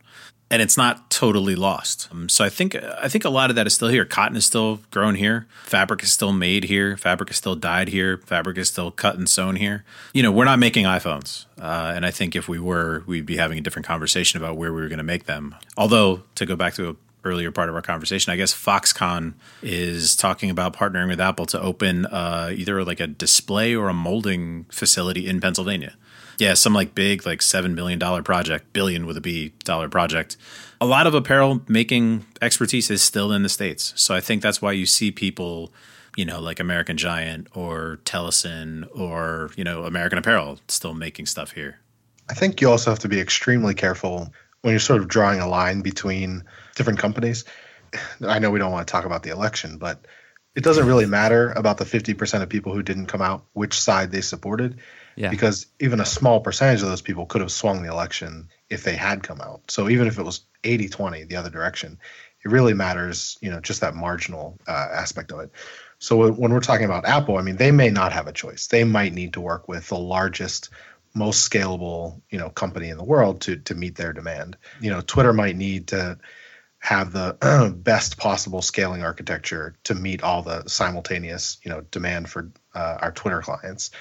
and 0.52 0.62
it's 0.62 0.78
not 0.78 1.10
totally 1.10 1.56
lost. 1.56 2.08
Um, 2.12 2.30
so 2.30 2.46
I 2.46 2.50
think 2.50 2.76
I 2.76 3.08
think 3.08 3.26
a 3.26 3.30
lot 3.30 3.50
of 3.50 3.56
that 3.56 3.65
is 3.65 3.74
still 3.74 3.88
here. 3.88 4.06
Cotton 4.06 4.38
is 4.38 4.46
still 4.46 4.80
grown 4.91 5.15
here. 5.15 5.48
Fabric 5.63 6.04
is 6.04 6.12
still 6.12 6.32
made 6.32 6.65
here. 6.65 6.98
Fabric 6.98 7.32
is 7.32 7.38
still 7.38 7.56
dyed 7.56 7.89
here. 7.89 8.18
Fabric 8.18 8.58
is 8.58 8.70
still 8.70 8.91
cut 8.91 9.18
and 9.18 9.28
sewn 9.28 9.56
here. 9.56 9.84
You 10.13 10.24
know, 10.24 10.32
we're 10.32 10.46
not 10.46 10.60
making 10.60 10.86
iPhones, 10.86 11.46
uh, 11.60 11.94
and 11.96 12.06
I 12.06 12.12
think 12.12 12.36
if 12.36 12.48
we 12.48 12.60
were, 12.60 13.04
we'd 13.08 13.26
be 13.26 13.38
having 13.38 13.58
a 13.58 13.62
different 13.62 13.88
conversation 13.88 14.41
about 14.41 14.58
where 14.58 14.72
we 14.72 14.82
were 14.82 14.88
going 14.88 14.98
to 14.98 15.04
make 15.04 15.26
them. 15.26 15.56
Although, 15.78 16.24
to 16.36 16.46
go 16.46 16.56
back 16.56 16.76
to 16.76 16.89
a 16.89 16.96
earlier 17.26 17.52
part 17.52 17.70
of 17.70 17.76
our 17.76 17.82
conversation, 17.82 18.32
I 18.32 18.36
guess 18.36 18.54
Foxconn 18.54 19.34
is 19.62 20.16
talking 20.16 20.50
about 20.50 20.76
partnering 20.76 21.08
with 21.08 21.20
Apple 21.20 21.46
to 21.48 21.62
open 21.62 22.06
uh, 22.06 22.52
either 22.54 22.84
like 22.84 23.00
a 23.00 23.08
display 23.08 23.76
or 23.76 23.90
a 23.90 23.94
molding 23.94 24.66
facility 24.66 25.28
in 25.28 25.42
Pennsylvania. 25.42 25.96
Yeah, 26.38 26.54
some 26.54 26.74
like 26.74 26.96
big, 26.96 27.26
like 27.26 27.42
seven 27.42 27.76
billion 27.76 27.98
dollar 27.98 28.22
project, 28.22 28.74
billion 28.74 29.06
with 29.06 29.18
a 29.18 29.22
B 29.22 29.54
dollar 29.64 29.90
project. 29.90 30.38
A 30.82 30.86
lot 30.86 31.08
of 31.08 31.14
apparel 31.14 31.62
making 31.68 32.26
expertise 32.42 32.90
is 32.90 33.02
still 33.02 33.32
in 33.32 33.44
the 33.44 33.50
states, 33.50 33.94
so 33.96 34.14
I 34.14 34.20
think 34.20 34.42
that's 34.42 34.62
why 34.62 34.74
you 34.74 34.86
see 34.86 35.12
people, 35.12 35.74
you 36.18 36.26
know, 36.26 36.42
like 36.42 36.60
American 36.60 36.98
Giant 36.98 37.48
or 37.56 38.00
Tellason 38.04 38.86
or 38.94 39.52
you 39.56 39.64
know 39.64 39.86
American 39.86 40.18
Apparel 40.18 40.60
still 40.68 40.94
making 40.94 41.26
stuff 41.26 41.52
here. 41.52 41.80
I 42.30 42.34
think 42.34 42.60
you 42.60 42.70
also 42.70 42.90
have 42.90 43.00
to 43.00 43.08
be 43.08 43.20
extremely 43.20 43.74
careful 43.74 44.34
when 44.62 44.72
you're 44.72 44.80
sort 44.80 45.00
of 45.02 45.08
drawing 45.08 45.40
a 45.40 45.48
line 45.48 45.82
between 45.82 46.44
different 46.76 47.00
companies. 47.00 47.46
I 48.22 48.40
know 48.40 48.52
we 48.52 48.60
don't 48.60 48.72
want 48.72 48.88
to 48.88 48.92
talk 48.92 49.06
about 49.06 49.24
the 49.24 49.32
election, 49.32 49.78
but 49.78 50.06
it 50.56 50.64
doesn't 50.64 50.88
really 50.88 51.06
matter 51.06 51.52
about 51.52 51.78
the 51.78 51.86
50% 51.86 52.42
of 52.42 52.50
people 52.50 52.74
who 52.74 52.84
didn't 52.84 53.08
come 53.08 53.22
out 53.22 53.46
which 53.54 53.80
side 53.80 54.12
they 54.12 54.22
supported 54.22 54.80
yeah. 55.16 55.30
Because 55.30 55.68
even 55.80 56.00
a 56.00 56.06
small 56.06 56.42
percentage 56.42 56.82
of 56.82 56.90
those 56.90 57.02
people 57.02 57.26
could 57.26 57.42
have 57.42 57.52
swung 57.52 57.82
the 57.82 57.90
election 57.90 58.50
if 58.70 58.84
they 58.84 58.96
had 58.96 59.24
come 59.24 59.40
out. 59.42 59.72
So 59.72 59.90
even 59.90 60.08
if 60.08 60.20
it 60.20 60.24
was 60.24 60.42
80 60.64 60.90
20 60.90 61.24
the 61.24 61.38
other 61.38 61.50
direction, 61.50 62.00
it 62.44 62.52
really 62.52 62.74
matters, 62.74 63.38
you 63.42 63.50
know, 63.50 63.60
just 63.60 63.82
that 63.82 63.96
marginal 63.96 64.60
uh, 64.68 64.88
aspect 64.92 65.32
of 65.32 65.40
it. 65.40 65.52
So 66.00 66.32
when 66.32 66.52
we're 66.52 66.60
talking 66.60 66.86
about 66.86 67.06
Apple, 67.06 67.38
I 67.38 67.42
mean, 67.42 67.56
they 67.56 67.72
may 67.72 67.90
not 67.90 68.12
have 68.12 68.28
a 68.28 68.34
choice. 68.34 68.68
They 68.68 68.84
might 68.84 69.14
need 69.14 69.34
to 69.34 69.42
work 69.42 69.68
with 69.68 69.88
the 69.88 69.98
largest, 69.98 70.70
most 71.14 71.50
scalable, 71.50 72.22
you 72.30 72.38
know, 72.38 72.50
company 72.50 72.90
in 72.90 72.98
the 72.98 73.04
world 73.04 73.42
to 73.42 73.56
to 73.56 73.76
meet 73.76 73.96
their 73.96 74.12
demand. 74.12 74.58
You 74.82 74.92
know, 74.92 75.02
Twitter 75.02 75.32
might 75.32 75.56
need 75.56 75.88
to 75.88 76.20
have 76.86 77.12
the 77.12 77.74
best 77.78 78.17
possible 78.17 78.62
scaling 78.62 79.04
architecture 79.04 79.76
to 79.84 79.95
meet 79.95 80.24
all 80.24 80.41
the 80.41 80.63
simultaneous, 80.67 81.58
you 81.63 81.71
know, 81.71 81.82
demand 81.91 82.30
for 82.30 82.52
uh, 82.74 82.98
our 83.02 83.12
Twitter 83.12 83.41
clients 83.41 83.91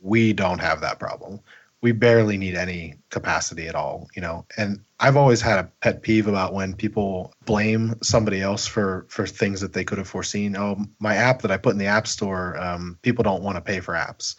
we 0.00 0.32
don't 0.32 0.60
have 0.60 0.80
that 0.80 0.98
problem. 0.98 1.40
We 1.82 1.92
barely 1.92 2.36
need 2.36 2.56
any 2.56 2.96
capacity 3.08 3.66
at 3.66 3.74
all, 3.74 4.08
you 4.14 4.20
know. 4.20 4.44
And 4.56 4.80
I've 4.98 5.16
always 5.16 5.40
had 5.40 5.58
a 5.58 5.70
pet 5.80 6.02
peeve 6.02 6.26
about 6.26 6.52
when 6.52 6.74
people 6.74 7.32
blame 7.46 7.94
somebody 8.02 8.42
else 8.42 8.66
for 8.66 9.06
for 9.08 9.26
things 9.26 9.62
that 9.62 9.72
they 9.72 9.84
could 9.84 9.96
have 9.96 10.08
foreseen. 10.08 10.56
Oh, 10.56 10.84
my 10.98 11.14
app 11.14 11.42
that 11.42 11.50
I 11.50 11.56
put 11.56 11.72
in 11.72 11.78
the 11.78 11.86
app 11.86 12.06
store, 12.06 12.58
um, 12.58 12.98
people 13.00 13.22
don't 13.22 13.42
want 13.42 13.56
to 13.56 13.62
pay 13.62 13.80
for 13.80 13.94
apps. 13.94 14.36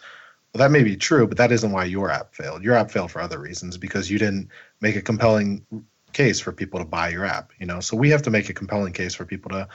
Well, 0.52 0.60
that 0.60 0.70
may 0.70 0.84
be 0.84 0.96
true, 0.96 1.26
but 1.26 1.38
that 1.38 1.50
isn't 1.50 1.72
why 1.72 1.84
your 1.84 2.10
app 2.10 2.34
failed. 2.34 2.62
Your 2.62 2.74
app 2.74 2.90
failed 2.90 3.10
for 3.10 3.20
other 3.22 3.38
reasons 3.38 3.76
because 3.76 4.10
you 4.10 4.18
didn't 4.18 4.50
make 4.80 4.96
a 4.96 5.02
compelling 5.02 5.66
case 6.12 6.40
for 6.40 6.52
people 6.52 6.80
to 6.80 6.84
buy 6.84 7.08
your 7.08 7.24
app. 7.24 7.52
You 7.58 7.66
know, 7.66 7.80
so 7.80 7.96
we 7.96 8.10
have 8.10 8.22
to 8.22 8.30
make 8.30 8.48
a 8.48 8.54
compelling 8.54 8.92
case 8.92 9.14
for 9.14 9.24
people 9.24 9.50
to 9.50 9.68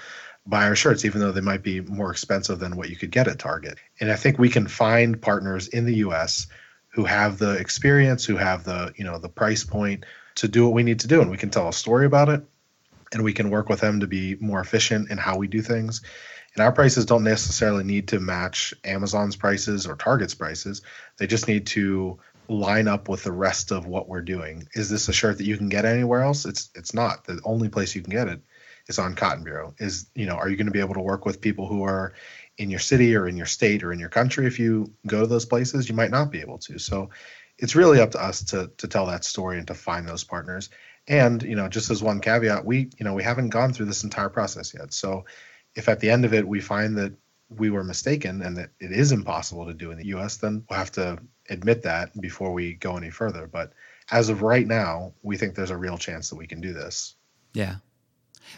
buy 0.45 0.65
our 0.65 0.76
shirts, 0.76 1.06
even 1.06 1.21
though 1.21 1.32
they 1.32 1.41
might 1.41 1.63
be 1.63 1.82
more 1.82 2.12
expensive 2.12 2.60
than 2.60 2.76
what 2.76 2.89
you 2.89 2.95
could 2.95 3.12
get 3.12 3.28
at 3.28 3.39
Target. 3.39 3.78
And 4.00 4.12
I 4.12 4.15
think 4.15 4.39
we 4.39 4.50
can 4.50 4.67
find 4.67 5.21
partners 5.21 5.67
in 5.67 5.86
the 5.86 5.95
U.S. 5.95 6.47
who 6.89 7.06
have 7.06 7.38
the 7.38 7.54
experience, 7.58 8.26
who 8.26 8.38
have 8.38 8.63
the 8.63 8.93
you 8.95 9.04
know 9.04 9.17
the 9.17 9.30
price 9.30 9.63
point 9.63 10.06
to 10.36 10.47
do 10.47 10.65
what 10.65 10.73
we 10.73 10.84
need 10.84 11.02
to 11.02 11.08
do, 11.08 11.21
and 11.21 11.32
we 11.32 11.38
can 11.38 11.50
tell 11.50 11.67
a 11.67 11.73
story 11.73 12.06
about 12.06 12.30
it, 12.30 12.43
and 13.13 13.23
we 13.23 13.34
can 13.34 13.50
work 13.50 13.69
with 13.69 13.82
them 13.82 14.00
to 14.00 14.08
be 14.08 14.36
more 14.39 14.62
efficient 14.62 15.12
in 15.12 15.17
how 15.17 15.38
we 15.38 15.47
do 15.47 15.62
things. 15.62 16.02
And 16.56 16.63
our 16.63 16.71
prices 16.71 17.06
don't 17.06 17.23
necessarily 17.23 17.84
need 17.84 18.08
to 18.08 18.19
match 18.19 18.73
Amazon's 18.84 19.36
prices 19.36 19.86
or 19.86 19.95
Target's 19.95 20.34
prices. 20.34 20.82
They 21.17 21.28
just 21.28 21.47
need 21.47 21.67
to 21.67 22.17
line 22.49 22.88
up 22.88 23.10
with 23.10 23.23
the 23.23 23.31
rest 23.31 23.71
of 23.71 23.86
what 23.86 24.07
we're 24.07 24.21
doing. 24.21 24.67
Is 24.73 24.89
this 24.89 25.07
a 25.10 25.13
shirt 25.13 25.38
that 25.38 25.45
you 25.45 25.57
can 25.57 25.69
get 25.69 25.86
anywhere 25.86 26.21
else? 26.21 26.45
It's 26.45 26.69
it's 26.75 26.93
not. 26.93 27.25
The 27.25 27.39
only 27.43 27.69
place 27.69 27.95
you 27.95 28.01
can 28.01 28.12
get 28.12 28.27
it 28.27 28.41
is 28.88 28.99
on 28.99 29.15
Cotton 29.15 29.43
Bureau. 29.43 29.73
Is 29.79 30.10
you 30.15 30.25
know, 30.25 30.36
are 30.36 30.49
you 30.49 30.55
going 30.55 30.67
to 30.67 30.73
be 30.73 30.79
able 30.79 30.95
to 30.95 31.01
work 31.01 31.25
with 31.25 31.41
people 31.41 31.67
who 31.67 31.83
are 31.83 32.13
in 32.57 32.69
your 32.69 32.79
city 32.79 33.15
or 33.15 33.27
in 33.27 33.38
your 33.38 33.45
state 33.45 33.83
or 33.83 33.91
in 33.91 33.99
your 33.99 34.10
country? 34.10 34.45
If 34.45 34.60
you 34.60 34.93
go 35.05 35.21
to 35.21 35.27
those 35.27 35.45
places, 35.45 35.89
you 35.89 35.95
might 35.95 36.12
not 36.12 36.31
be 36.31 36.41
able 36.41 36.57
to. 36.60 36.79
So 36.79 37.10
it's 37.57 37.75
really 37.75 37.99
up 37.99 38.12
to 38.12 38.23
us 38.23 38.43
to 38.45 38.71
to 38.77 38.88
tell 38.88 39.07
that 39.07 39.25
story 39.25 39.57
and 39.57 39.67
to 39.67 39.73
find 39.73 40.07
those 40.07 40.23
partners. 40.23 40.69
And 41.07 41.41
you 41.43 41.55
know, 41.55 41.67
just 41.67 41.89
as 41.89 42.03
one 42.03 42.21
caveat, 42.21 42.65
we 42.65 42.89
you 42.97 43.05
know 43.05 43.13
we 43.13 43.23
haven't 43.23 43.49
gone 43.49 43.73
through 43.73 43.88
this 43.88 44.03
entire 44.03 44.29
process 44.29 44.73
yet. 44.73 44.93
So 44.93 45.25
if 45.75 45.89
at 45.89 45.99
the 45.99 46.10
end 46.10 46.25
of 46.25 46.33
it 46.33 46.47
we 46.47 46.60
find 46.60 46.97
that 46.97 47.13
we 47.49 47.69
were 47.69 47.83
mistaken 47.83 48.41
and 48.41 48.57
that 48.57 48.71
it 48.79 48.91
is 48.91 49.12
impossible 49.12 49.67
to 49.67 49.73
do 49.73 49.91
in 49.91 49.97
the 49.97 50.07
US, 50.07 50.38
then 50.38 50.65
we'll 50.69 50.79
have 50.79 50.91
to 50.93 51.19
admit 51.49 51.83
that 51.83 52.19
before 52.19 52.53
we 52.53 52.73
go 52.73 52.97
any 52.97 53.10
further. 53.10 53.47
But 53.47 53.73
as 54.12 54.29
of 54.29 54.41
right 54.41 54.65
now, 54.65 55.13
we 55.23 55.38
think 55.38 55.55
there's 55.55 55.71
a 55.71 55.77
real 55.77 55.97
chance 55.97 56.29
that 56.29 56.36
we 56.36 56.47
can 56.47 56.62
do 56.62 56.73
this. 56.73 57.15
Yeah. 57.53 57.75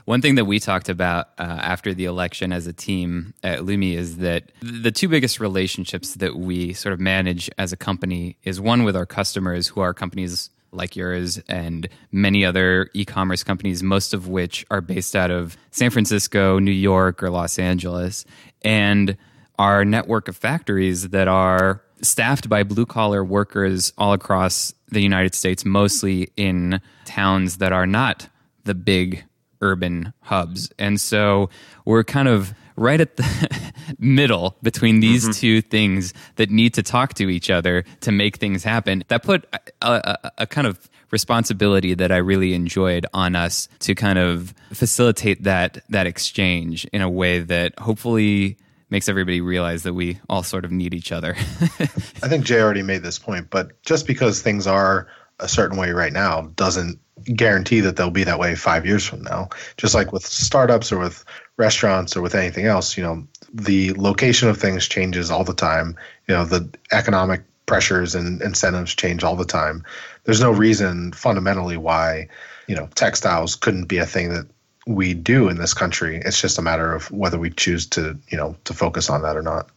One 0.05 0.21
thing 0.21 0.35
that 0.35 0.45
we 0.45 0.59
talked 0.59 0.89
about 0.89 1.29
uh, 1.39 1.43
after 1.43 1.93
the 1.93 2.05
election 2.05 2.51
as 2.51 2.67
a 2.67 2.73
team 2.73 3.33
at 3.43 3.61
Lumi 3.61 3.95
is 3.95 4.17
that 4.17 4.51
the 4.61 4.91
two 4.91 5.07
biggest 5.07 5.39
relationships 5.39 6.15
that 6.15 6.35
we 6.35 6.73
sort 6.73 6.93
of 6.93 6.99
manage 6.99 7.49
as 7.57 7.73
a 7.73 7.77
company 7.77 8.37
is 8.43 8.61
one 8.61 8.83
with 8.83 8.95
our 8.95 9.07
customers, 9.07 9.67
who 9.67 9.81
are 9.81 9.93
companies 9.93 10.51
like 10.71 10.95
yours 10.95 11.39
and 11.47 11.89
many 12.11 12.45
other 12.45 12.89
e 12.93 13.03
commerce 13.03 13.43
companies, 13.43 13.81
most 13.81 14.13
of 14.13 14.27
which 14.27 14.65
are 14.69 14.81
based 14.81 15.15
out 15.15 15.31
of 15.31 15.57
San 15.71 15.89
Francisco, 15.89 16.59
New 16.59 16.71
York, 16.71 17.23
or 17.23 17.29
Los 17.31 17.57
Angeles, 17.57 18.25
and 18.61 19.17
our 19.57 19.83
network 19.83 20.27
of 20.27 20.37
factories 20.37 21.09
that 21.09 21.27
are 21.27 21.81
staffed 22.01 22.49
by 22.49 22.63
blue 22.63 22.85
collar 22.85 23.23
workers 23.23 23.93
all 23.97 24.13
across 24.13 24.73
the 24.89 25.01
United 25.01 25.35
States, 25.35 25.65
mostly 25.65 26.31
in 26.35 26.81
towns 27.05 27.57
that 27.57 27.71
are 27.71 27.87
not 27.87 28.27
the 28.63 28.75
big 28.75 29.23
urban 29.61 30.13
hubs. 30.21 30.71
And 30.79 30.99
so 30.99 31.49
we're 31.85 32.03
kind 32.03 32.27
of 32.27 32.53
right 32.75 33.01
at 33.01 33.17
the 33.17 33.73
middle 33.99 34.57
between 34.63 35.01
these 35.01 35.23
mm-hmm. 35.23 35.31
two 35.33 35.61
things 35.61 36.13
that 36.37 36.49
need 36.49 36.73
to 36.75 36.83
talk 36.83 37.13
to 37.15 37.29
each 37.29 37.49
other 37.49 37.83
to 38.01 38.11
make 38.11 38.37
things 38.37 38.63
happen. 38.63 39.03
That 39.09 39.23
put 39.23 39.47
a, 39.51 39.59
a, 39.81 40.31
a, 40.39 40.47
kind 40.47 40.65
of 40.65 40.89
responsibility 41.11 41.93
that 41.93 42.11
I 42.11 42.17
really 42.17 42.53
enjoyed 42.53 43.05
on 43.13 43.35
us 43.35 43.67
to 43.79 43.95
kind 43.95 44.17
of 44.17 44.53
facilitate 44.71 45.43
that 45.43 45.83
that 45.89 46.07
exchange 46.07 46.85
in 46.93 47.01
a 47.01 47.09
way 47.09 47.39
that 47.39 47.77
hopefully 47.79 48.57
makes 48.89 49.09
everybody 49.09 49.41
realize 49.41 49.83
that 49.83 49.93
we 49.93 50.19
all 50.27 50.43
sort 50.43 50.65
of 50.65 50.71
need 50.71 50.93
each 50.93 51.11
other. 51.11 51.35
I 51.37 52.27
think 52.27 52.45
Jay 52.45 52.59
already 52.59 52.83
made 52.83 53.03
this 53.03 53.19
point, 53.19 53.49
but 53.49 53.81
just 53.83 54.07
because 54.07 54.41
things 54.41 54.67
are 54.67 55.07
a 55.39 55.47
certain 55.47 55.77
way 55.77 55.91
right 55.91 56.11
now 56.11 56.51
doesn't 56.55 56.99
guarantee 57.23 57.81
that 57.81 57.95
they'll 57.95 58.09
be 58.09 58.23
that 58.23 58.39
way 58.39 58.55
five 58.55 58.85
years 58.85 59.05
from 59.05 59.21
now. 59.21 59.49
Just 59.77 59.93
like 59.95 60.11
with 60.11 60.25
startups 60.25 60.91
or 60.91 60.99
with 60.99 61.23
restaurants 61.57 62.15
or 62.15 62.21
with 62.21 62.35
anything 62.35 62.65
else, 62.65 62.97
you 62.97 63.03
know, 63.03 63.27
the 63.53 63.93
location 63.93 64.49
of 64.49 64.57
things 64.57 64.87
changes 64.87 65.31
all 65.31 65.43
the 65.43 65.53
time. 65.53 65.95
You 66.27 66.35
know, 66.35 66.45
the 66.45 66.69
economic 66.91 67.43
pressures 67.65 68.15
and 68.15 68.41
incentives 68.41 68.95
change 68.95 69.23
all 69.23 69.35
the 69.35 69.45
time. 69.45 69.83
There's 70.23 70.41
no 70.41 70.51
reason 70.51 71.13
fundamentally 71.13 71.77
why, 71.77 72.29
you 72.67 72.75
know, 72.75 72.89
textiles 72.95 73.55
couldn't 73.55 73.85
be 73.85 73.99
a 73.99 74.05
thing 74.05 74.29
that 74.33 74.47
we 74.89 75.13
do 75.13 75.49
in 75.49 75.57
this 75.57 75.75
country. 75.75 76.19
It's 76.25 76.41
just 76.41 76.57
a 76.57 76.63
matter 76.63 76.91
of 76.91 77.11
whether 77.11 77.37
we 77.37 77.51
choose 77.51 77.85
to, 77.89 78.17
you 78.27 78.37
know, 78.37 78.55
to 78.63 78.73
focus 78.73 79.07
on 79.09 79.21
that 79.21 79.37
or 79.37 79.43
not. 79.43 79.69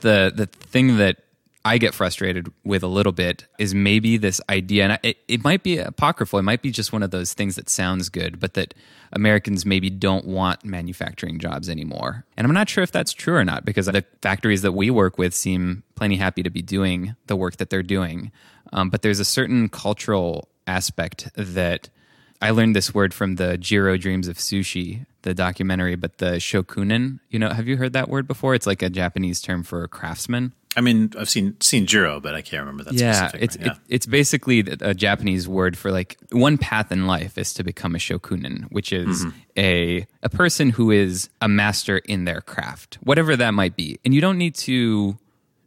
The 0.00 0.30
the 0.34 0.46
thing 0.46 0.98
that 0.98 1.16
I 1.64 1.78
get 1.78 1.94
frustrated 1.94 2.52
with 2.62 2.82
a 2.82 2.86
little 2.86 3.12
bit 3.12 3.46
is 3.58 3.74
maybe 3.74 4.18
this 4.18 4.42
idea, 4.50 4.84
and 4.84 4.98
it, 5.02 5.16
it 5.28 5.42
might 5.42 5.62
be 5.62 5.78
apocryphal. 5.78 6.38
It 6.38 6.42
might 6.42 6.60
be 6.60 6.70
just 6.70 6.92
one 6.92 7.02
of 7.02 7.10
those 7.10 7.32
things 7.32 7.56
that 7.56 7.70
sounds 7.70 8.10
good, 8.10 8.38
but 8.38 8.52
that 8.52 8.74
Americans 9.14 9.64
maybe 9.64 9.88
don't 9.88 10.26
want 10.26 10.62
manufacturing 10.62 11.38
jobs 11.38 11.70
anymore. 11.70 12.26
And 12.36 12.46
I'm 12.46 12.52
not 12.52 12.68
sure 12.68 12.84
if 12.84 12.92
that's 12.92 13.14
true 13.14 13.36
or 13.36 13.46
not 13.46 13.64
because 13.64 13.86
the 13.86 14.04
factories 14.20 14.60
that 14.60 14.72
we 14.72 14.90
work 14.90 15.16
with 15.16 15.32
seem 15.32 15.84
plenty 15.94 16.16
happy 16.16 16.42
to 16.42 16.50
be 16.50 16.60
doing 16.60 17.16
the 17.28 17.36
work 17.36 17.56
that 17.56 17.70
they're 17.70 17.82
doing. 17.82 18.30
Um, 18.74 18.90
but 18.90 19.00
there's 19.00 19.20
a 19.20 19.24
certain 19.24 19.70
cultural 19.70 20.48
aspect 20.66 21.30
that 21.34 21.88
I 22.44 22.50
learned 22.50 22.76
this 22.76 22.92
word 22.92 23.14
from 23.14 23.36
the 23.36 23.56
Jiro 23.56 23.96
Dreams 23.96 24.28
of 24.28 24.36
Sushi, 24.36 25.06
the 25.22 25.32
documentary, 25.32 25.96
but 25.96 26.18
the 26.18 26.32
shokunin. 26.32 27.20
You 27.30 27.38
know, 27.38 27.48
have 27.50 27.66
you 27.66 27.76
heard 27.78 27.94
that 27.94 28.08
word 28.08 28.26
before? 28.26 28.54
It's 28.54 28.66
like 28.66 28.82
a 28.82 28.90
Japanese 28.90 29.40
term 29.40 29.62
for 29.62 29.82
a 29.82 29.88
craftsman. 29.88 30.52
I 30.76 30.80
mean, 30.80 31.12
I've 31.18 31.30
seen 31.30 31.56
seen 31.60 31.86
Jiro, 31.86 32.20
but 32.20 32.34
I 32.34 32.42
can't 32.42 32.60
remember 32.60 32.82
that. 32.84 32.94
Yeah, 32.94 33.28
specific 33.28 33.42
it's 33.44 33.56
yeah. 33.56 33.72
It, 33.72 33.78
it's 33.88 34.06
basically 34.06 34.58
a 34.80 34.92
Japanese 34.92 35.46
word 35.48 35.78
for 35.78 35.92
like 35.92 36.16
one 36.32 36.58
path 36.58 36.90
in 36.92 37.06
life 37.06 37.38
is 37.38 37.54
to 37.54 37.64
become 37.64 37.94
a 37.94 37.98
shokunin, 37.98 38.64
which 38.70 38.92
is 38.92 39.24
Mm-hmm. 39.24 39.38
a 39.56 40.06
a 40.22 40.28
person 40.28 40.70
who 40.70 40.90
is 40.90 41.30
a 41.40 41.48
master 41.48 41.98
in 41.98 42.24
their 42.24 42.40
craft, 42.40 42.98
whatever 43.02 43.36
that 43.36 43.54
might 43.54 43.76
be. 43.76 43.98
And 44.04 44.12
you 44.12 44.20
don't 44.20 44.36
need 44.36 44.56
to 44.66 45.16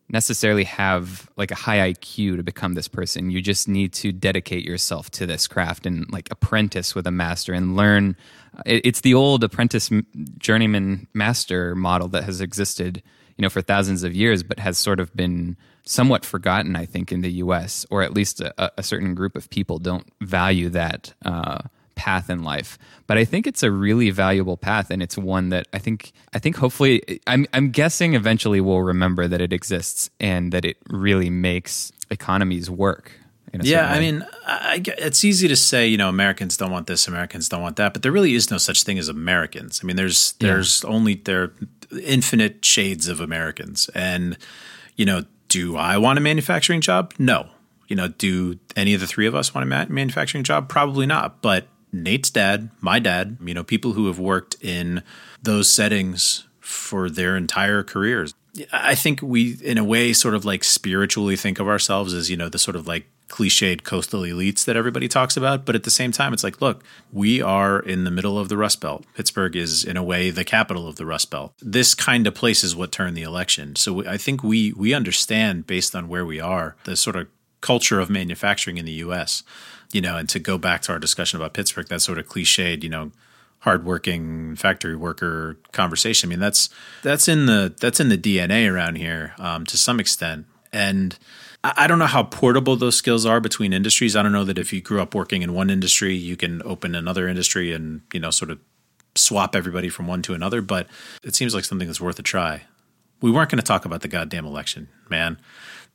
necessarily 0.09 0.63
have 0.63 1.29
like 1.35 1.51
a 1.51 1.55
high 1.55 1.91
IQ 1.93 2.37
to 2.37 2.43
become 2.43 2.73
this 2.73 2.87
person. 2.87 3.29
You 3.29 3.41
just 3.41 3.67
need 3.67 3.93
to 3.93 4.11
dedicate 4.11 4.63
yourself 4.63 5.09
to 5.11 5.25
this 5.25 5.47
craft 5.47 5.85
and 5.85 6.09
like 6.11 6.29
apprentice 6.31 6.95
with 6.95 7.05
a 7.07 7.11
master 7.11 7.53
and 7.53 7.75
learn. 7.75 8.15
It's 8.65 9.01
the 9.01 9.13
old 9.13 9.43
apprentice 9.43 9.89
journeyman 10.37 11.07
master 11.13 11.75
model 11.75 12.07
that 12.09 12.23
has 12.23 12.39
existed, 12.39 13.03
you 13.37 13.41
know, 13.41 13.49
for 13.49 13.61
thousands 13.61 14.03
of 14.03 14.15
years, 14.15 14.43
but 14.43 14.59
has 14.59 14.77
sort 14.77 14.99
of 14.99 15.13
been 15.15 15.57
somewhat 15.83 16.25
forgotten, 16.25 16.75
I 16.75 16.85
think, 16.85 17.11
in 17.11 17.21
the 17.21 17.31
U.S. 17.33 17.85
or 17.89 18.01
at 18.01 18.13
least 18.13 18.39
a, 18.39 18.71
a 18.77 18.83
certain 18.83 19.13
group 19.13 19.35
of 19.35 19.49
people 19.49 19.77
don't 19.77 20.07
value 20.21 20.69
that. 20.69 21.13
Uh, 21.23 21.59
path 21.97 22.29
in 22.29 22.43
life 22.43 22.77
but 23.07 23.17
i 23.17 23.25
think 23.25 23.47
it's 23.47 23.63
a 23.63 23.71
really 23.71 24.09
valuable 24.11 24.55
path 24.55 24.91
and 24.91 25.01
it's 25.01 25.17
one 25.17 25.49
that 25.49 25.67
i 25.73 25.79
think 25.79 26.13
i 26.33 26.39
think 26.39 26.55
hopefully 26.55 27.01
i'm 27.25 27.45
i'm 27.53 27.71
guessing 27.71 28.13
eventually 28.13 28.61
we'll 28.61 28.81
remember 28.83 29.27
that 29.27 29.41
it 29.41 29.51
exists 29.51 30.09
and 30.19 30.51
that 30.53 30.63
it 30.63 30.77
really 30.89 31.29
makes 31.29 31.91
economies 32.11 32.69
work 32.69 33.11
in 33.53 33.61
a 33.61 33.63
Yeah, 33.63 33.89
I 33.89 33.99
mean, 33.99 34.25
I, 34.45 34.83
it's 34.97 35.23
easy 35.23 35.47
to 35.47 35.55
say, 35.55 35.87
you 35.87 35.95
know, 35.97 36.09
Americans 36.09 36.57
don't 36.57 36.69
want 36.69 36.85
this, 36.87 37.07
Americans 37.07 37.47
don't 37.47 37.61
want 37.61 37.77
that, 37.77 37.93
but 37.93 38.01
there 38.03 38.11
really 38.11 38.33
is 38.35 38.51
no 38.51 38.57
such 38.57 38.83
thing 38.83 38.99
as 38.99 39.07
Americans. 39.07 39.79
I 39.81 39.87
mean, 39.87 39.95
there's 39.95 40.35
Yeah. 40.41 40.47
there's 40.49 40.83
only 40.83 41.15
there 41.15 41.43
are 41.43 41.53
infinite 42.03 42.65
shades 42.65 43.07
of 43.07 43.21
Americans, 43.21 43.89
and 43.95 44.37
you 44.97 45.05
know, 45.05 45.23
do 45.47 45.77
I 45.77 45.97
want 45.97 46.19
a 46.19 46.21
manufacturing 46.21 46.81
job? 46.81 47.13
No. 47.17 47.47
You 47.87 47.95
know, 47.95 48.09
do 48.09 48.59
any 48.75 48.93
of 48.93 48.99
the 48.99 49.07
three 49.07 49.27
of 49.27 49.33
us 49.33 49.53
want 49.55 49.63
a 49.71 49.87
manufacturing 49.89 50.43
job? 50.43 50.67
Probably 50.67 51.05
not. 51.05 51.41
But 51.41 51.67
Nate's 52.03 52.29
dad, 52.29 52.69
my 52.81 52.99
dad, 52.99 53.37
you 53.43 53.53
know, 53.53 53.63
people 53.63 53.93
who 53.93 54.07
have 54.07 54.19
worked 54.19 54.55
in 54.61 55.03
those 55.41 55.69
settings 55.69 56.45
for 56.59 57.09
their 57.09 57.37
entire 57.37 57.83
careers. 57.83 58.33
I 58.71 58.95
think 58.95 59.21
we, 59.21 59.57
in 59.63 59.77
a 59.77 59.83
way, 59.83 60.13
sort 60.13 60.33
of 60.33 60.45
like 60.45 60.63
spiritually 60.63 61.35
think 61.35 61.59
of 61.59 61.67
ourselves 61.67 62.13
as, 62.13 62.29
you 62.29 62.37
know, 62.37 62.49
the 62.49 62.57
sort 62.57 62.75
of 62.75 62.87
like 62.87 63.05
cliched 63.29 63.83
coastal 63.83 64.21
elites 64.21 64.65
that 64.65 64.75
everybody 64.75 65.07
talks 65.07 65.37
about. 65.37 65.65
But 65.65 65.75
at 65.75 65.83
the 65.83 65.91
same 65.91 66.11
time, 66.11 66.33
it's 66.33 66.43
like, 66.43 66.61
look, 66.61 66.83
we 67.11 67.41
are 67.41 67.79
in 67.79 68.03
the 68.03 68.11
middle 68.11 68.39
of 68.39 68.49
the 68.49 68.57
Rust 68.57 68.81
Belt. 68.81 69.05
Pittsburgh 69.15 69.55
is, 69.55 69.83
in 69.83 69.97
a 69.97 70.03
way, 70.03 70.29
the 70.29 70.43
capital 70.43 70.87
of 70.87 70.95
the 70.95 71.05
Rust 71.05 71.29
Belt. 71.29 71.53
This 71.61 71.93
kind 71.93 72.25
of 72.25 72.33
place 72.33 72.63
is 72.63 72.75
what 72.75 72.91
turned 72.91 73.15
the 73.15 73.23
election. 73.23 73.75
So 73.75 74.05
I 74.05 74.17
think 74.17 74.43
we 74.43 74.71
we 74.73 74.93
understand, 74.93 75.67
based 75.67 75.95
on 75.95 76.07
where 76.07 76.25
we 76.25 76.39
are, 76.39 76.75
the 76.85 76.95
sort 76.95 77.15
of 77.15 77.27
culture 77.61 77.99
of 77.99 78.09
manufacturing 78.09 78.77
in 78.77 78.85
the 78.85 78.91
U.S. 78.93 79.43
You 79.91 80.01
know, 80.01 80.17
and 80.17 80.27
to 80.29 80.39
go 80.39 80.57
back 80.57 80.81
to 80.83 80.91
our 80.91 80.99
discussion 80.99 81.39
about 81.39 81.53
Pittsburgh, 81.53 81.87
that 81.87 82.01
sort 82.01 82.17
of 82.17 82.27
cliched, 82.27 82.83
you 82.83 82.89
know, 82.89 83.11
hardworking 83.59 84.55
factory 84.55 84.95
worker 84.95 85.57
conversation. 85.71 86.27
I 86.27 86.31
mean, 86.31 86.39
that's 86.39 86.69
that's 87.03 87.27
in 87.27 87.45
the 87.45 87.73
that's 87.79 87.99
in 87.99 88.09
the 88.09 88.17
DNA 88.17 88.71
around 88.71 88.95
here 88.95 89.33
um, 89.39 89.65
to 89.65 89.77
some 89.77 89.99
extent, 89.99 90.45
and 90.71 91.17
I, 91.63 91.73
I 91.77 91.87
don't 91.87 91.99
know 91.99 92.05
how 92.05 92.23
portable 92.23 92.75
those 92.75 92.95
skills 92.95 93.25
are 93.25 93.39
between 93.39 93.73
industries. 93.73 94.15
I 94.15 94.23
don't 94.23 94.31
know 94.31 94.43
that 94.43 94.57
if 94.57 94.71
you 94.71 94.81
grew 94.81 95.01
up 95.01 95.15
working 95.15 95.41
in 95.41 95.53
one 95.53 95.69
industry, 95.69 96.15
you 96.15 96.37
can 96.37 96.61
open 96.63 96.95
another 96.95 97.27
industry 97.27 97.73
and 97.73 98.01
you 98.13 98.19
know 98.19 98.31
sort 98.31 98.51
of 98.51 98.59
swap 99.15 99.55
everybody 99.55 99.89
from 99.89 100.07
one 100.07 100.21
to 100.23 100.33
another. 100.33 100.61
But 100.61 100.87
it 101.23 101.35
seems 101.35 101.55
like 101.55 101.65
something 101.65 101.87
that's 101.87 102.01
worth 102.01 102.19
a 102.19 102.23
try. 102.23 102.63
We 103.19 103.31
weren't 103.31 103.49
going 103.49 103.57
to 103.57 103.65
talk 103.65 103.83
about 103.83 104.01
the 104.01 104.07
goddamn 104.07 104.45
election, 104.45 104.89
man. 105.09 105.39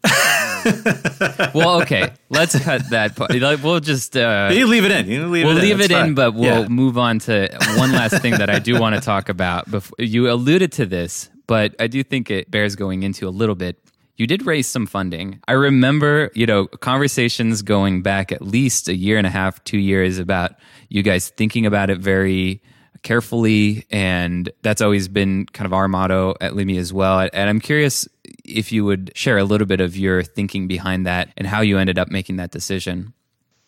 well 1.55 1.81
okay 1.83 2.13
let's 2.31 2.59
cut 2.65 2.89
that 2.91 3.15
part. 3.17 3.31
We'll 3.63 3.81
just 3.81 4.17
uh, 4.17 4.51
You 4.53 4.67
leave 4.67 4.85
it 4.85 4.91
in. 4.91 5.07
You 5.09 5.27
leave 5.29 5.45
we'll 5.47 5.57
it 5.59 5.61
leave 5.63 5.79
That's 5.79 5.91
it 5.91 5.97
in, 5.97 6.15
but 6.15 6.35
we'll 6.35 6.63
Yeah. 6.63 6.69
move 6.69 6.99
on 6.99 7.19
to 7.21 7.49
one 7.77 7.93
last 7.93 8.21
thing 8.23 8.33
that 8.33 8.51
I 8.51 8.59
do 8.59 8.81
want 8.81 8.95
to 8.97 9.01
talk 9.13 9.29
about. 9.29 9.71
Before, 9.71 9.95
you 9.99 10.31
alluded 10.31 10.73
to 10.73 10.87
this, 10.87 11.31
but 11.47 11.75
I 11.79 11.87
do 11.87 12.03
think 12.03 12.31
it 12.31 12.51
bears 12.51 12.75
going 12.77 13.03
into 13.03 13.29
a 13.29 13.31
little 13.31 13.55
bit. 13.55 13.79
You 14.17 14.27
did 14.27 14.45
raise 14.47 14.67
some 14.67 14.87
funding. 14.87 15.41
I 15.49 15.53
remember, 15.53 16.31
you 16.35 16.47
know, 16.47 16.67
conversations 16.67 17.63
going 17.63 18.03
back 18.03 18.31
at 18.33 18.43
least 18.43 18.89
a 18.89 18.95
year 18.95 19.19
and 19.19 19.27
a 19.27 19.31
half, 19.31 19.63
two 19.65 19.79
years 19.79 20.19
about 20.19 20.53
you 20.89 21.03
guys 21.03 21.31
thinking 21.31 21.65
about 21.67 21.91
it 21.91 21.99
very 21.99 22.63
carefully. 23.03 23.85
And 23.91 24.51
that's 24.63 24.81
always 24.83 25.09
been 25.09 25.47
kind 25.47 25.67
of 25.67 25.73
our 25.73 25.89
motto 25.89 26.35
at 26.41 26.53
Lumi 26.53 26.79
as 26.79 26.93
well. 26.93 27.29
And 27.33 27.51
I'm 27.51 27.59
curious 27.61 28.07
if 28.45 28.73
you 28.73 28.85
would 28.85 29.13
share 29.15 29.39
a 29.39 29.45
little 29.45 29.67
bit 29.67 29.81
of 29.81 29.97
your 29.97 30.23
thinking 30.23 30.67
behind 30.67 31.07
that 31.07 31.29
and 31.37 31.47
how 31.47 31.61
you 31.61 31.79
ended 31.79 31.99
up 31.99 32.11
making 32.11 32.37
that 32.37 32.51
decision. 32.51 33.13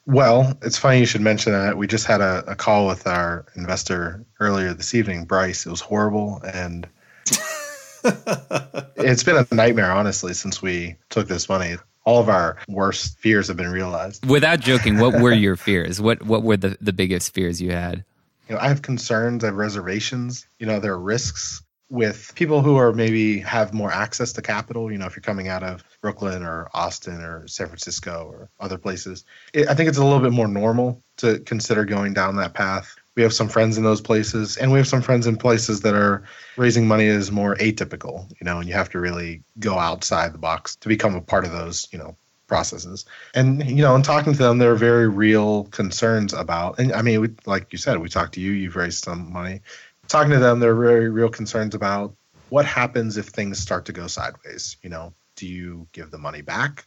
Well, 0.06 0.58
it's 0.62 0.76
funny 0.76 1.00
you 1.00 1.06
should 1.06 1.22
mention 1.22 1.52
that. 1.52 1.78
We 1.78 1.86
just 1.86 2.06
had 2.06 2.20
a, 2.20 2.44
a 2.46 2.54
call 2.54 2.86
with 2.86 3.06
our 3.06 3.46
investor 3.56 4.24
earlier 4.38 4.74
this 4.74 4.94
evening, 4.94 5.24
Bryce. 5.24 5.64
It 5.64 5.70
was 5.70 5.80
horrible. 5.80 6.42
And 6.44 6.86
it's 8.04 9.22
been 9.22 9.36
a 9.36 9.54
nightmare, 9.54 9.90
honestly, 9.92 10.34
since 10.34 10.60
we 10.60 10.96
took 11.08 11.26
this 11.26 11.48
money. 11.48 11.76
All 12.04 12.20
of 12.20 12.28
our 12.28 12.58
worst 12.68 13.18
fears 13.18 13.48
have 13.48 13.56
been 13.56 13.70
realized. 13.70 14.26
Without 14.28 14.60
joking, 14.60 14.98
what 14.98 15.18
were 15.22 15.32
your 15.32 15.56
fears? 15.56 16.02
What 16.02 16.22
what 16.22 16.42
were 16.42 16.58
the, 16.58 16.76
the 16.82 16.92
biggest 16.92 17.32
fears 17.32 17.62
you 17.62 17.70
had? 17.70 18.04
You 18.46 18.56
know, 18.56 18.60
I 18.60 18.68
have 18.68 18.82
concerns, 18.82 19.42
I 19.42 19.46
have 19.46 19.56
reservations. 19.56 20.46
You 20.58 20.66
know, 20.66 20.80
there 20.80 20.92
are 20.92 21.00
risks 21.00 21.62
with 21.94 22.32
people 22.34 22.60
who 22.60 22.76
are 22.76 22.92
maybe 22.92 23.38
have 23.38 23.72
more 23.72 23.90
access 23.90 24.32
to 24.32 24.42
capital. 24.42 24.90
You 24.90 24.98
know, 24.98 25.06
if 25.06 25.14
you're 25.14 25.22
coming 25.22 25.46
out 25.46 25.62
of 25.62 25.84
Brooklyn 26.02 26.42
or 26.42 26.68
Austin 26.74 27.22
or 27.22 27.46
San 27.46 27.68
Francisco 27.68 28.28
or 28.32 28.50
other 28.58 28.78
places, 28.78 29.24
it, 29.52 29.68
I 29.68 29.74
think 29.74 29.88
it's 29.88 29.98
a 29.98 30.04
little 30.04 30.18
bit 30.18 30.32
more 30.32 30.48
normal 30.48 31.00
to 31.18 31.38
consider 31.38 31.84
going 31.84 32.12
down 32.12 32.34
that 32.36 32.52
path. 32.52 32.96
We 33.14 33.22
have 33.22 33.32
some 33.32 33.48
friends 33.48 33.78
in 33.78 33.84
those 33.84 34.00
places, 34.00 34.56
and 34.56 34.72
we 34.72 34.78
have 34.78 34.88
some 34.88 35.02
friends 35.02 35.28
in 35.28 35.36
places 35.36 35.82
that 35.82 35.94
are 35.94 36.24
raising 36.56 36.88
money 36.88 37.06
is 37.06 37.30
more 37.30 37.54
atypical. 37.54 38.28
You 38.40 38.44
know, 38.44 38.58
and 38.58 38.68
you 38.68 38.74
have 38.74 38.90
to 38.90 38.98
really 38.98 39.44
go 39.60 39.78
outside 39.78 40.34
the 40.34 40.38
box 40.38 40.74
to 40.76 40.88
become 40.88 41.14
a 41.14 41.20
part 41.20 41.44
of 41.44 41.52
those. 41.52 41.86
You 41.92 42.00
know, 42.00 42.16
processes. 42.48 43.04
And 43.34 43.64
you 43.68 43.82
know, 43.82 43.94
in 43.94 44.02
talking 44.02 44.32
to 44.32 44.38
them, 44.38 44.58
there 44.58 44.72
are 44.72 44.76
very 44.76 45.08
real 45.08 45.64
concerns 45.64 46.32
about. 46.32 46.80
And 46.80 46.92
I 46.92 47.02
mean, 47.02 47.20
we, 47.20 47.28
like 47.46 47.72
you 47.72 47.78
said, 47.78 47.98
we 47.98 48.08
talked 48.08 48.34
to 48.34 48.40
you. 48.40 48.50
You've 48.50 48.76
raised 48.76 49.04
some 49.04 49.32
money. 49.32 49.60
Talking 50.08 50.32
to 50.32 50.38
them, 50.38 50.60
there 50.60 50.72
are 50.72 50.80
very 50.80 51.08
real 51.08 51.28
concerns 51.28 51.74
about 51.74 52.14
what 52.50 52.66
happens 52.66 53.16
if 53.16 53.26
things 53.26 53.58
start 53.58 53.86
to 53.86 53.92
go 53.92 54.06
sideways. 54.06 54.76
You 54.82 54.90
know, 54.90 55.12
do 55.36 55.46
you 55.46 55.88
give 55.92 56.10
the 56.10 56.18
money 56.18 56.42
back? 56.42 56.86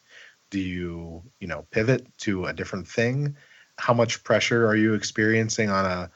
Do 0.49 0.59
you, 0.59 1.23
you 1.39 1.47
know, 1.47 1.65
pivot 1.71 2.07
to 2.19 2.45
a 2.45 2.53
different 2.53 2.87
thing? 2.87 3.35
How 3.77 3.93
much 3.93 4.23
pressure 4.23 4.65
are 4.65 4.75
you 4.75 4.93
experiencing 4.93 5.69
on 5.69 5.85
a, 5.85 6.09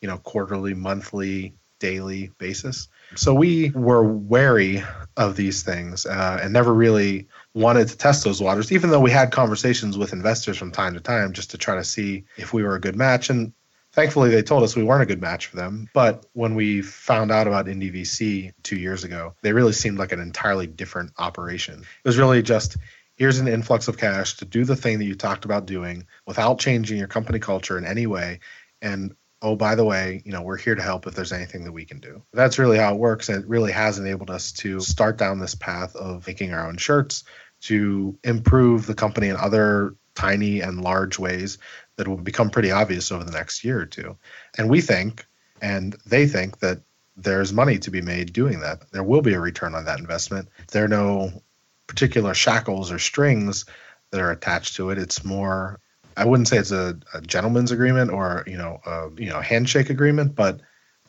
you 0.00 0.08
know, 0.08 0.18
quarterly, 0.18 0.74
monthly, 0.74 1.54
daily 1.78 2.30
basis? 2.38 2.88
So 3.14 3.32
we 3.32 3.70
were 3.70 4.04
wary 4.04 4.82
of 5.16 5.36
these 5.36 5.62
things 5.62 6.04
uh, 6.04 6.40
and 6.42 6.52
never 6.52 6.74
really 6.74 7.28
wanted 7.54 7.88
to 7.88 7.96
test 7.96 8.24
those 8.24 8.42
waters, 8.42 8.70
even 8.72 8.90
though 8.90 9.00
we 9.00 9.10
had 9.10 9.32
conversations 9.32 9.96
with 9.96 10.12
investors 10.12 10.58
from 10.58 10.70
time 10.70 10.94
to 10.94 11.00
time 11.00 11.32
just 11.32 11.50
to 11.52 11.58
try 11.58 11.76
to 11.76 11.84
see 11.84 12.24
if 12.36 12.52
we 12.52 12.62
were 12.62 12.74
a 12.74 12.80
good 12.80 12.96
match. 12.96 13.30
And 13.30 13.52
thankfully, 13.98 14.30
they 14.30 14.42
told 14.42 14.62
us 14.62 14.76
we 14.76 14.84
weren't 14.84 15.02
a 15.02 15.06
good 15.06 15.20
match 15.20 15.46
for 15.46 15.56
them. 15.56 15.88
But 15.92 16.24
when 16.32 16.54
we 16.54 16.82
found 16.82 17.32
out 17.32 17.48
about 17.48 17.66
IndieVC 17.66 18.52
two 18.62 18.76
years 18.76 19.02
ago, 19.02 19.34
they 19.42 19.52
really 19.52 19.72
seemed 19.72 19.98
like 19.98 20.12
an 20.12 20.20
entirely 20.20 20.68
different 20.68 21.10
operation. 21.18 21.80
It 21.80 22.08
was 22.08 22.16
really 22.16 22.40
just 22.42 22.76
here's 23.16 23.40
an 23.40 23.48
influx 23.48 23.88
of 23.88 23.98
cash 23.98 24.36
to 24.36 24.44
do 24.44 24.64
the 24.64 24.76
thing 24.76 25.00
that 25.00 25.04
you 25.04 25.16
talked 25.16 25.44
about 25.44 25.66
doing 25.66 26.06
without 26.26 26.60
changing 26.60 26.96
your 26.96 27.08
company 27.08 27.40
culture 27.40 27.76
in 27.76 27.84
any 27.84 28.06
way. 28.06 28.38
And 28.80 29.16
oh, 29.42 29.56
by 29.56 29.74
the 29.74 29.84
way, 29.84 30.22
you 30.24 30.30
know, 30.30 30.42
we're 30.42 30.58
here 30.58 30.76
to 30.76 30.82
help 30.82 31.08
if 31.08 31.16
there's 31.16 31.32
anything 31.32 31.64
that 31.64 31.72
we 31.72 31.84
can 31.84 31.98
do. 31.98 32.22
That's 32.32 32.60
really 32.60 32.78
how 32.78 32.94
it 32.94 33.00
works. 33.00 33.28
And 33.28 33.42
it 33.42 33.48
really 33.48 33.72
has 33.72 33.98
enabled 33.98 34.30
us 34.30 34.52
to 34.52 34.78
start 34.78 35.18
down 35.18 35.40
this 35.40 35.56
path 35.56 35.96
of 35.96 36.24
making 36.24 36.52
our 36.52 36.68
own 36.68 36.76
shirts 36.76 37.24
to 37.62 38.16
improve 38.22 38.86
the 38.86 38.94
company 38.94 39.28
in 39.28 39.36
other 39.36 39.96
tiny 40.18 40.60
and 40.60 40.80
large 40.80 41.16
ways 41.16 41.58
that 41.96 42.08
will 42.08 42.16
become 42.16 42.50
pretty 42.50 42.72
obvious 42.72 43.12
over 43.12 43.22
the 43.22 43.30
next 43.30 43.62
year 43.62 43.80
or 43.80 43.86
two. 43.86 44.16
And 44.58 44.68
we 44.68 44.80
think, 44.80 45.24
and 45.62 45.94
they 46.06 46.26
think, 46.26 46.58
that 46.58 46.80
there's 47.16 47.52
money 47.52 47.78
to 47.78 47.90
be 47.90 48.02
made 48.02 48.32
doing 48.32 48.58
that. 48.60 48.90
There 48.90 49.04
will 49.04 49.22
be 49.22 49.34
a 49.34 49.40
return 49.40 49.76
on 49.76 49.84
that 49.84 50.00
investment. 50.00 50.48
There 50.72 50.84
are 50.84 50.88
no 50.88 51.42
particular 51.86 52.34
shackles 52.34 52.90
or 52.90 52.98
strings 52.98 53.64
that 54.10 54.20
are 54.20 54.32
attached 54.32 54.74
to 54.76 54.90
it. 54.90 54.98
It's 54.98 55.24
more 55.24 55.80
I 56.16 56.24
wouldn't 56.24 56.48
say 56.48 56.58
it's 56.58 56.72
a, 56.72 56.98
a 57.14 57.20
gentleman's 57.20 57.70
agreement 57.70 58.10
or 58.10 58.42
you 58.46 58.58
know 58.58 58.80
a 58.84 59.08
you 59.16 59.30
know 59.30 59.40
handshake 59.40 59.88
agreement, 59.88 60.34
but 60.34 60.60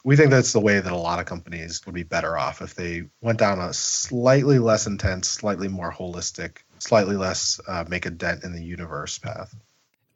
we 0.04 0.16
think 0.16 0.30
that's 0.30 0.54
the 0.54 0.60
way 0.60 0.80
that 0.80 0.94
a 0.94 0.96
lot 0.96 1.20
of 1.20 1.26
companies 1.26 1.84
would 1.86 1.96
be 1.96 2.04
better 2.04 2.38
off 2.38 2.62
if 2.62 2.76
they 2.76 3.10
went 3.22 3.40
down 3.40 3.60
a 3.60 3.74
slightly 3.74 4.60
less 4.60 4.86
intense, 4.88 5.28
slightly 5.28 5.68
more 5.68 5.92
holistic, 5.92 6.60
slightly 6.80 7.16
less 7.16 7.60
uh, 7.68 7.86
make 7.88 8.06
a 8.06 8.10
dent 8.10 8.44
in 8.44 8.54
the 8.54 8.64
universe 8.64 9.18
path. 9.18 9.56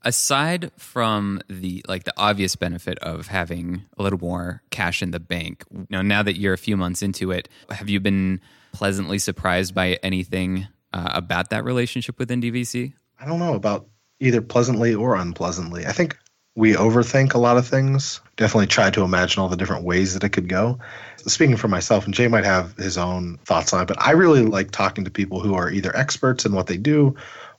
Aside 0.05 0.71
from 0.77 1.41
the 1.47 1.83
like 1.87 2.03
the 2.03 2.13
obvious 2.17 2.57
benefit 2.57 2.99
of 2.99 3.27
having 3.27 3.85
a 3.97 4.03
little 4.03 4.19
more 4.19 4.61
cash 4.69 5.01
in 5.01 5.11
the 5.11 5.19
bank, 5.19 5.63
you 5.71 5.87
know, 5.89 6.01
now 6.01 6.21
that 6.23 6.37
you're 6.37 6.53
a 6.53 6.57
few 6.57 6.75
months 6.75 7.01
into 7.01 7.31
it, 7.31 7.47
have 7.69 7.89
you 7.89 8.01
been 8.01 8.41
pleasantly 8.73 9.17
surprised 9.17 9.73
by 9.73 9.97
anything 10.03 10.67
uh, 10.91 11.11
about 11.13 11.51
that 11.51 11.63
relationship 11.63 12.19
with 12.19 12.29
IndieVC? 12.29 12.93
I 13.19 13.25
don't 13.25 13.39
know 13.39 13.53
about 13.53 13.87
either 14.19 14.41
pleasantly 14.41 14.93
or 14.93 15.15
unpleasantly. 15.15 15.85
I 15.85 15.93
think 15.93 16.17
we 16.55 16.73
overthink 16.73 17.33
a 17.33 17.39
lot 17.39 17.57
of 17.57 17.67
things. 17.67 18.21
Definitely 18.35 18.67
try 18.67 18.91
to 18.91 19.03
imagine 19.03 19.41
all 19.41 19.49
the 19.49 19.57
different 19.57 19.85
ways 19.85 20.13
that 20.13 20.23
it 20.23 20.29
could 20.29 20.47
go. 20.47 20.79
Speaking 21.17 21.57
for 21.57 21.67
myself, 21.67 22.05
and 22.05 22.13
Jay 22.13 22.27
might 22.27 22.45
have 22.45 22.75
his 22.77 22.97
own 22.97 23.39
thoughts 23.45 23.73
on 23.73 23.81
it, 23.81 23.87
but 23.87 24.01
I 24.01 24.11
really 24.11 24.43
like 24.43 24.71
talking 24.71 25.05
to 25.05 25.11
people 25.11 25.39
who 25.39 25.55
are 25.55 25.69
either 25.69 25.95
experts 25.95 26.45
in 26.45 26.53
what 26.53 26.67
they 26.67 26.77
do 26.77 27.15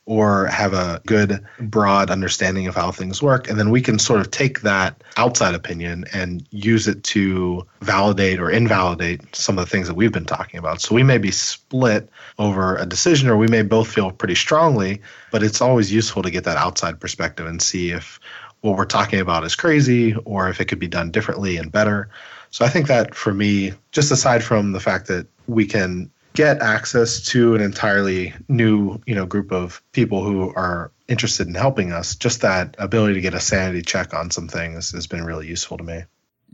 or 0.06 0.46
have 0.46 0.74
a 0.74 1.00
good 1.06 1.42
broad 1.58 2.10
understanding 2.10 2.66
of 2.66 2.74
how 2.74 2.90
things 2.90 3.22
work 3.22 3.48
and 3.48 3.58
then 3.58 3.70
we 3.70 3.80
can 3.80 3.98
sort 3.98 4.20
of 4.20 4.30
take 4.30 4.60
that 4.60 5.02
outside 5.16 5.54
opinion 5.54 6.04
and 6.12 6.46
use 6.50 6.86
it 6.86 7.02
to 7.02 7.66
validate 7.80 8.38
or 8.38 8.50
invalidate 8.50 9.34
some 9.34 9.58
of 9.58 9.64
the 9.64 9.70
things 9.70 9.88
that 9.88 9.94
we've 9.94 10.12
been 10.12 10.26
talking 10.26 10.58
about 10.58 10.80
so 10.80 10.94
we 10.94 11.02
may 11.02 11.16
be 11.16 11.30
split 11.30 12.10
over 12.38 12.76
a 12.76 12.84
decision 12.84 13.30
or 13.30 13.36
we 13.36 13.48
may 13.48 13.62
both 13.62 13.90
feel 13.90 14.10
pretty 14.10 14.34
strongly 14.34 15.00
but 15.30 15.42
it's 15.42 15.62
always 15.62 15.90
useful 15.90 16.22
to 16.22 16.30
get 16.30 16.44
that 16.44 16.58
outside 16.58 17.00
perspective 17.00 17.46
and 17.46 17.62
see 17.62 17.90
if 17.90 18.20
what 18.64 18.78
we're 18.78 18.86
talking 18.86 19.20
about 19.20 19.44
is 19.44 19.54
crazy 19.54 20.14
or 20.24 20.48
if 20.48 20.58
it 20.58 20.64
could 20.64 20.78
be 20.78 20.88
done 20.88 21.10
differently 21.10 21.58
and 21.58 21.70
better. 21.70 22.08
So 22.50 22.64
i 22.64 22.68
think 22.68 22.86
that 22.86 23.14
for 23.14 23.34
me 23.34 23.72
just 23.92 24.10
aside 24.10 24.42
from 24.42 24.72
the 24.72 24.80
fact 24.80 25.08
that 25.08 25.26
we 25.46 25.66
can 25.66 26.10
get 26.32 26.62
access 26.62 27.20
to 27.26 27.54
an 27.54 27.60
entirely 27.60 28.32
new 28.48 29.00
you 29.06 29.14
know 29.14 29.26
group 29.26 29.52
of 29.52 29.82
people 29.92 30.24
who 30.24 30.52
are 30.54 30.90
interested 31.08 31.46
in 31.46 31.54
helping 31.54 31.92
us 31.92 32.16
just 32.16 32.40
that 32.40 32.74
ability 32.78 33.14
to 33.14 33.20
get 33.20 33.34
a 33.34 33.40
sanity 33.40 33.82
check 33.82 34.14
on 34.14 34.30
some 34.30 34.48
things 34.48 34.92
has 34.92 35.06
been 35.06 35.24
really 35.24 35.46
useful 35.46 35.76
to 35.76 35.84
me. 35.84 36.04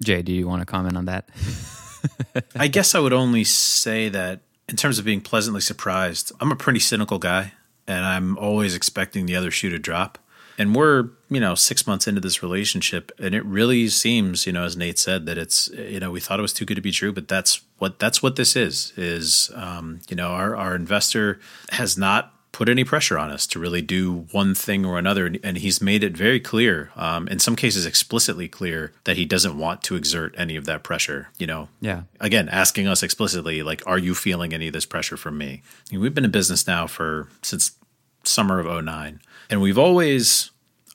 Jay 0.03 0.23
do 0.23 0.33
you 0.33 0.49
want 0.49 0.63
to 0.63 0.67
comment 0.67 0.97
on 0.97 1.05
that? 1.05 1.29
I 2.57 2.67
guess 2.67 2.95
i 2.95 2.99
would 2.99 3.13
only 3.13 3.45
say 3.45 4.09
that 4.09 4.41
in 4.69 4.77
terms 4.77 4.99
of 4.99 5.05
being 5.05 5.21
pleasantly 5.21 5.61
surprised 5.61 6.33
i'm 6.41 6.51
a 6.51 6.57
pretty 6.57 6.81
cynical 6.81 7.19
guy 7.19 7.53
and 7.87 8.05
i'm 8.05 8.37
always 8.39 8.75
expecting 8.75 9.27
the 9.27 9.37
other 9.37 9.51
shoe 9.51 9.71
to 9.71 9.79
drop 9.79 10.19
and 10.61 10.77
we're 10.77 11.09
you 11.31 11.41
know 11.41 11.55
six 11.55 11.87
months 11.87 12.07
into 12.07 12.21
this 12.21 12.43
relationship 12.43 13.11
and 13.19 13.35
it 13.35 13.45
really 13.47 13.89
seems 13.89 14.47
you 14.47 14.53
know 14.53 14.65
as 14.65 14.77
nate 14.77 14.99
said 14.99 15.25
that 15.25 15.39
it's 15.39 15.69
you 15.69 15.99
know 15.99 16.11
we 16.11 16.21
thought 16.21 16.39
it 16.39 16.43
was 16.43 16.53
too 16.53 16.67
good 16.67 16.75
to 16.75 16.83
be 16.83 16.93
true 16.93 17.13
but 17.13 17.27
that's 17.27 17.63
what 17.79 17.99
that's 17.99 18.23
what 18.23 18.37
this 18.37 18.55
is 18.55 18.93
is 18.97 19.51
um, 19.55 20.01
you 20.09 20.15
know 20.15 20.29
our, 20.29 20.55
our 20.55 20.75
investor 20.75 21.41
has 21.71 21.97
not 21.97 22.35
put 22.53 22.69
any 22.69 22.85
pressure 22.85 23.17
on 23.17 23.31
us 23.31 23.47
to 23.47 23.59
really 23.59 23.81
do 23.81 24.27
one 24.33 24.55
thing 24.55 24.85
or 24.85 24.99
another 24.99 25.33
and 25.43 25.59
he's 25.59 25.81
made 25.81 26.05
it 26.05 26.15
very 26.15 26.41
clear 26.41 26.91
um, 26.95 27.27
in 27.29 27.39
some 27.39 27.57
cases 27.57 27.87
explicitly 27.87 28.47
clear 28.47 28.93
that 29.05 29.17
he 29.17 29.25
doesn't 29.25 29.57
want 29.57 29.83
to 29.83 29.97
exert 29.97 30.35
any 30.37 30.57
of 30.57 30.67
that 30.67 30.83
pressure 30.83 31.29
you 31.39 31.47
know? 31.47 31.69
Yeah. 31.81 32.03
Again 32.19 32.51
asking 32.51 32.87
us 32.87 33.03
explicitly 33.03 33.63
like 33.63 33.83
are 33.87 33.99
you 33.99 34.15
feeling 34.15 34.53
any 34.53 34.67
of 34.67 34.75
this 34.75 34.85
pressure 34.85 35.17
from 35.17 35.39
me? 35.39 35.63
I 35.89 35.95
mean, 35.95 36.03
we've 36.03 36.15
been 36.15 36.25
in 36.25 36.31
business 36.31 36.67
now 36.67 36.87
for 36.87 37.29
since 37.41 37.77
summer 38.25 38.61
of 38.61 38.85
09 38.85 39.21
and 39.51 39.61
we've 39.61 39.79
always, 39.79 40.51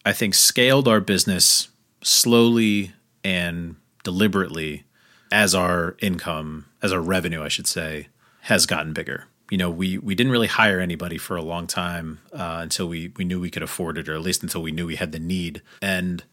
I 0.06 0.14
think, 0.14 0.34
scaled 0.34 0.88
our 0.88 1.02
business 1.02 1.68
slowly 2.02 2.94
and 3.24 3.76
deliberately 4.04 4.86
as 5.32 5.54
our 5.54 5.98
income, 6.02 6.66
as 6.82 6.94
our 6.94 7.02
revenue, 7.02 7.44
I 7.44 7.50
should 7.50 7.68
say, 7.68 8.08
has 8.42 8.66
gotten 8.66 8.94
bigger. 8.94 9.26
You 9.52 9.58
know, 9.58 9.70
we 9.70 9.98
we 10.00 10.16
didn't 10.16 10.32
really 10.32 10.48
hire 10.48 10.80
anybody 10.80 11.18
for 11.18 11.36
a 11.36 11.42
long 11.42 11.68
time 11.68 12.20
uh, 12.34 12.60
until 12.62 12.88
we 12.88 13.12
we 13.18 13.26
knew 13.26 13.40
we 13.40 13.52
could 13.52 13.62
afford 13.62 13.98
it, 13.98 14.10
or 14.10 14.16
at 14.16 14.22
least 14.22 14.42
until 14.42 14.64
we 14.64 14.72
knew 14.72 14.88
we 14.88 14.96
had 14.96 15.12
the 15.12 15.20
need. 15.20 15.62
And 15.82 16.24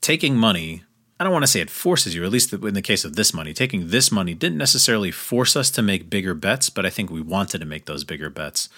taking 0.00 0.36
money, 0.36 0.84
I 1.18 1.24
don't 1.24 1.32
want 1.32 1.44
to 1.44 1.48
say 1.50 1.60
it 1.60 1.70
forces 1.70 2.14
you, 2.14 2.24
at 2.24 2.30
least 2.30 2.52
in 2.52 2.74
the 2.74 2.82
case 2.82 3.04
of 3.04 3.16
this 3.16 3.32
money, 3.32 3.54
taking 3.54 3.88
this 3.88 4.12
money 4.12 4.34
didn't 4.34 4.58
necessarily 4.58 5.10
force 5.10 5.56
us 5.56 5.70
to 5.70 5.82
make 5.82 6.10
bigger 6.10 6.34
bets, 6.34 6.68
but 6.68 6.84
I 6.84 6.90
think 6.90 7.10
we 7.10 7.22
wanted 7.22 7.58
to 7.58 7.64
make 7.64 7.86
those 7.86 8.04
bigger 8.04 8.28
bets. 8.28 8.68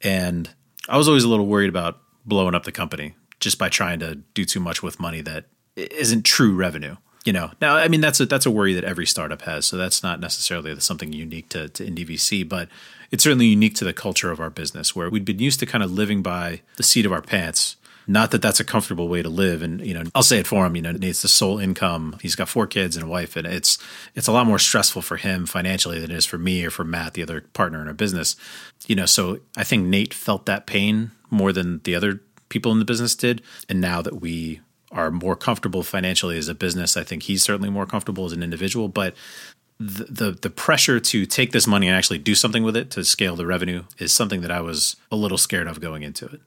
And 0.00 0.50
I 0.88 0.96
was 0.96 1.08
always 1.08 1.24
a 1.24 1.28
little 1.28 1.46
worried 1.46 1.70
about 1.70 2.00
blowing 2.24 2.54
up 2.54 2.64
the 2.64 2.72
company 2.72 3.14
just 3.40 3.58
by 3.58 3.68
trying 3.68 3.98
to 4.00 4.16
do 4.34 4.44
too 4.44 4.60
much 4.60 4.82
with 4.82 4.98
money 5.00 5.20
that 5.20 5.44
isn't 5.76 6.24
true 6.24 6.54
revenue. 6.54 6.96
You 7.24 7.32
know, 7.32 7.50
now 7.60 7.76
I 7.76 7.88
mean 7.88 8.02
that's 8.02 8.20
a 8.20 8.26
that's 8.26 8.44
a 8.44 8.50
worry 8.50 8.74
that 8.74 8.84
every 8.84 9.06
startup 9.06 9.42
has. 9.42 9.64
So 9.64 9.76
that's 9.76 10.02
not 10.02 10.20
necessarily 10.20 10.78
something 10.80 11.12
unique 11.12 11.48
to, 11.50 11.68
to 11.70 11.84
IndieVC, 11.84 12.46
but 12.46 12.68
it's 13.10 13.24
certainly 13.24 13.46
unique 13.46 13.74
to 13.76 13.84
the 13.84 13.94
culture 13.94 14.30
of 14.30 14.40
our 14.40 14.50
business 14.50 14.94
where 14.94 15.08
we'd 15.08 15.24
been 15.24 15.38
used 15.38 15.60
to 15.60 15.66
kind 15.66 15.82
of 15.82 15.90
living 15.90 16.22
by 16.22 16.60
the 16.76 16.82
seat 16.82 17.06
of 17.06 17.12
our 17.12 17.22
pants. 17.22 17.76
Not 18.06 18.32
that 18.32 18.42
that's 18.42 18.60
a 18.60 18.64
comfortable 18.64 19.08
way 19.08 19.22
to 19.22 19.30
live, 19.30 19.62
and 19.62 19.80
you 19.80 19.94
know, 19.94 20.02
I'll 20.14 20.22
say 20.22 20.38
it 20.38 20.46
for 20.46 20.66
him. 20.66 20.76
You 20.76 20.82
know, 20.82 20.94
it's 21.00 21.22
the 21.22 21.28
sole 21.28 21.58
income. 21.58 22.18
He's 22.20 22.34
got 22.34 22.50
four 22.50 22.66
kids 22.66 22.96
and 22.96 23.06
a 23.06 23.08
wife, 23.08 23.34
and 23.34 23.46
it's 23.46 23.78
it's 24.14 24.26
a 24.26 24.32
lot 24.32 24.46
more 24.46 24.58
stressful 24.58 25.00
for 25.00 25.16
him 25.16 25.46
financially 25.46 25.98
than 25.98 26.10
it 26.10 26.16
is 26.16 26.26
for 26.26 26.36
me 26.36 26.62
or 26.66 26.70
for 26.70 26.84
Matt, 26.84 27.14
the 27.14 27.22
other 27.22 27.40
partner 27.54 27.80
in 27.80 27.88
our 27.88 27.94
business. 27.94 28.36
You 28.86 28.96
know, 28.96 29.06
so 29.06 29.38
I 29.56 29.64
think 29.64 29.86
Nate 29.86 30.12
felt 30.12 30.44
that 30.44 30.66
pain 30.66 31.12
more 31.34 31.52
than 31.52 31.80
the 31.84 31.94
other 31.94 32.20
people 32.48 32.72
in 32.72 32.78
the 32.78 32.84
business 32.84 33.14
did. 33.14 33.42
And 33.68 33.80
now 33.80 34.00
that 34.02 34.20
we 34.20 34.60
are 34.92 35.10
more 35.10 35.36
comfortable 35.36 35.82
financially 35.82 36.38
as 36.38 36.48
a 36.48 36.54
business, 36.54 36.96
I 36.96 37.02
think 37.02 37.24
he's 37.24 37.42
certainly 37.42 37.70
more 37.70 37.86
comfortable 37.86 38.24
as 38.26 38.32
an 38.32 38.42
individual. 38.42 38.88
But 38.88 39.14
the, 39.80 40.04
the, 40.04 40.30
the 40.30 40.50
pressure 40.50 41.00
to 41.00 41.26
take 41.26 41.50
this 41.50 41.66
money 41.66 41.88
and 41.88 41.96
actually 41.96 42.18
do 42.18 42.34
something 42.34 42.62
with 42.62 42.76
it 42.76 42.90
to 42.92 43.04
scale 43.04 43.34
the 43.34 43.46
revenue 43.46 43.82
is 43.98 44.12
something 44.12 44.40
that 44.42 44.52
I 44.52 44.60
was 44.60 44.96
a 45.10 45.16
little 45.16 45.38
scared 45.38 45.66
of 45.66 45.80
going 45.80 46.04
into 46.04 46.26
it. 46.26 46.40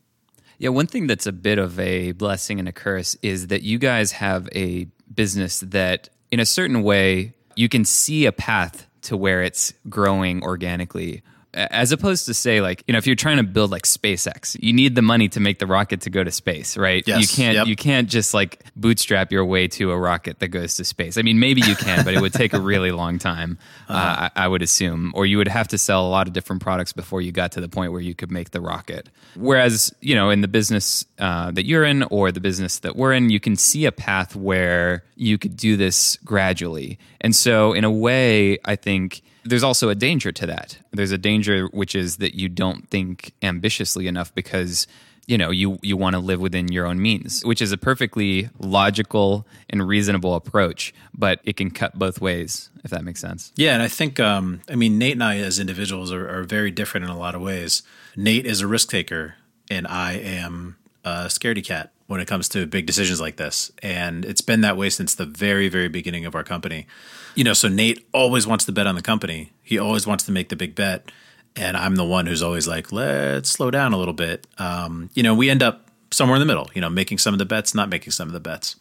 Yeah, 0.59 0.69
one 0.69 0.87
thing 0.87 1.07
that's 1.07 1.27
a 1.27 1.31
bit 1.31 1.59
of 1.59 1.79
a 1.79 2.13
blessing 2.13 2.57
and 2.57 2.67
a 2.67 2.71
curse 2.71 3.15
is 3.21 3.47
that 3.47 3.61
you 3.61 3.77
guys 3.77 4.13
have 4.13 4.49
a 4.55 4.87
business 5.13 5.59
that, 5.59 6.09
in 6.31 6.39
a 6.39 6.45
certain 6.45 6.81
way, 6.81 7.33
you 7.55 7.69
can 7.69 7.85
see 7.85 8.25
a 8.25 8.31
path 8.31 8.87
to 9.01 9.17
where 9.17 9.43
it's 9.43 9.73
growing 9.89 10.41
organically 10.41 11.21
as 11.57 11.91
opposed 11.91 12.25
to 12.27 12.33
say 12.33 12.61
like 12.61 12.83
you 12.87 12.91
know 12.91 12.97
if 12.97 13.07
you're 13.07 13.15
trying 13.15 13.37
to 13.37 13.43
build 13.43 13.71
like 13.71 13.83
SpaceX, 13.83 14.55
you 14.61 14.73
need 14.73 14.95
the 14.95 15.01
money 15.01 15.27
to 15.29 15.39
make 15.39 15.59
the 15.59 15.67
rocket 15.67 16.01
to 16.01 16.09
go 16.09 16.23
to 16.23 16.31
space, 16.31 16.77
right? 16.77 17.03
Yes. 17.07 17.21
You 17.21 17.27
can't 17.27 17.55
yep. 17.55 17.67
you 17.67 17.75
can't 17.75 18.09
just 18.09 18.33
like 18.33 18.63
bootstrap 18.75 19.31
your 19.31 19.43
way 19.43 19.67
to 19.69 19.91
a 19.91 19.97
rocket 19.97 20.39
that 20.39 20.49
goes 20.49 20.75
to 20.75 20.85
space. 20.85 21.17
I 21.17 21.23
mean, 21.23 21.39
maybe 21.39 21.61
you 21.61 21.75
can, 21.75 22.05
but 22.05 22.13
it 22.13 22.21
would 22.21 22.33
take 22.33 22.53
a 22.53 22.59
really 22.59 22.91
long 22.91 23.17
time, 23.17 23.57
uh-huh. 23.89 23.97
uh, 23.97 24.29
I, 24.35 24.45
I, 24.45 24.47
would 24.47 24.61
assume, 24.61 25.11
or 25.15 25.25
you 25.25 25.37
would 25.37 25.47
have 25.47 25.67
to 25.69 25.77
sell 25.77 26.05
a 26.05 26.09
lot 26.09 26.27
of 26.27 26.33
different 26.33 26.61
products 26.61 26.93
before 26.93 27.21
you 27.21 27.31
got 27.31 27.51
to 27.53 27.61
the 27.61 27.69
point 27.69 27.91
where 27.91 28.01
you 28.01 28.13
could 28.13 28.31
make 28.31 28.51
the 28.51 28.61
rocket. 28.61 29.09
Whereas 29.35 29.93
you 30.01 30.15
know 30.15 30.29
in 30.29 30.41
the 30.41 30.47
business 30.47 31.05
uh, 31.19 31.51
that 31.51 31.65
you're 31.65 31.83
in 31.83 32.03
or 32.03 32.31
the 32.31 32.41
business 32.41 32.79
that 32.79 32.95
we're 32.95 33.13
in, 33.13 33.29
you 33.29 33.39
can 33.39 33.55
see 33.55 33.85
a 33.85 33.91
path 33.91 34.35
where 34.35 35.03
you 35.15 35.37
could 35.37 35.57
do 35.57 35.77
this 35.77 36.17
gradually, 36.23 36.99
and 37.21 37.35
so 37.35 37.73
in 37.73 37.83
a 37.83 37.91
way, 37.91 38.59
I 38.65 38.75
think 38.75 39.23
there's 39.47 39.63
also 39.63 39.89
a 39.89 39.95
danger 39.95 40.31
to 40.31 40.45
that. 40.47 40.77
There's 40.91 41.11
a 41.11 41.17
danger 41.17 41.67
which 41.67 41.95
is 41.95 42.17
that 42.17 42.35
you 42.35 42.49
don't 42.49 42.89
think 42.89 43.33
ambitiously 43.41 44.07
enough 44.07 44.33
because 44.33 44.87
you 45.25 45.37
know 45.37 45.51
you 45.51 45.77
you 45.81 45.97
want 45.97 46.13
to 46.15 46.19
live 46.19 46.39
within 46.39 46.71
your 46.71 46.85
own 46.85 47.01
means, 47.01 47.43
which 47.45 47.61
is 47.61 47.71
a 47.71 47.77
perfectly 47.77 48.49
logical 48.59 49.45
and 49.69 49.87
reasonable 49.87 50.35
approach, 50.35 50.93
but 51.13 51.39
it 51.43 51.57
can 51.57 51.71
cut 51.71 51.97
both 51.97 52.21
ways 52.21 52.69
if 52.83 52.91
that 52.91 53.03
makes 53.03 53.19
sense. 53.19 53.51
Yeah, 53.55 53.73
and 53.73 53.83
I 53.83 53.89
think 53.89 54.19
um, 54.19 54.61
I 54.69 54.75
mean 54.75 54.97
Nate 54.97 55.13
and 55.13 55.23
I 55.23 55.37
as 55.37 55.59
individuals 55.59 56.11
are, 56.11 56.27
are 56.29 56.43
very 56.43 56.71
different 56.71 57.03
in 57.05 57.09
a 57.09 57.17
lot 57.17 57.35
of 57.35 57.41
ways. 57.41 57.83
Nate 58.15 58.45
is 58.45 58.61
a 58.61 58.67
risk 58.67 58.89
taker, 58.89 59.35
and 59.69 59.85
I 59.87 60.13
am 60.13 60.76
a 61.07 61.27
scaredy 61.27 61.63
cat 61.63 61.91
when 62.07 62.19
it 62.19 62.27
comes 62.27 62.47
to 62.49 62.65
big 62.65 62.85
decisions 62.85 63.19
like 63.19 63.37
this. 63.37 63.71
And 63.83 64.25
it's 64.25 64.41
been 64.41 64.61
that 64.61 64.77
way 64.77 64.89
since 64.89 65.15
the 65.15 65.25
very, 65.25 65.69
very 65.69 65.89
beginning 65.89 66.25
of 66.25 66.35
our 66.35 66.43
company. 66.43 66.87
You 67.35 67.43
know, 67.43 67.53
so 67.53 67.67
Nate 67.67 68.07
always 68.13 68.47
wants 68.47 68.65
to 68.65 68.71
bet 68.71 68.87
on 68.87 68.95
the 68.95 69.01
company. 69.01 69.51
He 69.61 69.77
always 69.77 70.07
wants 70.07 70.23
to 70.25 70.31
make 70.31 70.49
the 70.49 70.55
big 70.55 70.73
bet. 70.75 71.11
and 71.55 71.75
I'm 71.75 71.95
the 71.95 72.05
one 72.05 72.27
who's 72.27 72.43
always 72.43 72.67
like, 72.67 72.91
let's 72.91 73.49
slow 73.49 73.71
down 73.71 73.93
a 73.93 73.97
little 73.97 74.13
bit. 74.13 74.45
Um, 74.57 75.09
you 75.13 75.23
know, 75.23 75.33
we 75.33 75.49
end 75.49 75.63
up 75.63 75.89
somewhere 76.11 76.35
in 76.35 76.39
the 76.39 76.45
middle, 76.45 76.69
you 76.73 76.81
know, 76.81 76.89
making 76.89 77.17
some 77.17 77.33
of 77.33 77.39
the 77.39 77.45
bets, 77.45 77.73
not 77.73 77.89
making 77.89 78.11
some 78.11 78.27
of 78.29 78.33
the 78.33 78.39
bets. 78.39 78.75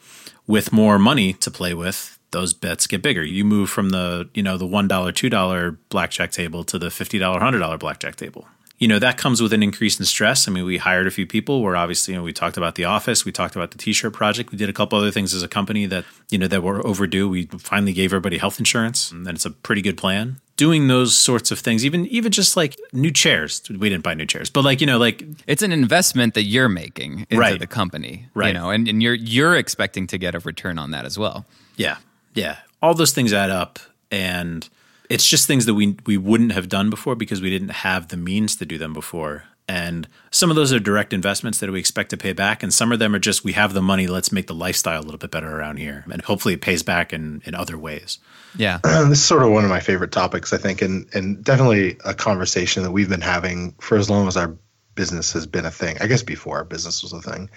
With 0.46 0.72
more 0.72 0.98
money 0.98 1.32
to 1.32 1.50
play 1.50 1.74
with, 1.74 2.18
those 2.30 2.52
bets 2.52 2.86
get 2.86 3.02
bigger. 3.02 3.24
You 3.24 3.44
move 3.44 3.70
from 3.70 3.90
the, 3.90 4.28
you 4.34 4.42
know, 4.42 4.58
the 4.58 4.66
$1, 4.66 4.88
$2 4.88 5.78
blackjack 5.88 6.30
table 6.30 6.64
to 6.64 6.78
the 6.78 6.88
$50, 6.88 7.20
$100 7.40 7.78
blackjack 7.78 8.16
table. 8.16 8.46
You 8.78 8.88
know, 8.88 8.98
that 8.98 9.16
comes 9.16 9.40
with 9.40 9.52
an 9.54 9.62
increase 9.62 9.98
in 9.98 10.04
stress. 10.04 10.46
I 10.46 10.50
mean, 10.50 10.64
we 10.66 10.76
hired 10.76 11.06
a 11.06 11.10
few 11.10 11.26
people. 11.26 11.62
We're 11.62 11.76
obviously, 11.76 12.12
you 12.12 12.18
know, 12.20 12.24
we 12.24 12.34
talked 12.34 12.58
about 12.58 12.74
the 12.74 12.84
office. 12.84 13.24
We 13.24 13.32
talked 13.32 13.56
about 13.56 13.70
the 13.70 13.78
t-shirt 13.78 14.12
project. 14.12 14.50
We 14.52 14.58
did 14.58 14.68
a 14.68 14.72
couple 14.74 14.98
other 14.98 15.10
things 15.10 15.32
as 15.32 15.42
a 15.42 15.48
company 15.48 15.86
that, 15.86 16.04
you 16.30 16.36
know, 16.36 16.46
that 16.48 16.62
were 16.62 16.86
overdue. 16.86 17.26
We 17.26 17.46
finally 17.46 17.94
gave 17.94 18.10
everybody 18.12 18.36
health 18.36 18.58
insurance 18.58 19.10
and 19.10 19.26
it's 19.28 19.46
a 19.46 19.50
pretty 19.50 19.80
good 19.82 19.96
plan 19.96 20.36
doing 20.56 20.88
those 20.88 21.14
sorts 21.14 21.50
of 21.50 21.58
things 21.58 21.84
even 21.84 22.06
even 22.06 22.32
just 22.32 22.56
like 22.56 22.74
new 22.90 23.10
chairs 23.10 23.60
we 23.68 23.90
didn't 23.90 24.02
buy 24.02 24.14
new 24.14 24.24
chairs 24.24 24.48
but 24.48 24.64
like 24.64 24.80
you 24.80 24.86
know 24.86 24.96
like 24.96 25.22
it's 25.46 25.60
an 25.62 25.70
investment 25.70 26.32
that 26.32 26.44
you're 26.44 26.66
making 26.66 27.26
into 27.28 27.36
Right. 27.36 27.60
the 27.60 27.66
company 27.66 28.26
Right. 28.32 28.48
you 28.48 28.54
know 28.54 28.70
and, 28.70 28.88
and 28.88 29.02
you're 29.02 29.12
you're 29.12 29.54
expecting 29.54 30.06
to 30.06 30.16
get 30.16 30.34
a 30.34 30.38
return 30.38 30.78
on 30.78 30.92
that 30.92 31.04
as 31.04 31.18
well 31.18 31.44
yeah 31.76 31.98
yeah 32.32 32.56
all 32.80 32.94
those 32.94 33.12
things 33.12 33.34
add 33.34 33.50
up 33.50 33.78
and 34.10 34.66
it's 35.10 35.26
just 35.26 35.46
things 35.46 35.66
that 35.66 35.74
we 35.74 35.96
we 36.06 36.16
wouldn't 36.16 36.52
have 36.52 36.68
done 36.68 36.90
before 36.90 37.14
because 37.14 37.40
we 37.40 37.50
didn't 37.50 37.70
have 37.70 38.08
the 38.08 38.16
means 38.16 38.56
to 38.56 38.66
do 38.66 38.78
them 38.78 38.92
before 38.92 39.44
and 39.68 40.06
some 40.30 40.48
of 40.48 40.56
those 40.56 40.72
are 40.72 40.78
direct 40.78 41.12
investments 41.12 41.58
that 41.58 41.70
we 41.70 41.80
expect 41.80 42.10
to 42.10 42.16
pay 42.16 42.32
back 42.32 42.62
and 42.62 42.72
some 42.72 42.92
of 42.92 42.98
them 42.98 43.14
are 43.14 43.18
just 43.18 43.44
we 43.44 43.52
have 43.52 43.72
the 43.72 43.82
money 43.82 44.06
let's 44.06 44.30
make 44.30 44.46
the 44.46 44.54
lifestyle 44.54 45.00
a 45.00 45.02
little 45.02 45.18
bit 45.18 45.30
better 45.30 45.58
around 45.58 45.78
here 45.78 46.04
and 46.10 46.22
hopefully 46.22 46.54
it 46.54 46.60
pays 46.60 46.82
back 46.82 47.12
in 47.12 47.42
in 47.44 47.54
other 47.54 47.76
ways 47.76 48.18
yeah 48.56 48.78
this 48.84 49.18
is 49.18 49.24
sort 49.24 49.42
of 49.42 49.50
one 49.50 49.64
of 49.64 49.70
my 49.70 49.80
favorite 49.80 50.12
topics, 50.12 50.52
I 50.52 50.58
think, 50.58 50.82
and 50.82 51.06
and 51.14 51.44
definitely 51.44 51.98
a 52.04 52.14
conversation 52.14 52.82
that 52.82 52.90
we've 52.90 53.08
been 53.08 53.20
having 53.20 53.74
for 53.80 53.96
as 53.96 54.10
long 54.10 54.26
as 54.28 54.36
our 54.36 54.56
business 54.94 55.32
has 55.34 55.46
been 55.46 55.66
a 55.66 55.70
thing. 55.70 55.98
I 56.00 56.06
guess 56.06 56.22
before 56.22 56.56
our 56.56 56.64
business 56.64 57.02
was 57.02 57.12
a 57.12 57.20
thing. 57.20 57.50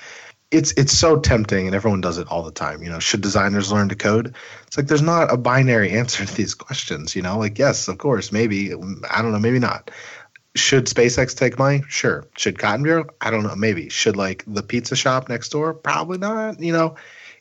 It's 0.52 0.72
it's 0.74 0.97
so 0.97 1.20
tempting, 1.20 1.68
and 1.68 1.76
everyone 1.76 2.02
does 2.02 2.18
it 2.18 2.28
all 2.28 2.43
the 2.43 2.52
time. 2.52 2.82
You 2.82 2.89
know, 2.89 3.00
should 3.00 3.22
designers 3.22 3.72
learn 3.72 3.89
to 3.89 3.95
code? 3.95 4.36
It's 4.66 4.78
like 4.78 4.88
there's 4.88 5.02
not 5.02 5.32
a 5.32 5.38
binary 5.38 5.91
answer 5.97 6.26
to 6.26 6.36
these 6.36 6.56
questions. 6.56 7.16
You 7.16 7.22
know, 7.22 7.38
like 7.38 7.60
yes, 7.60 7.88
of 7.88 7.97
course, 7.97 8.32
maybe 8.32 8.74
I 8.74 9.22
don't 9.22 9.32
know, 9.32 9.39
maybe 9.39 9.60
not. 9.60 9.91
Should 10.56 10.88
SpaceX 10.88 11.38
take 11.38 11.60
money? 11.60 11.84
Sure. 11.88 12.26
Should 12.36 12.58
Cotton 12.58 12.84
Bureau? 12.84 13.06
I 13.22 13.30
don't 13.30 13.43
know, 13.43 13.56
maybe. 13.56 13.89
Should 13.89 14.16
like 14.16 14.43
the 14.47 14.64
pizza 14.64 14.95
shop 14.95 15.30
next 15.30 15.50
door? 15.50 15.76
Probably 15.76 16.18
not. 16.18 16.60
You 16.60 16.74
know, 16.74 16.95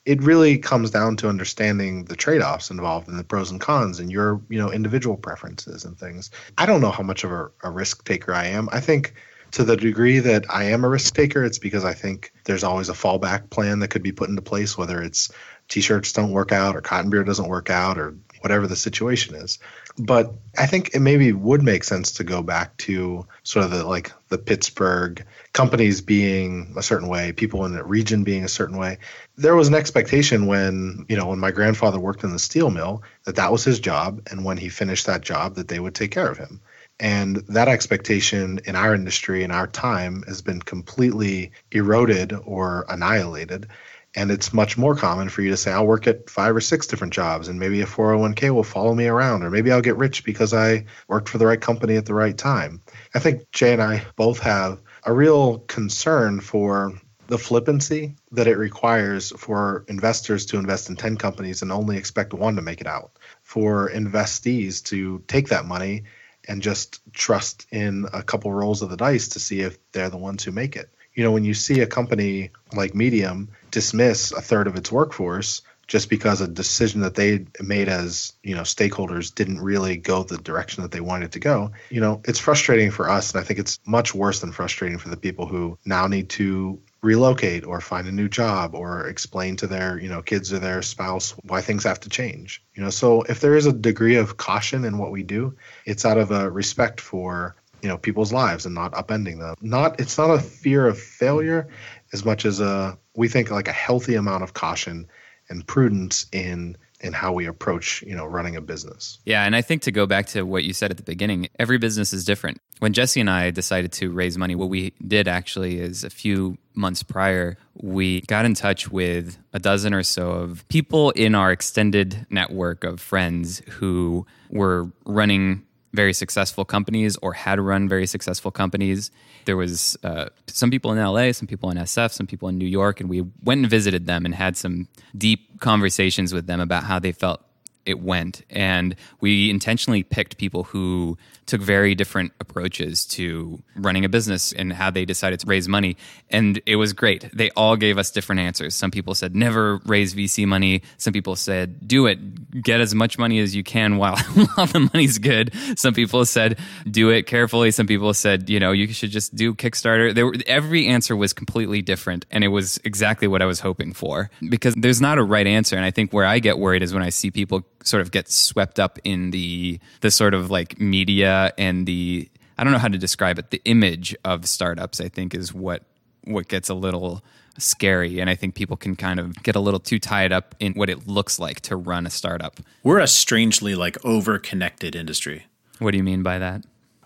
it 0.08 0.22
really 0.22 0.56
comes 0.56 0.90
down 0.90 1.16
to 1.16 1.28
understanding 1.28 2.04
the 2.04 2.16
trade-offs 2.16 2.70
involved 2.70 3.08
and 3.08 3.18
the 3.18 3.24
pros 3.24 3.50
and 3.50 3.60
cons 3.60 4.00
and 4.00 4.10
your 4.10 4.40
you 4.48 4.58
know 4.58 4.72
individual 4.72 5.18
preferences 5.18 5.84
and 5.84 5.98
things 5.98 6.30
i 6.56 6.64
don't 6.64 6.80
know 6.80 6.90
how 6.90 7.02
much 7.02 7.24
of 7.24 7.30
a, 7.30 7.50
a 7.62 7.70
risk 7.70 8.04
taker 8.04 8.32
i 8.32 8.46
am 8.46 8.68
i 8.72 8.80
think 8.80 9.12
to 9.52 9.64
the 9.64 9.76
degree 9.76 10.18
that 10.18 10.44
i 10.50 10.64
am 10.64 10.84
a 10.84 10.88
risk 10.88 11.14
taker 11.14 11.44
it's 11.44 11.58
because 11.58 11.84
i 11.84 11.94
think 11.94 12.32
there's 12.44 12.64
always 12.64 12.88
a 12.88 12.94
fallback 12.94 13.50
plan 13.50 13.80
that 13.80 13.88
could 13.88 14.02
be 14.02 14.12
put 14.12 14.28
into 14.28 14.42
place 14.42 14.76
whether 14.76 15.02
it's 15.02 15.30
t-shirts 15.68 16.12
don't 16.12 16.32
work 16.32 16.52
out 16.52 16.76
or 16.76 16.80
Cotton 16.80 17.10
Bureau 17.10 17.24
doesn't 17.24 17.48
work 17.48 17.70
out 17.70 17.98
or 17.98 18.14
whatever 18.40 18.66
the 18.66 18.76
situation 18.76 19.34
is. 19.34 19.58
But 19.98 20.32
i 20.56 20.66
think 20.66 20.94
it 20.94 21.00
maybe 21.00 21.32
would 21.32 21.62
make 21.62 21.82
sense 21.82 22.12
to 22.12 22.24
go 22.24 22.42
back 22.42 22.76
to 22.78 23.26
sort 23.42 23.64
of 23.64 23.72
the 23.72 23.84
like 23.84 24.12
the 24.28 24.38
pittsburgh 24.38 25.24
companies 25.52 26.00
being 26.00 26.74
a 26.76 26.82
certain 26.82 27.08
way 27.08 27.32
people 27.32 27.64
in 27.64 27.72
the 27.72 27.82
region 27.82 28.22
being 28.22 28.44
a 28.44 28.48
certain 28.48 28.76
way. 28.76 28.98
There 29.36 29.56
was 29.56 29.68
an 29.68 29.74
expectation 29.74 30.46
when 30.46 31.04
you 31.08 31.16
know 31.16 31.26
when 31.26 31.40
my 31.40 31.50
grandfather 31.50 31.98
worked 31.98 32.22
in 32.22 32.30
the 32.30 32.38
steel 32.38 32.70
mill 32.70 33.02
that 33.24 33.36
that 33.36 33.52
was 33.52 33.64
his 33.64 33.80
job 33.80 34.22
and 34.30 34.44
when 34.44 34.56
he 34.56 34.68
finished 34.68 35.06
that 35.06 35.22
job 35.22 35.56
that 35.56 35.68
they 35.68 35.80
would 35.80 35.94
take 35.94 36.12
care 36.12 36.30
of 36.30 36.38
him 36.38 36.60
and 37.00 37.36
that 37.48 37.68
expectation 37.68 38.60
in 38.64 38.74
our 38.74 38.94
industry 38.94 39.44
in 39.44 39.50
our 39.50 39.66
time 39.66 40.24
has 40.26 40.42
been 40.42 40.60
completely 40.60 41.52
eroded 41.70 42.32
or 42.44 42.86
annihilated. 42.88 43.68
And 44.14 44.30
it's 44.30 44.52
much 44.52 44.76
more 44.76 44.96
common 44.96 45.28
for 45.28 45.42
you 45.42 45.50
to 45.50 45.56
say 45.56 45.70
i'll 45.70 45.86
work 45.86 46.06
at 46.06 46.30
five 46.30 46.56
or 46.56 46.60
six 46.60 46.86
different 46.86 47.12
jobs 47.12 47.46
and 47.46 47.60
maybe 47.60 47.82
a 47.82 47.86
401k 47.86 48.50
will 48.52 48.64
follow 48.64 48.94
me 48.94 49.06
around 49.06 49.44
or 49.44 49.50
maybe 49.50 49.70
i'll 49.70 49.82
get 49.82 49.96
rich 49.96 50.24
because 50.24 50.54
i 50.54 50.86
worked 51.06 51.28
for 51.28 51.38
the 51.38 51.46
right 51.46 51.60
company 51.60 51.96
at 51.96 52.06
the 52.06 52.14
right 52.14 52.36
time. 52.36 52.80
I 53.14 53.20
think 53.20 53.50
jay 53.52 53.74
and 53.74 53.82
i 53.82 54.04
both 54.16 54.40
have 54.40 54.80
a 55.04 55.12
real 55.12 55.58
concern 55.58 56.40
for 56.40 56.98
the 57.28 57.38
flippancy 57.38 58.16
that 58.32 58.46
it 58.46 58.56
requires 58.56 59.32
for 59.36 59.84
investors 59.86 60.46
to 60.46 60.58
invest 60.58 60.88
in 60.88 60.96
10 60.96 61.18
companies 61.18 61.60
and 61.60 61.70
only 61.70 61.98
expect 61.98 62.32
one 62.32 62.56
to 62.56 62.62
make 62.62 62.80
it 62.80 62.86
out, 62.86 63.18
for 63.42 63.90
investees 63.90 64.82
to 64.84 65.22
take 65.28 65.48
that 65.48 65.66
money 65.66 66.04
and 66.48 66.62
just 66.62 67.00
trust 67.12 67.66
in 67.70 68.06
a 68.12 68.22
couple 68.22 68.52
rolls 68.52 68.82
of 68.82 68.90
the 68.90 68.96
dice 68.96 69.28
to 69.28 69.40
see 69.40 69.60
if 69.60 69.78
they're 69.92 70.10
the 70.10 70.16
ones 70.16 70.42
who 70.42 70.50
make 70.50 70.74
it. 70.74 70.90
You 71.14 71.24
know, 71.24 71.32
when 71.32 71.44
you 71.44 71.54
see 71.54 71.80
a 71.80 71.86
company 71.86 72.50
like 72.72 72.94
Medium 72.94 73.50
dismiss 73.70 74.32
a 74.32 74.40
third 74.40 74.66
of 74.66 74.76
its 74.76 74.90
workforce 74.90 75.62
just 75.88 76.10
because 76.10 76.40
a 76.40 76.46
decision 76.46 77.00
that 77.00 77.14
they 77.14 77.46
made 77.60 77.88
as 77.88 78.34
you 78.42 78.54
know 78.54 78.62
stakeholders 78.62 79.34
didn't 79.34 79.60
really 79.60 79.96
go 79.96 80.22
the 80.22 80.36
direction 80.36 80.82
that 80.82 80.92
they 80.92 81.00
wanted 81.00 81.32
to 81.32 81.40
go 81.40 81.72
you 81.90 82.00
know 82.00 82.20
it's 82.24 82.38
frustrating 82.38 82.90
for 82.90 83.08
us 83.08 83.32
and 83.32 83.40
i 83.40 83.44
think 83.44 83.58
it's 83.58 83.80
much 83.86 84.14
worse 84.14 84.40
than 84.40 84.52
frustrating 84.52 84.98
for 84.98 85.08
the 85.08 85.16
people 85.16 85.46
who 85.46 85.78
now 85.84 86.06
need 86.06 86.28
to 86.28 86.78
relocate 87.12 87.64
or 87.64 87.80
find 87.80 88.06
a 88.06 88.12
new 88.20 88.28
job 88.28 88.74
or 88.74 89.06
explain 89.06 89.56
to 89.56 89.66
their 89.66 89.98
you 89.98 90.08
know 90.08 90.22
kids 90.22 90.52
or 90.52 90.58
their 90.58 90.82
spouse 90.82 91.34
why 91.50 91.60
things 91.60 91.84
have 91.84 92.00
to 92.00 92.08
change 92.08 92.62
you 92.74 92.82
know? 92.82 92.90
So 92.90 93.22
if 93.22 93.40
there 93.40 93.56
is 93.56 93.66
a 93.66 93.72
degree 93.72 94.16
of 94.16 94.36
caution 94.36 94.84
in 94.84 94.98
what 94.98 95.10
we 95.10 95.22
do 95.22 95.56
it's 95.90 96.04
out 96.04 96.18
of 96.18 96.30
a 96.30 96.50
respect 96.50 97.00
for 97.00 97.56
you 97.82 97.88
know 97.88 97.98
people's 97.98 98.32
lives 98.32 98.66
and 98.66 98.74
not 98.74 98.92
upending 98.92 99.38
them. 99.38 99.54
Not 99.60 100.00
it's 100.00 100.18
not 100.18 100.30
a 100.30 100.40
fear 100.40 100.86
of 100.86 100.98
failure 100.98 101.68
as 102.12 102.24
much 102.24 102.44
as 102.44 102.60
a 102.60 102.98
we 103.14 103.28
think 103.28 103.50
like 103.50 103.68
a 103.68 103.72
healthy 103.72 104.14
amount 104.14 104.42
of 104.42 104.54
caution 104.54 105.08
and 105.48 105.66
prudence 105.66 106.26
in 106.32 106.76
in 107.00 107.12
how 107.12 107.32
we 107.32 107.46
approach 107.46 108.02
you 108.02 108.14
know 108.14 108.26
running 108.26 108.56
a 108.56 108.60
business 108.60 109.18
Yeah, 109.24 109.44
and 109.44 109.54
I 109.54 109.62
think 109.62 109.82
to 109.82 109.92
go 109.92 110.06
back 110.06 110.26
to 110.28 110.42
what 110.42 110.64
you 110.64 110.72
said 110.72 110.90
at 110.90 110.96
the 110.96 111.02
beginning, 111.02 111.48
every 111.58 111.78
business 111.78 112.12
is 112.12 112.24
different. 112.24 112.60
When 112.78 112.92
Jesse 112.92 113.20
and 113.20 113.30
I 113.30 113.50
decided 113.50 113.92
to 113.92 114.10
raise 114.10 114.38
money, 114.38 114.54
what 114.54 114.68
we 114.68 114.92
did 115.06 115.28
actually 115.28 115.80
is 115.80 116.04
a 116.04 116.10
few 116.10 116.58
months 116.74 117.02
prior, 117.02 117.56
we 117.74 118.22
got 118.22 118.44
in 118.44 118.54
touch 118.54 118.90
with 118.90 119.38
a 119.52 119.58
dozen 119.58 119.92
or 119.92 120.02
so 120.02 120.30
of 120.30 120.66
people 120.68 121.10
in 121.10 121.34
our 121.34 121.50
extended 121.50 122.26
network 122.30 122.84
of 122.84 123.00
friends 123.00 123.60
who 123.68 124.26
were 124.50 124.90
running 125.04 125.64
very 125.92 126.12
successful 126.12 126.64
companies 126.64 127.16
or 127.22 127.32
had 127.32 127.58
run 127.58 127.88
very 127.88 128.06
successful 128.06 128.50
companies. 128.50 129.10
There 129.46 129.56
was 129.56 129.96
uh, 130.04 130.26
some 130.46 130.70
people 130.70 130.92
in 130.92 130.98
LA, 130.98 131.32
some 131.32 131.46
people 131.46 131.70
in 131.70 131.78
SF, 131.78 132.12
some 132.12 132.26
people 132.26 132.48
in 132.48 132.58
New 132.58 132.66
York, 132.66 133.00
and 133.00 133.08
we 133.08 133.22
went 133.42 133.60
and 133.62 133.70
visited 133.70 134.06
them 134.06 134.24
and 134.24 134.34
had 134.34 134.56
some 134.56 134.88
deep 135.16 135.60
conversations 135.60 136.34
with 136.34 136.46
them 136.46 136.60
about 136.60 136.84
how 136.84 136.98
they 136.98 137.12
felt 137.12 137.42
it 137.88 138.00
went. 138.00 138.42
And 138.50 138.94
we 139.20 139.50
intentionally 139.50 140.02
picked 140.02 140.36
people 140.36 140.64
who 140.64 141.16
took 141.48 141.62
very 141.62 141.94
different 141.94 142.32
approaches 142.40 143.06
to 143.06 143.60
running 143.74 144.04
a 144.04 144.08
business 144.08 144.52
and 144.52 144.70
how 144.70 144.90
they 144.90 145.06
decided 145.06 145.40
to 145.40 145.46
raise 145.46 145.66
money. 145.66 145.96
And 146.30 146.60
it 146.66 146.76
was 146.76 146.92
great. 146.92 147.28
They 147.32 147.50
all 147.52 147.76
gave 147.76 147.96
us 147.96 148.10
different 148.10 148.42
answers. 148.42 148.74
Some 148.74 148.90
people 148.90 149.14
said, 149.14 149.34
never 149.34 149.78
raise 149.86 150.14
VC 150.14 150.46
money. 150.46 150.82
Some 150.98 151.14
people 151.14 151.34
said, 151.36 151.88
do 151.88 152.06
it, 152.06 152.62
get 152.62 152.80
as 152.80 152.94
much 152.94 153.18
money 153.18 153.38
as 153.38 153.56
you 153.56 153.64
can 153.64 153.96
while, 153.96 154.18
while 154.54 154.66
the 154.66 154.90
money's 154.92 155.18
good. 155.18 155.52
Some 155.76 155.94
people 155.94 156.26
said, 156.26 156.58
do 156.88 157.08
it 157.08 157.26
carefully. 157.26 157.70
Some 157.70 157.86
people 157.86 158.12
said, 158.12 158.50
you 158.50 158.60
know, 158.60 158.72
you 158.72 158.92
should 158.92 159.10
just 159.10 159.34
do 159.34 159.54
Kickstarter. 159.54 160.14
There 160.14 160.26
were, 160.26 160.34
every 160.46 160.86
answer 160.86 161.16
was 161.16 161.32
completely 161.32 161.80
different. 161.80 162.26
And 162.30 162.44
it 162.44 162.48
was 162.48 162.78
exactly 162.84 163.26
what 163.26 163.40
I 163.40 163.46
was 163.46 163.60
hoping 163.60 163.94
for 163.94 164.30
because 164.50 164.74
there's 164.74 165.00
not 165.00 165.16
a 165.16 165.22
right 165.22 165.46
answer. 165.46 165.76
And 165.76 165.84
I 165.84 165.90
think 165.90 166.12
where 166.12 166.26
I 166.26 166.40
get 166.40 166.58
worried 166.58 166.82
is 166.82 166.92
when 166.92 167.02
I 167.02 167.08
see 167.08 167.30
people 167.30 167.64
sort 167.84 168.00
of 168.02 168.10
get 168.10 168.28
swept 168.30 168.78
up 168.78 168.98
in 169.04 169.30
the 169.30 169.78
the 170.00 170.10
sort 170.10 170.34
of 170.34 170.50
like 170.50 170.80
media 170.80 171.52
and 171.58 171.86
the 171.86 172.28
I 172.58 172.64
don't 172.64 172.72
know 172.72 172.78
how 172.78 172.88
to 172.88 172.98
describe 172.98 173.38
it. 173.38 173.50
The 173.50 173.62
image 173.64 174.16
of 174.24 174.46
startups, 174.46 175.00
I 175.00 175.08
think, 175.08 175.34
is 175.34 175.54
what 175.54 175.84
what 176.24 176.48
gets 176.48 176.68
a 176.68 176.74
little 176.74 177.22
scary, 177.56 178.20
and 178.20 178.28
I 178.30 178.34
think 178.34 178.54
people 178.54 178.76
can 178.76 178.94
kind 178.96 179.18
of 179.18 179.42
get 179.42 179.56
a 179.56 179.60
little 179.60 179.80
too 179.80 179.98
tied 179.98 180.32
up 180.32 180.54
in 180.60 180.74
what 180.74 180.88
it 180.90 181.08
looks 181.08 181.38
like 181.38 181.60
to 181.62 181.76
run 181.76 182.06
a 182.06 182.10
startup. 182.10 182.60
we're 182.84 182.98
a 183.00 183.06
strangely 183.08 183.74
like 183.74 183.96
over 184.04 184.38
connected 184.38 184.94
industry 184.94 185.46
What 185.80 185.90
do 185.92 185.96
you 185.96 186.04
mean 186.04 186.22
by 186.22 186.38
that? 186.38 186.64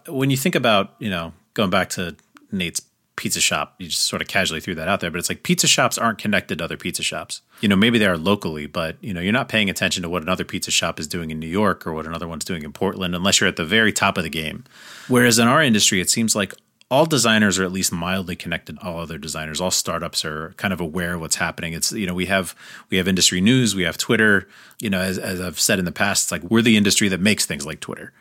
when 0.09 0.31
you 0.31 0.37
think 0.37 0.55
about, 0.57 0.95
you 0.99 1.09
know, 1.09 1.33
going 1.55 1.70
back 1.70 1.89
to 1.91 2.16
Nate's 2.51 2.83
pizza 3.16 3.40
shop, 3.40 3.74
you 3.78 3.88
just 3.88 4.02
sort 4.02 4.22
of 4.22 4.28
casually 4.28 4.60
threw 4.60 4.74
that 4.74 4.88
out 4.88 5.00
there, 5.00 5.10
but 5.10 5.18
it's 5.18 5.28
like 5.28 5.42
pizza 5.42 5.66
shops 5.66 5.98
aren't 5.98 6.18
connected 6.18 6.58
to 6.58 6.64
other 6.64 6.76
pizza 6.76 7.02
shops. 7.02 7.42
You 7.60 7.68
know, 7.68 7.76
maybe 7.76 7.98
they 7.98 8.06
are 8.06 8.16
locally, 8.16 8.66
but 8.66 8.96
you 9.00 9.12
know, 9.12 9.20
you're 9.20 9.32
not 9.32 9.48
paying 9.48 9.68
attention 9.68 10.02
to 10.02 10.08
what 10.08 10.22
another 10.22 10.44
pizza 10.44 10.70
shop 10.70 10.98
is 10.98 11.06
doing 11.06 11.30
in 11.30 11.38
New 11.38 11.46
York 11.46 11.86
or 11.86 11.92
what 11.92 12.06
another 12.06 12.26
one's 12.26 12.44
doing 12.44 12.62
in 12.62 12.72
Portland 12.72 13.14
unless 13.14 13.40
you're 13.40 13.48
at 13.48 13.56
the 13.56 13.64
very 13.64 13.92
top 13.92 14.16
of 14.16 14.24
the 14.24 14.30
game. 14.30 14.64
Whereas 15.08 15.38
in 15.38 15.46
our 15.46 15.62
industry, 15.62 16.00
it 16.00 16.10
seems 16.10 16.34
like 16.34 16.54
all 16.90 17.06
designers 17.06 17.58
are 17.58 17.64
at 17.64 17.72
least 17.72 17.92
mildly 17.92 18.36
connected 18.36 18.78
to 18.78 18.86
all 18.86 19.00
other 19.00 19.16
designers. 19.18 19.60
All 19.60 19.70
startups 19.70 20.24
are 20.24 20.54
kind 20.56 20.74
of 20.74 20.80
aware 20.80 21.14
of 21.14 21.20
what's 21.20 21.36
happening. 21.36 21.72
It's 21.72 21.92
you 21.92 22.06
know 22.06 22.14
we 22.14 22.26
have 22.26 22.54
we 22.90 22.96
have 22.96 23.08
industry 23.08 23.40
news, 23.40 23.74
we 23.74 23.84
have 23.84 23.96
Twitter. 23.96 24.48
You 24.80 24.90
know, 24.90 25.00
as, 25.00 25.18
as 25.18 25.40
I've 25.40 25.60
said 25.60 25.78
in 25.78 25.84
the 25.84 25.92
past, 25.92 26.24
it's 26.24 26.32
like 26.32 26.42
we're 26.50 26.62
the 26.62 26.76
industry 26.76 27.08
that 27.08 27.20
makes 27.20 27.46
things 27.46 27.64
like 27.64 27.80
Twitter 27.80 28.12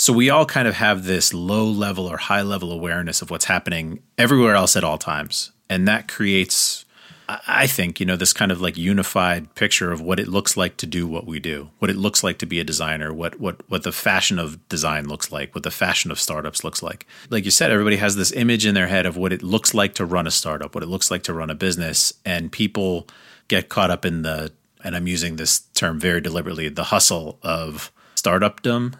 So 0.00 0.12
we 0.12 0.30
all 0.30 0.46
kind 0.46 0.68
of 0.68 0.74
have 0.74 1.04
this 1.04 1.34
low 1.34 1.64
level 1.64 2.06
or 2.06 2.16
high 2.18 2.42
level 2.42 2.70
awareness 2.70 3.20
of 3.20 3.32
what's 3.32 3.46
happening 3.46 4.00
everywhere 4.16 4.54
else 4.54 4.76
at 4.76 4.84
all 4.84 4.96
times. 4.96 5.50
And 5.68 5.88
that 5.88 6.06
creates, 6.06 6.84
I 7.28 7.66
think, 7.66 7.98
you 7.98 8.06
know, 8.06 8.14
this 8.14 8.32
kind 8.32 8.52
of 8.52 8.60
like 8.60 8.76
unified 8.76 9.52
picture 9.56 9.90
of 9.90 10.00
what 10.00 10.20
it 10.20 10.28
looks 10.28 10.56
like 10.56 10.76
to 10.76 10.86
do 10.86 11.08
what 11.08 11.26
we 11.26 11.40
do, 11.40 11.70
what 11.80 11.90
it 11.90 11.96
looks 11.96 12.22
like 12.22 12.38
to 12.38 12.46
be 12.46 12.60
a 12.60 12.64
designer, 12.64 13.12
what 13.12 13.40
what 13.40 13.68
what 13.68 13.82
the 13.82 13.90
fashion 13.90 14.38
of 14.38 14.68
design 14.68 15.08
looks 15.08 15.32
like, 15.32 15.52
what 15.52 15.64
the 15.64 15.70
fashion 15.72 16.12
of 16.12 16.20
startups 16.20 16.62
looks 16.62 16.80
like. 16.80 17.04
Like 17.28 17.44
you 17.44 17.50
said, 17.50 17.72
everybody 17.72 17.96
has 17.96 18.14
this 18.14 18.30
image 18.30 18.66
in 18.66 18.76
their 18.76 18.86
head 18.86 19.04
of 19.04 19.16
what 19.16 19.32
it 19.32 19.42
looks 19.42 19.74
like 19.74 19.94
to 19.96 20.06
run 20.06 20.28
a 20.28 20.30
startup, 20.30 20.76
what 20.76 20.84
it 20.84 20.88
looks 20.88 21.10
like 21.10 21.24
to 21.24 21.34
run 21.34 21.50
a 21.50 21.56
business, 21.56 22.12
and 22.24 22.52
people 22.52 23.08
get 23.48 23.68
caught 23.68 23.90
up 23.90 24.04
in 24.04 24.22
the 24.22 24.52
and 24.84 24.94
I'm 24.94 25.08
using 25.08 25.36
this 25.36 25.58
term 25.74 25.98
very 25.98 26.20
deliberately, 26.20 26.68
the 26.68 26.84
hustle 26.84 27.40
of 27.42 27.90
startupdom 28.14 28.94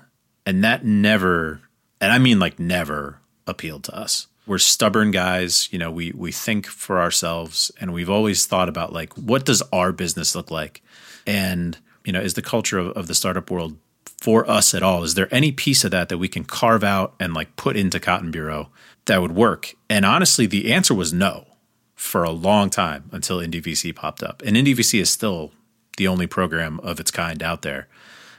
and 0.49 0.65
that 0.65 0.83
never, 0.83 1.61
and 2.01 2.11
I 2.11 2.17
mean 2.17 2.39
like 2.39 2.59
never, 2.59 3.21
appealed 3.47 3.85
to 3.85 3.95
us. 3.95 4.29
We're 4.47 4.59
stubborn 4.59 5.11
guys, 5.11 5.69
you 5.71 5.79
know, 5.79 5.91
we 5.91 6.13
we 6.13 6.33
think 6.33 6.67
for 6.67 7.01
ourselves 7.01 7.71
and 7.79 7.93
we've 7.93 8.09
always 8.09 8.47
thought 8.47 8.69
about 8.69 8.93
like 8.93 9.13
what 9.15 9.45
does 9.45 9.63
our 9.73 9.93
business 9.93 10.35
look 10.35 10.51
like? 10.51 10.83
And, 11.27 11.77
you 12.03 12.13
know, 12.15 12.21
is 12.21 12.33
the 12.33 12.43
culture 12.43 12.79
of, 12.79 12.89
of 12.97 13.07
the 13.09 13.15
startup 13.15 13.51
world 13.51 13.77
for 14.23 14.49
us 14.49 14.73
at 14.73 14.83
all? 14.83 15.05
Is 15.05 15.15
there 15.15 15.29
any 15.31 15.53
piece 15.53 15.85
of 15.85 15.91
that 15.91 16.09
that 16.09 16.17
we 16.17 16.29
can 16.29 16.45
carve 16.45 16.83
out 16.83 17.15
and 17.21 17.35
like 17.35 17.57
put 17.57 17.77
into 17.77 18.01
Cotton 18.01 18.31
Bureau 18.31 18.71
that 19.05 19.21
would 19.21 19.33
work? 19.33 19.75
And 19.91 20.07
honestly, 20.07 20.47
the 20.47 20.73
answer 20.73 20.95
was 20.95 21.13
no 21.13 21.47
for 21.95 22.25
a 22.25 22.31
long 22.31 22.71
time 22.71 23.11
until 23.13 23.39
IndieVC 23.39 23.95
popped 23.95 24.23
up. 24.23 24.43
And 24.47 24.57
IndieVC 24.57 24.99
is 24.99 25.11
still 25.11 25.53
the 25.99 26.09
only 26.09 26.27
program 26.27 26.81
of 26.81 27.01
its 27.01 27.11
kind 27.11 27.43
out 27.43 27.61
there. 27.61 27.89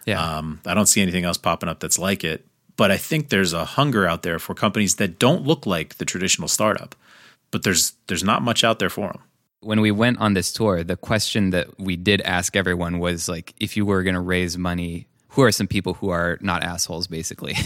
Yeah. 0.10 0.38
Um, 0.38 0.60
I 0.66 0.74
don't 0.74 0.86
see 0.88 1.02
anything 1.02 1.24
else 1.26 1.38
popping 1.38 1.70
up 1.70 1.80
that's 1.80 2.00
like 2.00 2.24
it. 2.24 2.46
But 2.76 2.92
I 2.92 2.98
think 2.98 3.28
there's 3.30 3.52
a 3.54 3.66
hunger 3.66 4.08
out 4.08 4.22
there 4.24 4.40
for 4.40 4.54
companies 4.56 4.96
that 4.96 5.20
don't 5.20 5.44
look 5.44 5.66
like 5.66 5.96
the 5.98 6.06
traditional 6.06 6.48
startup. 6.48 6.96
But 7.52 7.64
there's 7.64 7.94
there's 8.08 8.24
not 8.24 8.42
much 8.42 8.64
out 8.64 8.80
there 8.80 8.90
for 8.90 9.08
them. 9.10 9.22
When 9.62 9.82
we 9.82 9.92
went 9.92 10.20
on 10.20 10.34
this 10.34 10.54
tour, 10.54 10.84
the 10.84 10.96
question 10.96 11.50
that 11.50 11.68
we 11.78 11.98
did 11.98 12.22
ask 12.22 12.56
everyone 12.56 13.00
was 13.00 13.28
like, 13.28 13.54
if 13.60 13.76
you 13.76 13.86
were 13.86 14.04
going 14.04 14.14
to 14.16 14.22
raise 14.22 14.58
money, 14.58 15.08
who 15.30 15.42
are 15.42 15.52
some 15.52 15.68
people 15.68 15.96
who 15.96 16.10
are 16.10 16.38
not 16.42 16.64
assholes, 16.64 17.08
basically? 17.08 17.56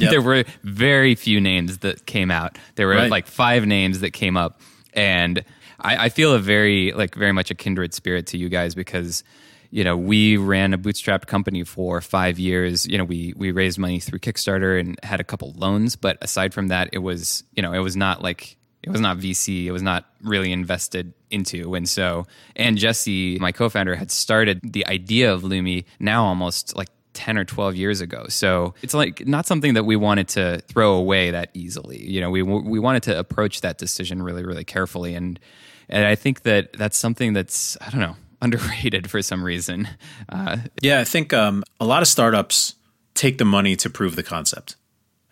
Yep. 0.00 0.10
there 0.10 0.22
were 0.22 0.44
very 0.62 1.14
few 1.14 1.40
names 1.40 1.78
that 1.78 2.06
came 2.06 2.30
out. 2.30 2.56
There 2.76 2.86
were 2.86 2.94
Right. 2.94 3.10
like 3.10 3.26
five 3.26 3.66
names 3.66 4.00
that 4.00 4.12
came 4.12 4.36
up, 4.38 4.60
and 4.94 5.44
I, 5.80 6.06
I 6.06 6.08
feel 6.08 6.32
a 6.32 6.38
very 6.38 6.92
like 6.92 7.14
very 7.14 7.32
much 7.32 7.50
a 7.50 7.54
kindred 7.54 7.92
spirit 7.94 8.26
to 8.28 8.38
you 8.38 8.48
guys 8.48 8.74
because 8.74 9.22
you 9.70 9.84
know 9.84 9.96
we 9.96 10.36
ran 10.36 10.72
a 10.74 10.78
bootstrapped 10.78 11.26
company 11.26 11.64
for 11.64 12.00
five 12.00 12.38
years. 12.38 12.86
You 12.86 12.98
know 12.98 13.04
we 13.04 13.34
we 13.36 13.52
raised 13.52 13.78
money 13.78 14.00
through 14.00 14.20
Kickstarter 14.20 14.78
and 14.78 14.98
had 15.02 15.20
a 15.20 15.24
couple 15.24 15.52
loans, 15.56 15.96
but 15.96 16.18
aside 16.22 16.54
from 16.54 16.68
that, 16.68 16.90
it 16.92 16.98
was 16.98 17.44
you 17.52 17.62
know 17.62 17.72
it 17.72 17.80
was 17.80 17.96
not 17.96 18.22
like 18.22 18.56
it 18.82 18.90
was 18.90 19.00
not 19.00 19.18
VC. 19.18 19.66
It 19.66 19.72
was 19.72 19.82
not 19.82 20.06
really 20.22 20.52
invested 20.52 21.12
into. 21.30 21.74
And 21.74 21.88
so, 21.88 22.26
and 22.54 22.78
Jesse, 22.78 23.38
my 23.38 23.52
co-founder, 23.52 23.96
had 23.96 24.10
started 24.10 24.60
the 24.62 24.86
idea 24.86 25.32
of 25.32 25.42
Lumi 25.42 25.84
now 25.98 26.24
almost 26.24 26.76
like 26.76 26.88
10 27.14 27.36
or 27.36 27.44
12 27.44 27.74
years 27.74 28.00
ago. 28.00 28.26
So 28.28 28.74
it's 28.80 28.94
like 28.94 29.26
not 29.26 29.46
something 29.46 29.74
that 29.74 29.84
we 29.84 29.96
wanted 29.96 30.28
to 30.28 30.60
throw 30.68 30.94
away 30.94 31.32
that 31.32 31.50
easily. 31.54 32.02
You 32.08 32.20
know, 32.20 32.30
we, 32.30 32.42
we 32.42 32.78
wanted 32.78 33.02
to 33.04 33.18
approach 33.18 33.62
that 33.62 33.78
decision 33.78 34.22
really, 34.22 34.44
really 34.44 34.64
carefully. 34.64 35.14
And, 35.14 35.40
and 35.88 36.06
I 36.06 36.14
think 36.14 36.42
that 36.42 36.72
that's 36.74 36.96
something 36.96 37.32
that's, 37.32 37.76
I 37.80 37.90
don't 37.90 38.00
know, 38.00 38.16
underrated 38.42 39.10
for 39.10 39.22
some 39.22 39.42
reason. 39.44 39.88
Uh, 40.28 40.58
Yeah, 40.82 41.00
I 41.00 41.04
think 41.04 41.32
um, 41.32 41.64
a 41.80 41.84
lot 41.84 42.02
of 42.02 42.08
startups 42.08 42.74
take 43.14 43.38
the 43.38 43.44
money 43.44 43.76
to 43.76 43.90
prove 43.90 44.16
the 44.16 44.22
concept. 44.22 44.76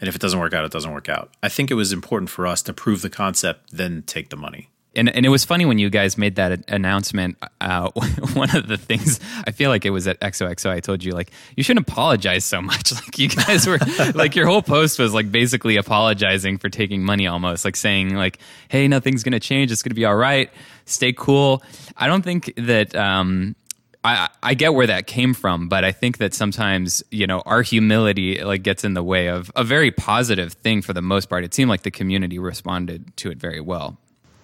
And 0.01 0.09
if 0.09 0.15
it 0.15 0.21
doesn't 0.21 0.39
work 0.39 0.53
out, 0.53 0.65
it 0.65 0.73
doesn't 0.73 0.93
work 0.93 1.09
out. 1.09 1.33
I 1.43 1.49
think 1.49 1.71
it 1.71 1.75
was 1.75 1.93
important 1.93 2.31
for 2.31 2.47
us 2.47 2.63
to 2.63 2.73
prove 2.73 3.03
the 3.03 3.11
concept, 3.11 3.71
then 3.73 4.03
take 4.03 4.29
the 4.29 4.37
money. 4.37 4.69
And 4.97 5.15
and 5.15 5.25
it 5.27 5.29
was 5.29 5.45
funny 5.45 5.65
when 5.65 5.79
you 5.79 5.91
guys 5.91 6.19
made 6.19 6.37
that 6.37 6.69
announcement. 6.69 7.37
Uh, 7.61 7.91
one 8.33 8.55
of 8.57 8.67
the 8.67 8.77
things 8.77 9.21
I 9.47 9.53
feel 9.53 9.71
like 9.71 9.85
it 9.85 9.91
was 9.91 10.09
at 10.09 10.19
XOXO. 10.21 10.71
I 10.71 10.81
told 10.81 11.05
you 11.05 11.13
like 11.13 11.31
you 11.57 11.63
shouldn't 11.63 11.89
apologize 11.89 12.45
so 12.45 12.61
much. 12.61 12.93
Like 13.07 13.19
you 13.19 13.29
guys 13.29 13.67
were 13.67 13.79
like 14.15 14.35
your 14.35 14.47
whole 14.47 14.63
post 14.63 14.99
was 14.99 15.13
like 15.13 15.31
basically 15.31 15.77
apologizing 15.77 16.57
for 16.57 16.71
taking 16.71 17.05
money, 17.05 17.27
almost 17.27 17.65
like 17.65 17.77
saying 17.77 18.15
like, 18.15 18.39
"Hey, 18.69 18.89
nothing's 18.89 19.23
gonna 19.23 19.39
change. 19.39 19.71
It's 19.71 19.83
gonna 19.83 19.95
be 19.95 20.07
all 20.07 20.17
right. 20.17 20.51
Stay 20.87 21.13
cool." 21.13 21.63
I 21.97 22.07
don't 22.07 22.23
think 22.23 22.53
that. 22.57 22.95
Um, 22.97 23.55
I, 24.03 24.29
I 24.41 24.55
get 24.55 24.73
where 24.73 24.87
that 24.87 25.09
came 25.09 25.35
from, 25.35 25.69
but 25.69 25.85
I 25.85 25.91
think 25.91 26.19
that 26.19 26.33
sometimes 26.33 27.03
you 27.11 27.27
know 27.27 27.43
our 27.45 27.63
humility 27.63 28.43
like 28.43 28.63
gets 28.63 28.85
in 28.85 28.95
the 28.95 29.03
way 29.03 29.29
of 29.29 29.51
a 29.57 29.65
very 29.65 29.91
positive 29.91 30.55
thing 30.55 30.81
for 30.81 30.93
the 30.93 31.03
most 31.03 31.29
part. 31.29 31.45
It 31.45 31.53
seemed 31.53 31.69
like 31.69 31.83
the 31.83 31.91
community 31.91 32.39
responded 32.39 33.15
to 33.19 33.31
it 33.31 33.39
very 33.39 33.61
well. 33.61 33.99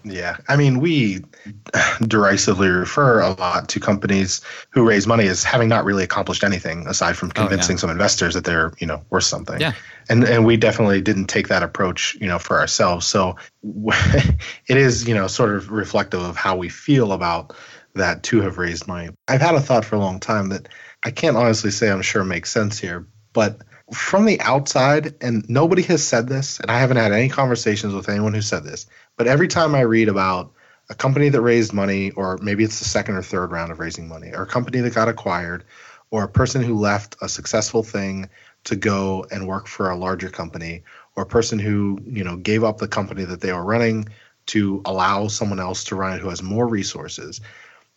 Yeah, 0.05 0.37
I 0.49 0.57
mean, 0.57 0.81
we 0.81 1.25
derisively 2.03 2.69
refer 2.69 3.21
a 3.21 3.31
lot 3.31 3.69
to 3.71 3.81
companies 3.81 4.41
who 4.71 4.87
raise 4.87 5.07
money 5.07 5.27
as 5.27 5.45
having 5.45 5.69
not 5.69 5.85
really 5.85 6.05
accomplished 6.05 6.45
anything 6.45 6.87
aside 6.87 7.17
from 7.17 7.31
oh, 7.31 7.33
convincing 7.33 7.79
some 7.79 7.91
investors 7.91 8.35
that 8.35 8.45
they're, 8.45 8.73
you 8.79 8.87
know, 8.87 9.03
worth 9.11 9.25
something. 9.25 9.61
Yeah. 9.61 9.73
And 10.09 10.25
and 10.25 10.45
we 10.45 10.57
definitely 10.57 11.01
didn't 11.01 11.27
take 11.27 11.49
that 11.49 11.63
approach, 11.63 12.17
you 12.21 12.27
know, 12.27 12.39
for 12.39 12.59
ourselves. 12.59 13.07
So 13.07 13.37
it 13.63 14.77
is, 14.77 15.07
you 15.07 15.15
know, 15.15 15.27
sort 15.27 15.55
of 15.55 15.71
reflective 15.71 16.23
of 16.23 16.37
how 16.37 16.57
we 16.57 16.69
feel 16.69 17.13
about 17.13 17.55
that 17.95 18.23
to 18.25 18.41
have 18.41 18.59
raised 18.59 18.89
money. 18.89 19.11
I've 19.29 19.41
had 19.41 19.55
a 19.55 19.61
thought 19.61 19.85
for 19.85 19.97
a 19.97 20.01
long 20.01 20.19
time 20.19 20.49
that 20.49 20.69
I 21.03 21.11
can't 21.11 21.37
honestly 21.37 21.71
say 21.71 21.91
I'm 21.91 22.03
sure 22.03 22.25
makes 22.25 22.51
sense 22.51 22.79
here, 22.79 23.07
but 23.33 23.59
from 23.93 24.25
the 24.25 24.41
outside, 24.41 25.15
and 25.21 25.49
nobody 25.49 25.83
has 25.83 26.03
said 26.03 26.29
this, 26.29 26.61
and 26.61 26.71
I 26.71 26.79
haven't 26.79 26.97
had 26.97 27.13
any 27.13 27.29
conversations 27.29 27.95
with 27.95 28.09
anyone 28.09 28.35
who 28.35 28.43
said 28.43 28.65
this, 28.65 28.87
but 29.17 29.27
every 29.27 29.49
time 29.49 29.75
I 29.75 29.83
read 29.83 30.09
about 30.09 30.53
a 30.89 30.95
company 30.95 31.29
that 31.29 31.41
raised 31.41 31.73
money, 31.73 32.11
or 32.13 32.39
maybe 32.43 32.65
it's 32.65 32.79
the 32.79 32.85
second 32.85 33.17
or 33.17 33.23
third 33.23 33.51
round 33.51 33.71
of 33.71 33.81
raising 33.81 34.09
money, 34.09 34.33
or 34.33 34.43
a 34.43 34.47
company 34.47 34.81
that 34.81 34.95
got 34.95 35.09
acquired, 35.09 35.65
or 36.11 36.25
a 36.25 36.29
person 36.29 36.63
who 36.63 36.75
left 36.75 37.17
a 37.23 37.29
successful 37.29 37.83
thing 37.83 38.29
to 38.65 38.77
go 38.77 39.27
and 39.31 39.47
work 39.47 39.67
for 39.67 39.91
a 39.91 39.97
larger 39.97 40.29
company, 40.29 40.83
or 41.17 41.25
a 41.25 41.27
person 41.27 41.59
who, 41.59 41.99
you 42.05 42.25
know, 42.25 42.37
gave 42.37 42.65
up 42.65 42.79
the 42.79 42.89
company 42.89 43.25
that 43.25 43.41
they 43.41 43.53
were 43.53 43.65
running 43.65 44.09
to 44.47 44.83
allow 44.85 45.29
someone 45.29 45.61
else 45.61 45.85
to 45.85 45.97
run 45.97 46.15
it 46.15 46.21
who 46.21 46.29
has 46.29 46.43
more 46.43 46.67
resources 46.67 47.41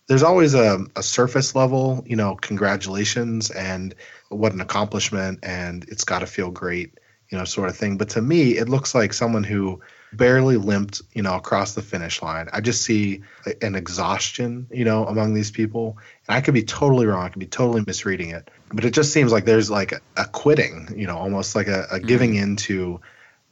there's 0.07 0.23
always 0.23 0.53
a, 0.53 0.85
a 0.95 1.03
surface 1.03 1.55
level, 1.55 2.03
you 2.05 2.15
know, 2.15 2.35
congratulations 2.35 3.49
and 3.49 3.95
what 4.29 4.53
an 4.53 4.61
accomplishment 4.61 5.39
and 5.43 5.85
it's 5.87 6.03
got 6.03 6.19
to 6.19 6.27
feel 6.27 6.51
great, 6.51 6.99
you 7.29 7.37
know, 7.37 7.45
sort 7.45 7.69
of 7.69 7.77
thing. 7.77 7.97
But 7.97 8.09
to 8.09 8.21
me, 8.21 8.57
it 8.57 8.69
looks 8.69 8.93
like 8.93 9.13
someone 9.13 9.43
who 9.43 9.81
barely 10.13 10.57
limped, 10.57 11.01
you 11.13 11.21
know, 11.21 11.35
across 11.35 11.73
the 11.73 11.81
finish 11.81 12.21
line. 12.21 12.47
I 12.53 12.61
just 12.61 12.83
see 12.83 13.21
an 13.61 13.75
exhaustion, 13.75 14.67
you 14.71 14.85
know, 14.85 15.05
among 15.05 15.33
these 15.33 15.51
people. 15.51 15.97
And 16.27 16.37
I 16.37 16.41
could 16.41 16.53
be 16.53 16.63
totally 16.63 17.05
wrong. 17.05 17.25
I 17.25 17.29
could 17.29 17.39
be 17.39 17.47
totally 17.47 17.83
misreading 17.85 18.29
it. 18.29 18.49
But 18.73 18.85
it 18.85 18.91
just 18.91 19.11
seems 19.11 19.31
like 19.31 19.45
there's 19.45 19.71
like 19.71 19.91
a, 19.91 20.01
a 20.17 20.25
quitting, 20.25 20.87
you 20.95 21.07
know, 21.07 21.17
almost 21.17 21.55
like 21.55 21.67
a, 21.67 21.87
a 21.91 21.99
giving 21.99 22.33
mm-hmm. 22.33 22.43
into 22.43 23.01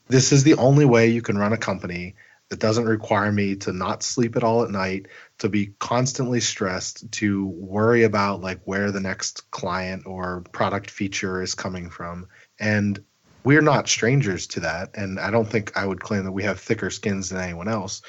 this 0.08 0.32
is 0.32 0.44
the 0.44 0.56
only 0.56 0.86
way 0.86 1.08
you 1.08 1.22
can 1.22 1.38
run 1.38 1.54
a 1.54 1.58
company 1.58 2.16
that 2.50 2.60
doesn't 2.60 2.86
require 2.86 3.32
me 3.32 3.56
to 3.56 3.72
not 3.72 4.04
sleep 4.04 4.36
at 4.36 4.44
all 4.44 4.64
at 4.64 4.70
night, 4.70 5.08
to 5.44 5.50
be 5.50 5.74
constantly 5.80 6.40
stressed, 6.40 7.12
to 7.12 7.48
worry 7.48 8.04
about 8.04 8.40
like 8.40 8.62
where 8.64 8.92
the 8.92 9.02
next 9.02 9.52
client 9.52 10.04
or 10.06 10.42
product 10.54 10.90
feature 10.90 11.42
is 11.42 11.54
coming 11.54 11.90
from. 11.90 12.26
And 12.62 13.04
we're 13.44 13.62
not 13.62 13.90
strangers 13.90 14.48
to 14.48 14.62
that. 14.62 14.92
And 14.96 15.20
I 15.20 15.32
don't 15.32 15.50
think 15.50 15.76
I 15.76 15.86
would 15.86 16.00
claim 16.00 16.24
that 16.24 16.32
we 16.32 16.44
have 16.44 16.62
thicker 16.62 16.90
skins 16.90 17.28
than 17.28 17.42
anyone 17.42 17.68
else. 17.68 18.02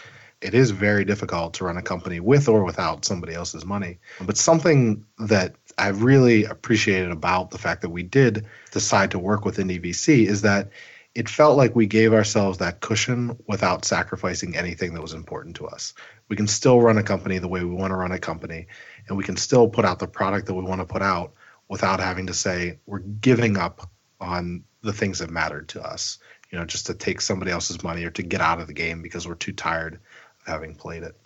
It 0.43 0.55
is 0.55 0.71
very 0.71 1.05
difficult 1.05 1.55
to 1.55 1.65
run 1.65 1.77
a 1.77 1.83
company 1.83 2.21
with 2.21 2.49
or 2.49 2.63
without 2.63 3.05
somebody 3.05 3.35
else's 3.35 3.67
money. 3.67 3.99
But 4.21 4.37
something 4.37 5.05
that 5.19 5.57
I 5.77 5.89
really 5.89 6.45
appreciated 6.45 7.11
about 7.11 7.51
the 7.51 7.59
fact 7.59 7.83
that 7.83 7.91
we 7.91 8.05
did 8.05 8.47
decide 8.71 9.11
to 9.11 9.19
work 9.19 9.45
with 9.45 9.57
IndieVC 9.57 10.29
is 10.29 10.43
that 10.43 10.71
it 11.15 11.29
felt 11.29 11.57
like 11.57 11.77
we 11.77 11.87
gave 11.87 12.13
ourselves 12.13 12.59
that 12.59 12.81
cushion 12.81 13.37
without 13.47 13.85
sacrificing 13.85 14.57
anything 14.57 14.95
that 14.95 15.03
was 15.03 15.13
important 15.13 15.57
to 15.57 15.67
us. 15.67 15.95
We 16.29 16.37
can 16.37 16.47
still 16.47 16.81
run 16.81 16.99
a 16.99 17.03
company 17.03 17.39
the 17.39 17.49
way 17.49 17.63
we 17.63 17.75
want 17.75 17.91
to 17.91 17.97
run 17.97 18.13
a 18.13 18.19
company, 18.19 18.67
and 19.09 19.17
we 19.17 19.25
can 19.25 19.37
still 19.37 19.69
put 19.69 19.85
out 19.85 19.99
the 19.99 20.07
product 20.07 20.47
that 20.47 20.55
we 20.55 20.63
want 20.63 20.81
to 20.81 20.87
put 20.87 21.03
out 21.03 21.35
without 21.69 22.01
having 22.01 22.27
to 22.29 22.35
say 22.35 22.79
we're 22.87 22.99
giving 22.99 23.57
up 23.57 23.91
on 24.21 24.65
the 24.83 24.93
things 24.93 25.19
that 25.19 25.31
mattered 25.31 25.69
to 25.71 25.83
us, 25.83 26.19
you 26.51 26.59
know, 26.59 26.65
just 26.65 26.87
to 26.87 26.95
take 26.95 27.21
somebody 27.21 27.51
else's 27.51 27.83
money 27.83 28.05
or 28.05 28.11
to 28.11 28.23
get 28.23 28.41
out 28.41 28.61
of 28.61 28.67
the 28.67 28.73
game 28.73 29.03
because 29.03 29.27
we're 29.27 29.35
too 29.35 29.53
tired 29.53 29.95
of 29.95 30.47
having 30.47 30.75
played 30.75 31.03
it. 31.03 31.17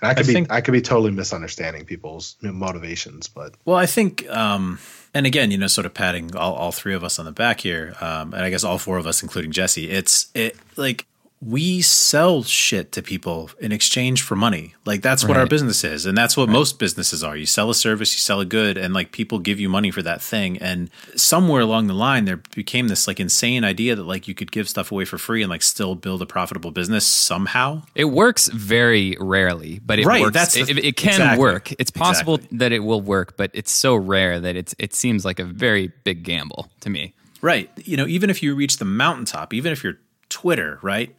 And 0.00 0.10
I 0.10 0.14
could 0.14 0.26
be 0.26 0.32
think- 0.32 0.50
I 0.50 0.60
could 0.60 0.72
be 0.72 0.80
totally 0.80 1.12
misunderstanding 1.12 1.84
people's 1.84 2.36
motivations, 2.42 3.28
but 3.28 3.54
Well, 3.64 3.76
I 3.76 3.86
think, 3.86 4.28
um, 4.30 4.80
and 5.14 5.26
again, 5.26 5.52
you 5.52 5.58
know, 5.58 5.68
sort 5.68 5.86
of 5.86 5.94
patting 5.94 6.34
all, 6.34 6.54
all 6.54 6.72
three 6.72 6.94
of 6.94 7.04
us 7.04 7.18
on 7.18 7.24
the 7.24 7.32
back 7.32 7.60
here, 7.60 7.94
um, 8.00 8.34
and 8.34 8.42
I 8.44 8.50
guess 8.50 8.64
all 8.64 8.78
four 8.78 8.98
of 8.98 9.06
us, 9.06 9.22
including 9.22 9.52
Jesse. 9.52 9.88
It's 9.88 10.26
it 10.34 10.56
like 10.76 11.06
we 11.44 11.82
sell 11.82 12.44
shit 12.44 12.92
to 12.92 13.02
people 13.02 13.50
in 13.58 13.72
exchange 13.72 14.22
for 14.22 14.36
money. 14.36 14.76
Like 14.84 15.02
that's 15.02 15.24
what 15.26 15.36
our 15.36 15.46
business 15.46 15.82
is. 15.82 16.06
And 16.06 16.16
that's 16.16 16.36
what 16.36 16.48
most 16.48 16.78
businesses 16.78 17.24
are. 17.24 17.36
You 17.36 17.46
sell 17.46 17.68
a 17.68 17.74
service, 17.74 18.14
you 18.14 18.20
sell 18.20 18.38
a 18.38 18.44
good, 18.44 18.78
and 18.78 18.94
like 18.94 19.10
people 19.10 19.40
give 19.40 19.58
you 19.58 19.68
money 19.68 19.90
for 19.90 20.02
that 20.02 20.22
thing. 20.22 20.56
And 20.58 20.88
somewhere 21.16 21.60
along 21.60 21.88
the 21.88 21.94
line, 21.94 22.26
there 22.26 22.36
became 22.54 22.86
this 22.86 23.08
like 23.08 23.18
insane 23.18 23.64
idea 23.64 23.96
that 23.96 24.04
like 24.04 24.28
you 24.28 24.34
could 24.34 24.52
give 24.52 24.68
stuff 24.68 24.92
away 24.92 25.04
for 25.04 25.18
free 25.18 25.42
and 25.42 25.50
like 25.50 25.62
still 25.62 25.96
build 25.96 26.22
a 26.22 26.26
profitable 26.26 26.70
business 26.70 27.04
somehow. 27.04 27.82
It 27.96 28.04
works 28.04 28.46
very 28.48 29.16
rarely, 29.18 29.80
but 29.84 29.98
it 29.98 30.06
Right, 30.06 30.22
works. 30.22 30.34
that's 30.34 30.54
the- 30.54 30.60
it, 30.60 30.78
it 30.78 30.96
can 30.96 31.08
exactly, 31.14 31.40
work. 31.40 31.72
It's 31.80 31.90
possible 31.90 32.36
exactly. 32.36 32.58
that 32.58 32.70
it 32.70 32.80
will 32.84 33.00
work, 33.00 33.36
but 33.36 33.50
it's 33.52 33.72
so 33.72 33.96
rare 33.96 34.38
that 34.38 34.54
it's 34.54 34.76
it 34.78 34.94
seems 34.94 35.24
like 35.24 35.40
a 35.40 35.44
very 35.44 35.90
big 36.04 36.22
gamble 36.22 36.68
to 36.82 36.88
me. 36.90 37.14
Right. 37.40 37.68
You 37.78 37.96
know, 37.96 38.06
even 38.06 38.30
if 38.30 38.44
you 38.44 38.54
reach 38.54 38.76
the 38.76 38.84
mountaintop, 38.84 39.52
even 39.52 39.72
if 39.72 39.82
you're 39.82 39.98
Twitter, 40.28 40.78
right? 40.82 41.14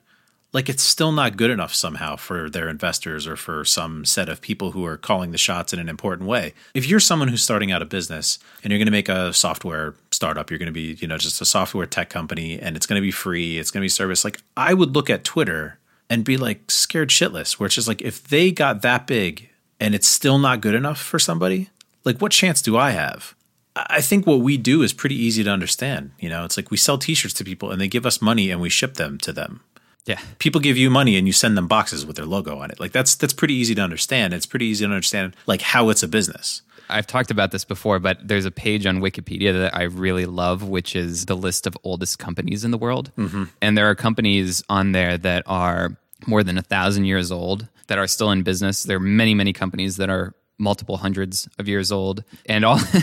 Like 0.53 0.69
it's 0.69 0.83
still 0.83 1.11
not 1.11 1.35
good 1.35 1.49
enough 1.49 1.73
somehow 1.73 2.15
for 2.15 2.47
their 2.47 2.69
investors 2.69 3.25
or 3.25 3.35
for 3.35 3.65
some 3.65 4.05
set 4.05 4.29
of 4.29 4.39
people 4.39 4.71
who 4.71 4.85
are 4.85 4.97
calling 4.97 5.31
the 5.31 5.37
shots 5.39 5.73
in 5.73 5.79
an 5.79 5.89
important 5.89 6.29
way. 6.29 6.53
If 6.75 6.87
you're 6.87 6.99
someone 6.99 7.27
who's 7.27 7.41
starting 7.43 7.71
out 7.71 7.81
a 7.81 7.85
business 7.85 8.37
and 8.63 8.71
you're 8.71 8.77
going 8.77 8.85
to 8.85 8.91
make 8.91 9.09
a 9.09 9.33
software 9.33 9.95
startup, 10.11 10.51
you're 10.51 10.59
going 10.59 10.67
to 10.67 10.71
be, 10.71 10.93
you 11.01 11.07
know, 11.07 11.17
just 11.17 11.41
a 11.41 11.45
software 11.45 11.87
tech 11.87 12.11
company 12.11 12.59
and 12.59 12.77
it's 12.77 12.85
going 12.85 13.01
to 13.01 13.05
be 13.05 13.11
free, 13.11 13.57
it's 13.57 13.71
going 13.71 13.81
to 13.81 13.85
be 13.85 13.89
service. 13.89 14.23
Like 14.23 14.41
I 14.55 14.75
would 14.75 14.93
look 14.93 15.09
at 15.09 15.23
Twitter 15.23 15.79
and 16.07 16.23
be 16.23 16.37
like 16.37 16.69
scared 16.69 17.09
shitless, 17.09 17.53
where 17.53 17.65
it's 17.65 17.75
just 17.75 17.87
like 17.87 18.01
if 18.03 18.23
they 18.23 18.51
got 18.51 18.83
that 18.83 19.07
big 19.07 19.49
and 19.79 19.95
it's 19.95 20.07
still 20.07 20.37
not 20.37 20.61
good 20.61 20.75
enough 20.75 21.01
for 21.01 21.17
somebody, 21.17 21.69
like 22.05 22.19
what 22.19 22.31
chance 22.31 22.61
do 22.61 22.77
I 22.77 22.91
have? 22.91 23.33
I 23.75 24.01
think 24.01 24.27
what 24.27 24.41
we 24.41 24.57
do 24.57 24.83
is 24.83 24.93
pretty 24.93 25.15
easy 25.15 25.43
to 25.43 25.49
understand. 25.49 26.11
You 26.19 26.29
know, 26.29 26.45
it's 26.45 26.57
like 26.57 26.69
we 26.69 26.77
sell 26.77 26.99
T-shirts 26.99 27.33
to 27.35 27.43
people 27.43 27.71
and 27.71 27.81
they 27.81 27.87
give 27.87 28.05
us 28.05 28.21
money 28.21 28.51
and 28.51 28.61
we 28.61 28.69
ship 28.69 28.95
them 28.95 29.17
to 29.19 29.33
them. 29.33 29.61
Yeah. 30.05 30.19
People 30.39 30.59
give 30.59 30.77
you 30.77 30.89
money 30.89 31.15
and 31.15 31.27
you 31.27 31.33
send 31.33 31.57
them 31.57 31.67
boxes 31.67 32.05
with 32.05 32.17
their 32.17 32.25
logo 32.25 32.57
on 32.59 32.71
it. 32.71 32.79
Like 32.79 32.91
that's 32.91 33.15
that's 33.15 33.33
pretty 33.33 33.53
easy 33.53 33.73
to 33.75 33.81
understand. 33.81 34.33
It's 34.33 34.45
pretty 34.45 34.65
easy 34.65 34.85
to 34.85 34.91
understand 34.91 35.35
like 35.45 35.61
how 35.61 35.89
it's 35.89 36.03
a 36.03 36.07
business. 36.07 36.61
I've 36.89 37.07
talked 37.07 37.31
about 37.31 37.51
this 37.51 37.63
before, 37.63 37.99
but 37.99 38.27
there's 38.27 38.45
a 38.45 38.51
page 38.51 38.85
on 38.85 38.99
Wikipedia 38.99 39.53
that 39.53 39.75
I 39.75 39.83
really 39.83 40.25
love, 40.25 40.67
which 40.67 40.95
is 40.95 41.25
the 41.25 41.35
list 41.35 41.65
of 41.65 41.77
oldest 41.83 42.19
companies 42.19 42.65
in 42.65 42.71
the 42.71 42.77
world. 42.77 43.11
Mm-hmm. 43.17 43.45
And 43.61 43.77
there 43.77 43.89
are 43.89 43.95
companies 43.95 44.63
on 44.69 44.91
there 44.91 45.17
that 45.17 45.43
are 45.45 45.97
more 46.27 46.43
than 46.43 46.57
a 46.57 46.61
thousand 46.61 47.05
years 47.05 47.31
old 47.31 47.67
that 47.87 47.97
are 47.97 48.07
still 48.07 48.31
in 48.31 48.43
business. 48.43 48.83
There 48.83 48.97
are 48.97 49.01
many, 49.01 49.33
many 49.33 49.53
companies 49.53 49.97
that 49.97 50.09
are 50.09 50.35
multiple 50.57 50.97
hundreds 50.97 51.47
of 51.57 51.67
years 51.67 51.91
old. 51.91 52.23
And 52.45 52.63
all, 52.63 52.77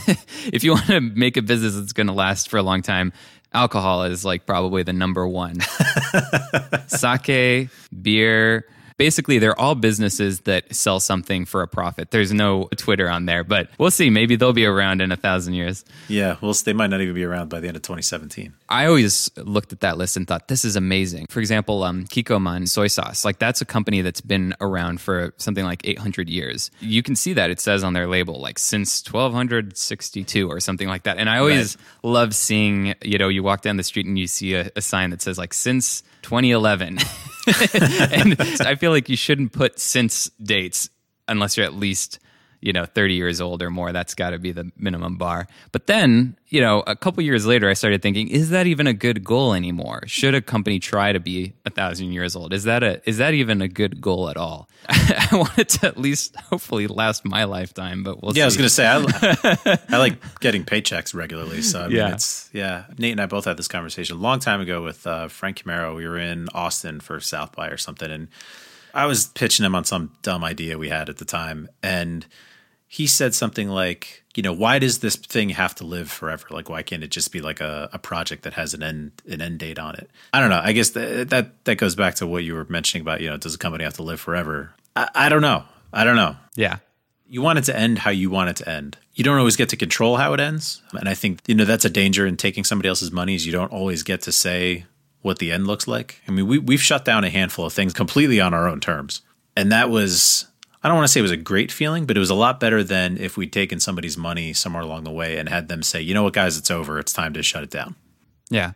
if 0.52 0.62
you 0.62 0.72
want 0.72 0.86
to 0.86 1.00
make 1.00 1.36
a 1.36 1.42
business 1.42 1.74
that's 1.74 1.92
going 1.92 2.06
to 2.06 2.12
last 2.12 2.48
for 2.48 2.58
a 2.58 2.62
long 2.62 2.82
time, 2.82 3.12
alcohol 3.52 4.04
is 4.04 4.24
like 4.24 4.46
probably 4.46 4.82
the 4.82 4.92
number 4.92 5.26
one. 5.26 5.60
Sake, 6.86 7.68
beer, 8.02 8.66
basically 9.00 9.38
they're 9.38 9.58
all 9.58 9.74
businesses 9.74 10.40
that 10.40 10.76
sell 10.76 11.00
something 11.00 11.46
for 11.46 11.62
a 11.62 11.66
profit. 11.66 12.10
There's 12.10 12.34
no 12.34 12.68
Twitter 12.76 13.08
on 13.08 13.24
there, 13.24 13.42
but 13.42 13.70
we'll 13.78 13.90
see. 13.90 14.10
Maybe 14.10 14.36
they'll 14.36 14.52
be 14.52 14.66
around 14.66 15.00
in 15.00 15.10
a 15.10 15.16
thousand 15.16 15.54
years. 15.54 15.86
Yeah, 16.08 16.36
well, 16.42 16.52
they 16.52 16.74
might 16.74 16.90
not 16.90 17.00
even 17.00 17.14
be 17.14 17.24
around 17.24 17.48
by 17.48 17.60
the 17.60 17.68
end 17.68 17.78
of 17.78 17.82
2017. 17.82 18.52
I 18.68 18.84
always 18.84 19.30
looked 19.38 19.72
at 19.72 19.80
that 19.80 19.96
list 19.96 20.18
and 20.18 20.28
thought, 20.28 20.48
this 20.48 20.66
is 20.66 20.76
amazing. 20.76 21.28
For 21.30 21.40
example, 21.40 21.82
um, 21.82 22.04
Kikkoman 22.04 22.68
soy 22.68 22.88
sauce, 22.88 23.24
like 23.24 23.38
that's 23.38 23.62
a 23.62 23.64
company 23.64 24.02
that's 24.02 24.20
been 24.20 24.54
around 24.60 25.00
for 25.00 25.32
something 25.38 25.64
like 25.64 25.80
800 25.82 26.28
years. 26.28 26.70
You 26.80 27.02
can 27.02 27.16
see 27.16 27.32
that 27.32 27.48
it 27.48 27.58
says 27.58 27.82
on 27.82 27.94
their 27.94 28.06
label, 28.06 28.38
like 28.38 28.58
since 28.58 29.02
1262 29.02 30.46
or 30.46 30.60
something 30.60 30.88
like 30.88 31.04
that. 31.04 31.16
And 31.16 31.30
I 31.30 31.38
always 31.38 31.78
love 32.02 32.34
seeing, 32.34 32.94
you 33.02 33.16
know, 33.16 33.28
you 33.28 33.42
walk 33.42 33.62
down 33.62 33.78
the 33.78 33.82
street 33.82 34.04
and 34.04 34.18
you 34.18 34.26
see 34.26 34.52
a, 34.52 34.70
a 34.76 34.82
sign 34.82 35.08
that 35.08 35.22
says 35.22 35.38
like 35.38 35.54
since 35.54 36.02
2011. 36.22 36.98
and 38.12 38.40
I 38.60 38.74
feel 38.74 38.90
like 38.90 39.08
you 39.08 39.16
shouldn't 39.16 39.52
put 39.52 39.78
since 39.78 40.30
dates 40.42 40.90
unless 41.26 41.56
you're 41.56 41.66
at 41.66 41.74
least 41.74 42.19
you 42.62 42.72
know 42.72 42.84
30 42.84 43.14
years 43.14 43.40
old 43.40 43.62
or 43.62 43.70
more 43.70 43.90
that's 43.92 44.14
got 44.14 44.30
to 44.30 44.38
be 44.38 44.52
the 44.52 44.70
minimum 44.76 45.16
bar 45.16 45.46
but 45.72 45.86
then 45.86 46.36
you 46.48 46.60
know 46.60 46.82
a 46.86 46.94
couple 46.94 47.22
years 47.22 47.46
later 47.46 47.70
i 47.70 47.72
started 47.72 48.02
thinking 48.02 48.28
is 48.28 48.50
that 48.50 48.66
even 48.66 48.86
a 48.86 48.92
good 48.92 49.24
goal 49.24 49.54
anymore 49.54 50.02
should 50.06 50.34
a 50.34 50.42
company 50.42 50.78
try 50.78 51.10
to 51.12 51.20
be 51.20 51.54
a 51.64 51.70
thousand 51.70 52.12
years 52.12 52.36
old 52.36 52.52
is 52.52 52.64
that 52.64 52.82
a 52.82 53.00
is 53.08 53.16
that 53.16 53.32
even 53.32 53.62
a 53.62 53.68
good 53.68 54.00
goal 54.00 54.28
at 54.28 54.36
all 54.36 54.68
i 54.88 55.28
want 55.32 55.58
it 55.58 55.68
to 55.70 55.86
at 55.86 55.96
least 55.96 56.36
hopefully 56.36 56.86
last 56.86 57.24
my 57.24 57.44
lifetime 57.44 58.02
but 58.02 58.22
we'll 58.22 58.36
Yeah, 58.36 58.42
I 58.42 58.46
was 58.46 58.56
gonna 58.56 58.68
say 58.68 58.86
I, 58.86 59.78
I 59.88 59.96
like 59.96 60.40
getting 60.40 60.64
paychecks 60.64 61.14
regularly. 61.14 61.62
So 61.62 61.80
I 61.82 61.88
mean, 61.88 61.96
Yeah. 61.96 62.12
it's 62.12 62.50
yeah. 62.52 62.84
Nate 62.98 63.12
and 63.12 63.20
I 63.20 63.26
both 63.26 63.44
had 63.46 63.56
this 63.56 63.68
conversation 63.68 64.16
a 64.16 64.20
long 64.20 64.38
time 64.38 64.60
ago 64.60 64.82
with 64.82 65.06
uh, 65.06 65.28
Frank 65.28 65.58
Chimero. 65.62 65.94
We 65.96 66.06
were 66.06 66.18
in 66.18 66.48
Austin 66.54 67.00
for 67.00 67.20
South 67.20 67.52
by 67.56 67.68
or 67.68 67.76
something, 67.76 68.10
and 68.10 68.28
I 68.94 69.06
was 69.06 69.26
pitching 69.26 69.64
him 69.64 69.74
on 69.74 69.84
some 69.84 70.12
dumb 70.22 70.42
idea 70.44 70.76
we 70.78 70.88
had 70.88 71.08
at 71.08 71.18
the 71.18 71.24
time, 71.24 71.68
and 71.82 72.26
he 72.92 73.06
said 73.06 73.34
something 73.34 73.68
like, 73.68 74.24
you 74.34 74.42
know, 74.42 74.52
why 74.52 74.80
does 74.80 74.98
this 74.98 75.14
thing 75.14 75.50
have 75.50 75.76
to 75.76 75.84
live 75.84 76.10
forever? 76.10 76.46
Like, 76.50 76.68
why 76.68 76.82
can't 76.82 77.04
it 77.04 77.10
just 77.10 77.30
be 77.30 77.40
like 77.40 77.60
a, 77.60 77.88
a 77.92 78.00
project 78.00 78.42
that 78.42 78.54
has 78.54 78.74
an 78.74 78.82
end 78.82 79.12
an 79.28 79.40
end 79.40 79.60
date 79.60 79.78
on 79.78 79.94
it? 79.94 80.10
I 80.34 80.40
don't 80.40 80.50
know. 80.50 80.60
I 80.62 80.72
guess 80.72 80.90
th- 80.90 81.28
that 81.28 81.64
that 81.64 81.76
goes 81.76 81.94
back 81.94 82.16
to 82.16 82.26
what 82.26 82.42
you 82.42 82.54
were 82.54 82.66
mentioning 82.68 83.02
about, 83.02 83.20
you 83.20 83.30
know, 83.30 83.36
does 83.36 83.54
a 83.54 83.58
company 83.58 83.84
have 83.84 83.94
to 83.94 84.02
live 84.02 84.20
forever? 84.20 84.74
I, 84.96 85.08
I 85.14 85.28
don't 85.28 85.42
know. 85.42 85.64
I 85.92 86.04
don't 86.04 86.16
know 86.16 86.36
yeah 86.54 86.78
you 87.30 87.40
want 87.40 87.60
it 87.60 87.62
to 87.62 87.76
end 87.76 88.00
how 88.00 88.10
you 88.10 88.28
want 88.28 88.50
it 88.50 88.56
to 88.56 88.68
end. 88.68 88.98
You 89.14 89.22
don't 89.22 89.38
always 89.38 89.54
get 89.54 89.68
to 89.68 89.76
control 89.76 90.16
how 90.16 90.34
it 90.34 90.40
ends. 90.40 90.82
And 90.92 91.08
I 91.08 91.14
think, 91.14 91.38
you 91.46 91.54
know, 91.54 91.64
that's 91.64 91.84
a 91.84 91.90
danger 91.90 92.26
in 92.26 92.36
taking 92.36 92.64
somebody 92.64 92.88
else's 92.88 93.12
money 93.12 93.36
is 93.36 93.46
you 93.46 93.52
don't 93.52 93.70
always 93.70 94.02
get 94.02 94.22
to 94.22 94.32
say 94.32 94.84
what 95.22 95.38
the 95.38 95.52
end 95.52 95.68
looks 95.68 95.86
like. 95.86 96.20
I 96.26 96.32
mean, 96.32 96.48
we, 96.48 96.58
we've 96.58 96.82
shut 96.82 97.04
down 97.04 97.22
a 97.22 97.30
handful 97.30 97.64
of 97.64 97.72
things 97.72 97.92
completely 97.92 98.40
on 98.40 98.52
our 98.52 98.66
own 98.66 98.80
terms. 98.80 99.22
And 99.56 99.70
that 99.70 99.90
was, 99.90 100.46
I 100.82 100.88
don't 100.88 100.96
want 100.96 101.06
to 101.06 101.12
say 101.12 101.20
it 101.20 101.22
was 101.22 101.30
a 101.30 101.36
great 101.36 101.70
feeling, 101.70 102.06
but 102.06 102.16
it 102.16 102.20
was 102.20 102.30
a 102.30 102.34
lot 102.34 102.58
better 102.58 102.82
than 102.82 103.18
if 103.18 103.36
we'd 103.36 103.52
taken 103.52 103.80
somebody's 103.80 104.16
money 104.16 104.52
somewhere 104.54 104.82
along 104.82 105.04
the 105.04 105.10
way 105.10 105.36
and 105.36 105.48
had 105.48 105.68
them 105.68 105.82
say, 105.82 106.00
you 106.00 106.14
know 106.14 106.22
what, 106.22 106.32
guys, 106.32 106.56
it's 106.56 106.70
over. 106.70 106.98
It's 106.98 107.12
time 107.12 107.34
to 107.34 107.42
shut 107.42 107.62
it 107.62 107.70
down. 107.70 107.96
yeah 108.48 108.72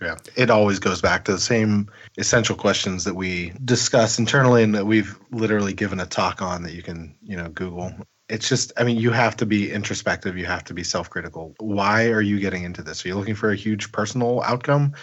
Yeah, 0.00 0.16
it 0.36 0.48
always 0.48 0.78
goes 0.78 1.02
back 1.02 1.24
to 1.24 1.32
the 1.32 1.40
same 1.40 1.90
essential 2.16 2.56
questions 2.56 3.04
that 3.04 3.14
we 3.14 3.52
discuss 3.64 4.18
internally 4.18 4.62
and 4.62 4.74
that 4.74 4.86
we've 4.86 5.18
literally 5.30 5.74
given 5.74 6.00
a 6.00 6.06
talk 6.06 6.40
on 6.40 6.62
that 6.62 6.72
you 6.72 6.82
can, 6.82 7.14
you 7.22 7.36
know, 7.36 7.48
Google. 7.48 7.92
It's 8.28 8.48
just, 8.48 8.72
I 8.76 8.84
mean, 8.84 8.98
you 8.98 9.10
have 9.10 9.36
to 9.38 9.46
be 9.46 9.72
introspective. 9.72 10.36
You 10.36 10.46
have 10.46 10.64
to 10.64 10.74
be 10.74 10.84
self-critical. 10.84 11.56
Why 11.58 12.06
are 12.08 12.22
you 12.22 12.38
getting 12.38 12.62
into 12.62 12.82
this? 12.82 13.04
Are 13.04 13.08
you 13.08 13.16
looking 13.16 13.34
for 13.34 13.50
a 13.50 13.56
huge 13.56 13.90
personal 13.90 14.42
outcome? 14.42 14.94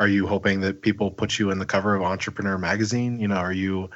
Are 0.00 0.08
you 0.08 0.26
hoping 0.26 0.60
that 0.62 0.82
people 0.82 1.10
put 1.10 1.38
you 1.38 1.50
in 1.50 1.58
the 1.58 1.66
cover 1.66 1.94
of 1.94 2.02
Entrepreneur 2.02 2.58
magazine? 2.58 3.20
You 3.20 3.28
know, 3.28 3.36
are 3.36 3.52
you, 3.52 3.90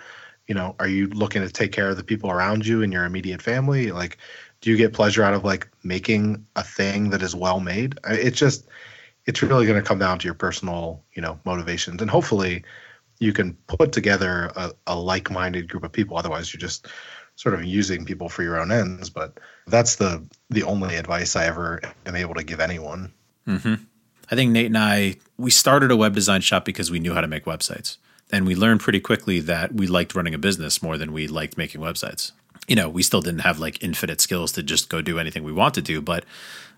you 0.47 0.55
know, 0.55 0.77
are 0.79 0.89
you 0.89 1.09
looking 1.09 1.43
to 1.43 1.51
take 1.51 1.73
care 1.73 1.89
of 1.89 1.97
the 1.97 2.05
people 2.05 2.31
around 2.31 2.67
you 2.67 2.83
and 2.83 2.93
your 2.93 3.05
immediate 3.05 3.43
family? 3.43 3.91
Like, 3.93 4.19
do 4.61 4.71
you 4.71 4.77
get 4.77 4.93
pleasure 4.93 5.23
out 5.23 5.35
of 5.35 5.45
like 5.45 5.69
making 5.83 6.47
a 6.57 6.63
thing 6.63 7.11
that 7.11 7.23
is 7.23 7.35
well 7.35 7.61
made? 7.61 7.99
It's 8.09 8.39
just, 8.39 8.67
it's 9.27 9.43
really 9.43 9.67
going 9.67 9.81
to 9.81 9.87
come 9.87 9.99
down 9.99 10.19
to 10.21 10.25
your 10.25 10.35
personal, 10.35 11.03
you 11.15 11.23
know, 11.23 11.39
motivations, 11.45 12.01
and 12.01 12.11
hopefully, 12.11 12.65
you 13.19 13.33
can 13.33 13.55
put 13.67 13.93
together 13.93 14.51
a, 14.57 14.73
a 14.87 14.95
like-minded 14.95 15.69
group 15.71 15.85
of 15.85 15.93
people. 15.93 16.17
Otherwise, 16.19 16.53
you're 16.53 16.61
just 16.61 16.87
sort 17.37 17.55
of 17.55 17.65
using 17.65 18.05
people 18.05 18.29
for 18.29 18.43
your 18.43 18.61
own 18.61 18.73
ends. 18.73 19.11
But 19.11 19.39
that's 19.67 19.97
the 19.97 20.23
the 20.51 20.63
only 20.63 20.97
advice 20.97 21.37
I 21.37 21.47
ever 21.47 21.81
am 22.05 22.17
able 22.17 22.35
to 22.35 22.45
give 22.45 22.61
anyone. 22.61 23.13
Mm-hmm. 23.47 23.75
I 24.31 24.35
think 24.35 24.51
Nate 24.51 24.67
and 24.67 24.79
I 24.79 25.17
we 25.39 25.51
started 25.51 25.91
a 25.91 25.97
web 25.97 26.15
design 26.15 26.41
shop 26.41 26.65
because 26.65 26.91
we 26.91 26.99
knew 26.99 27.15
how 27.15 27.21
to 27.21 27.29
make 27.29 27.45
websites. 27.45 27.99
And 28.33 28.47
we 28.47 28.55
learned 28.55 28.81
pretty 28.81 29.01
quickly 29.01 29.41
that 29.41 29.73
we 29.75 29.87
liked 29.87 30.15
running 30.15 30.35
a 30.35 30.39
business 30.39 30.83
more 30.83 30.99
than 30.99 31.13
we 31.13 31.29
liked 31.29 31.57
making 31.57 31.81
websites. 31.81 32.33
You 32.67 32.75
know, 32.75 32.89
we 32.89 33.03
still 33.03 33.21
didn't 33.21 33.41
have 33.41 33.61
like 33.61 33.83
infinite 33.83 34.21
skills 34.21 34.51
to 34.53 34.63
just 34.63 34.89
go 34.89 35.01
do 35.01 35.19
anything 35.19 35.45
we 35.45 35.53
want 35.53 35.75
to 35.75 35.83
do, 35.83 36.01
but 36.03 36.25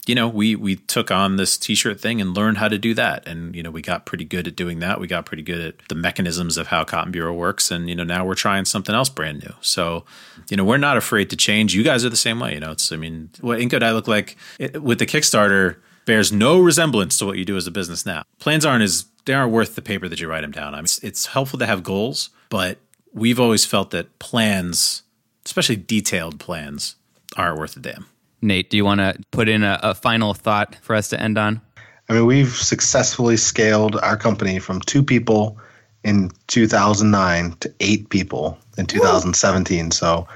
you 0.06 0.14
know, 0.14 0.26
we 0.26 0.56
we 0.56 0.76
took 0.76 1.10
on 1.10 1.36
this 1.36 1.58
t-shirt 1.58 2.00
thing 2.00 2.20
and 2.20 2.34
learned 2.34 2.56
how 2.56 2.68
to 2.68 2.78
do 2.78 2.94
that. 2.94 3.26
And 3.28 3.54
you 3.54 3.62
know, 3.62 3.70
we 3.70 3.82
got 3.82 4.06
pretty 4.06 4.24
good 4.24 4.46
at 4.48 4.56
doing 4.56 4.78
that. 4.80 5.00
We 5.00 5.06
got 5.06 5.26
pretty 5.26 5.42
good 5.42 5.60
at 5.60 5.88
the 5.88 5.94
mechanisms 5.94 6.56
of 6.56 6.68
how 6.68 6.84
Cotton 6.84 7.12
Bureau 7.12 7.34
works 7.34 7.70
and 7.70 7.88
you 7.88 7.94
know, 7.94 8.04
now 8.04 8.24
we're 8.24 8.34
trying 8.34 8.64
something 8.64 8.94
else 8.94 9.10
brand 9.10 9.42
new. 9.42 9.54
So, 9.60 10.04
you 10.48 10.56
know, 10.56 10.64
we're 10.64 10.78
not 10.78 10.96
afraid 10.96 11.28
to 11.30 11.36
change. 11.36 11.74
You 11.74 11.82
guys 11.82 12.04
are 12.04 12.10
the 12.10 12.16
same 12.16 12.40
way, 12.40 12.54
you 12.54 12.60
know. 12.60 12.72
It's 12.72 12.90
I 12.90 12.96
mean, 12.96 13.30
what 13.40 13.58
Inco 13.58 13.82
I 13.82 13.92
look 13.92 14.08
like 14.08 14.36
it, 14.58 14.82
with 14.82 14.98
the 14.98 15.06
Kickstarter 15.06 15.76
bears 16.06 16.32
no 16.32 16.58
resemblance 16.58 17.18
to 17.18 17.26
what 17.26 17.36
you 17.36 17.44
do 17.44 17.58
as 17.58 17.66
a 17.66 17.70
business 17.70 18.06
now. 18.06 18.22
Plans 18.38 18.64
aren't 18.64 18.82
as 18.82 19.04
they 19.28 19.34
aren't 19.34 19.52
worth 19.52 19.76
the 19.76 19.82
paper 19.82 20.08
that 20.08 20.20
you 20.20 20.28
write 20.28 20.40
them 20.40 20.50
down. 20.50 20.74
I 20.74 20.78
mean, 20.78 20.84
it's, 20.84 20.98
it's 21.04 21.26
helpful 21.26 21.58
to 21.60 21.66
have 21.66 21.82
goals, 21.84 22.30
but 22.48 22.78
we've 23.12 23.38
always 23.38 23.64
felt 23.64 23.90
that 23.90 24.18
plans, 24.18 25.02
especially 25.44 25.76
detailed 25.76 26.40
plans, 26.40 26.96
aren't 27.36 27.58
worth 27.58 27.76
a 27.76 27.80
damn. 27.80 28.06
nate 28.40 28.70
do 28.70 28.76
you 28.76 28.84
want 28.84 29.00
to 29.00 29.14
put 29.30 29.48
in 29.48 29.62
a, 29.62 29.78
a 29.82 29.94
final 29.94 30.32
thought 30.32 30.76
for 30.80 30.96
us 30.96 31.08
to 31.08 31.20
end 31.20 31.36
on 31.36 31.60
I 32.08 32.14
mean, 32.14 32.24
we've 32.24 32.56
successfully 32.56 33.36
scaled 33.36 33.96
our 33.96 34.16
company 34.16 34.58
from 34.60 34.80
two 34.80 35.02
people 35.02 35.58
in 36.04 36.30
2009 36.46 37.52
to 37.60 37.74
eight 37.80 38.08
people 38.08 38.56
in 38.78 38.86
2017. 38.86 39.90
So 39.90 40.26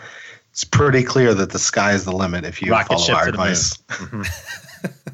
it's 0.51 0.65
pretty 0.65 1.03
clear 1.03 1.33
that 1.33 1.51
the 1.51 1.59
sky 1.59 1.95
is 1.95 2.05
the 2.05 2.13
limit 2.13 2.45
if 2.45 2.61
you 2.61 2.71
Rocket 2.71 2.99
follow 2.99 3.15
our 3.15 3.25
to 3.27 3.33
the 3.33 3.39
moon. 3.39 3.47
advice. 3.47 3.77
Mm-hmm. 3.89 5.09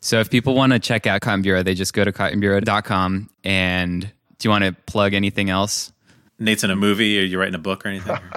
So 0.00 0.18
if 0.20 0.30
people 0.30 0.54
want 0.54 0.72
to 0.72 0.78
check 0.78 1.06
out 1.06 1.20
Cotton 1.20 1.42
Bureau, 1.42 1.62
they 1.62 1.74
just 1.74 1.92
go 1.92 2.04
to 2.04 2.12
cottonbureau.com 2.12 3.28
and 3.44 4.00
Do 4.38 4.46
you 4.46 4.50
want 4.50 4.64
to 4.64 4.72
plug 4.86 5.12
anything 5.14 5.50
else? 5.50 5.92
Nate's 6.38 6.64
in 6.64 6.70
a 6.70 6.76
movie. 6.76 7.20
Are 7.20 7.24
you 7.24 7.38
writing 7.38 7.54
a 7.54 7.58
book 7.58 7.84
or 7.84 7.88
anything? 7.88 8.16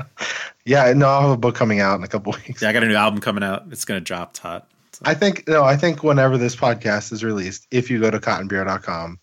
Yeah, 0.66 0.93
no, 0.93 1.09
I'll 1.09 1.22
have 1.24 1.30
a 1.32 1.36
book 1.38 1.55
coming 1.55 1.82
out 1.82 1.97
in 1.97 2.05
a 2.05 2.07
couple 2.07 2.32
weeks. 2.47 2.61
yeah, 2.61 2.70
I 2.70 2.72
got 2.74 2.84
a 2.84 2.88
new 2.88 2.95
album 2.95 3.20
coming 3.20 3.43
out. 3.43 3.64
It's 3.72 3.84
going 3.84 3.99
to 3.99 4.03
drop. 4.03 4.30
It's 4.30 4.39
hot. 4.39 4.70
I 5.01 5.14
think 5.14 5.45
no, 5.45 5.66
I 5.66 5.76
think 5.76 6.03
whenever 6.05 6.38
this 6.38 6.55
podcast 6.55 7.11
is 7.11 7.22
released, 7.22 7.68
if 7.70 7.89
you 7.91 7.99
go 7.99 8.09
to 8.09 8.18
cottonbureau.com, 8.18 9.20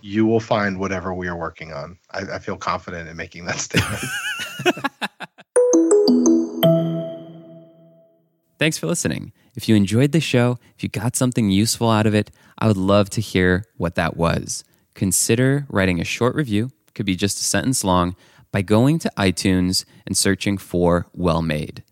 you 0.00 0.24
will 0.24 0.40
find 0.40 0.78
whatever 0.78 1.12
we 1.12 1.28
are 1.28 1.36
working 1.36 1.74
on. 1.74 1.98
I, 2.10 2.20
I 2.20 2.38
feel 2.38 2.56
confident 2.56 3.06
in 3.06 3.18
making 3.18 3.44
that 3.44 3.58
statement. 3.60 4.02
Thanks 8.58 8.78
for 8.78 8.86
listening. 8.86 9.32
If 9.58 9.68
you 9.68 9.74
enjoyed 9.74 10.12
the 10.12 10.20
show, 10.20 10.60
if 10.76 10.84
you 10.84 10.88
got 10.88 11.16
something 11.16 11.50
useful 11.50 11.90
out 11.90 12.06
of 12.06 12.14
it, 12.14 12.30
I 12.60 12.68
would 12.68 12.76
love 12.76 13.10
to 13.10 13.20
hear 13.20 13.64
what 13.76 13.96
that 13.96 14.16
was. 14.16 14.62
Consider 14.94 15.66
writing 15.68 16.00
a 16.00 16.04
short 16.04 16.36
review, 16.36 16.70
could 16.94 17.06
be 17.06 17.16
just 17.16 17.40
a 17.40 17.44
sentence 17.44 17.82
long, 17.82 18.14
by 18.52 18.62
going 18.62 19.00
to 19.00 19.10
iTunes 19.16 19.84
and 20.06 20.16
searching 20.16 20.58
for 20.58 21.08
Well 21.12 21.42
Made. 21.42 21.82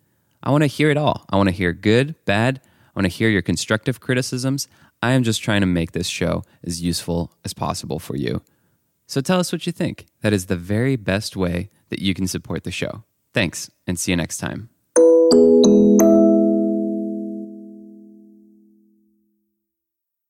I 0.45 0.53
want 0.53 0.63
to 0.63 0.69
hear 0.69 0.91
it 0.91 0.97
all. 0.97 1.27
I 1.29 1.35
want 1.35 1.49
to 1.49 1.55
hear 1.57 1.73
good, 1.73 2.15
bad. 2.25 2.61
I 2.65 3.01
want 3.01 3.07
to 3.07 3.19
hear 3.19 3.31
your 3.31 3.43
constructive 3.43 3.99
criticisms. 3.99 4.69
I 5.03 5.11
am 5.11 5.25
just 5.25 5.43
trying 5.43 5.63
to 5.63 5.67
make 5.67 5.91
this 5.91 6.07
show 6.07 6.45
as 6.63 6.81
useful 6.81 7.33
as 7.45 7.53
possible 7.53 7.99
for 7.99 8.15
you. 8.15 8.43
So 9.09 9.21
tell 9.21 9.41
us 9.41 9.51
what 9.51 9.67
you 9.67 9.73
think. 9.73 10.07
That 10.21 10.33
is 10.33 10.47
the 10.47 10.55
very 10.55 10.95
best 10.95 11.35
way 11.35 11.71
that 11.89 11.99
you 11.99 12.15
can 12.15 12.29
support 12.29 12.63
the 12.63 12.71
show. 12.71 13.03
Thanks, 13.35 13.73
and 13.89 13.99
see 13.99 14.13
you 14.13 14.17
next 14.17 14.39
time. 14.39 14.69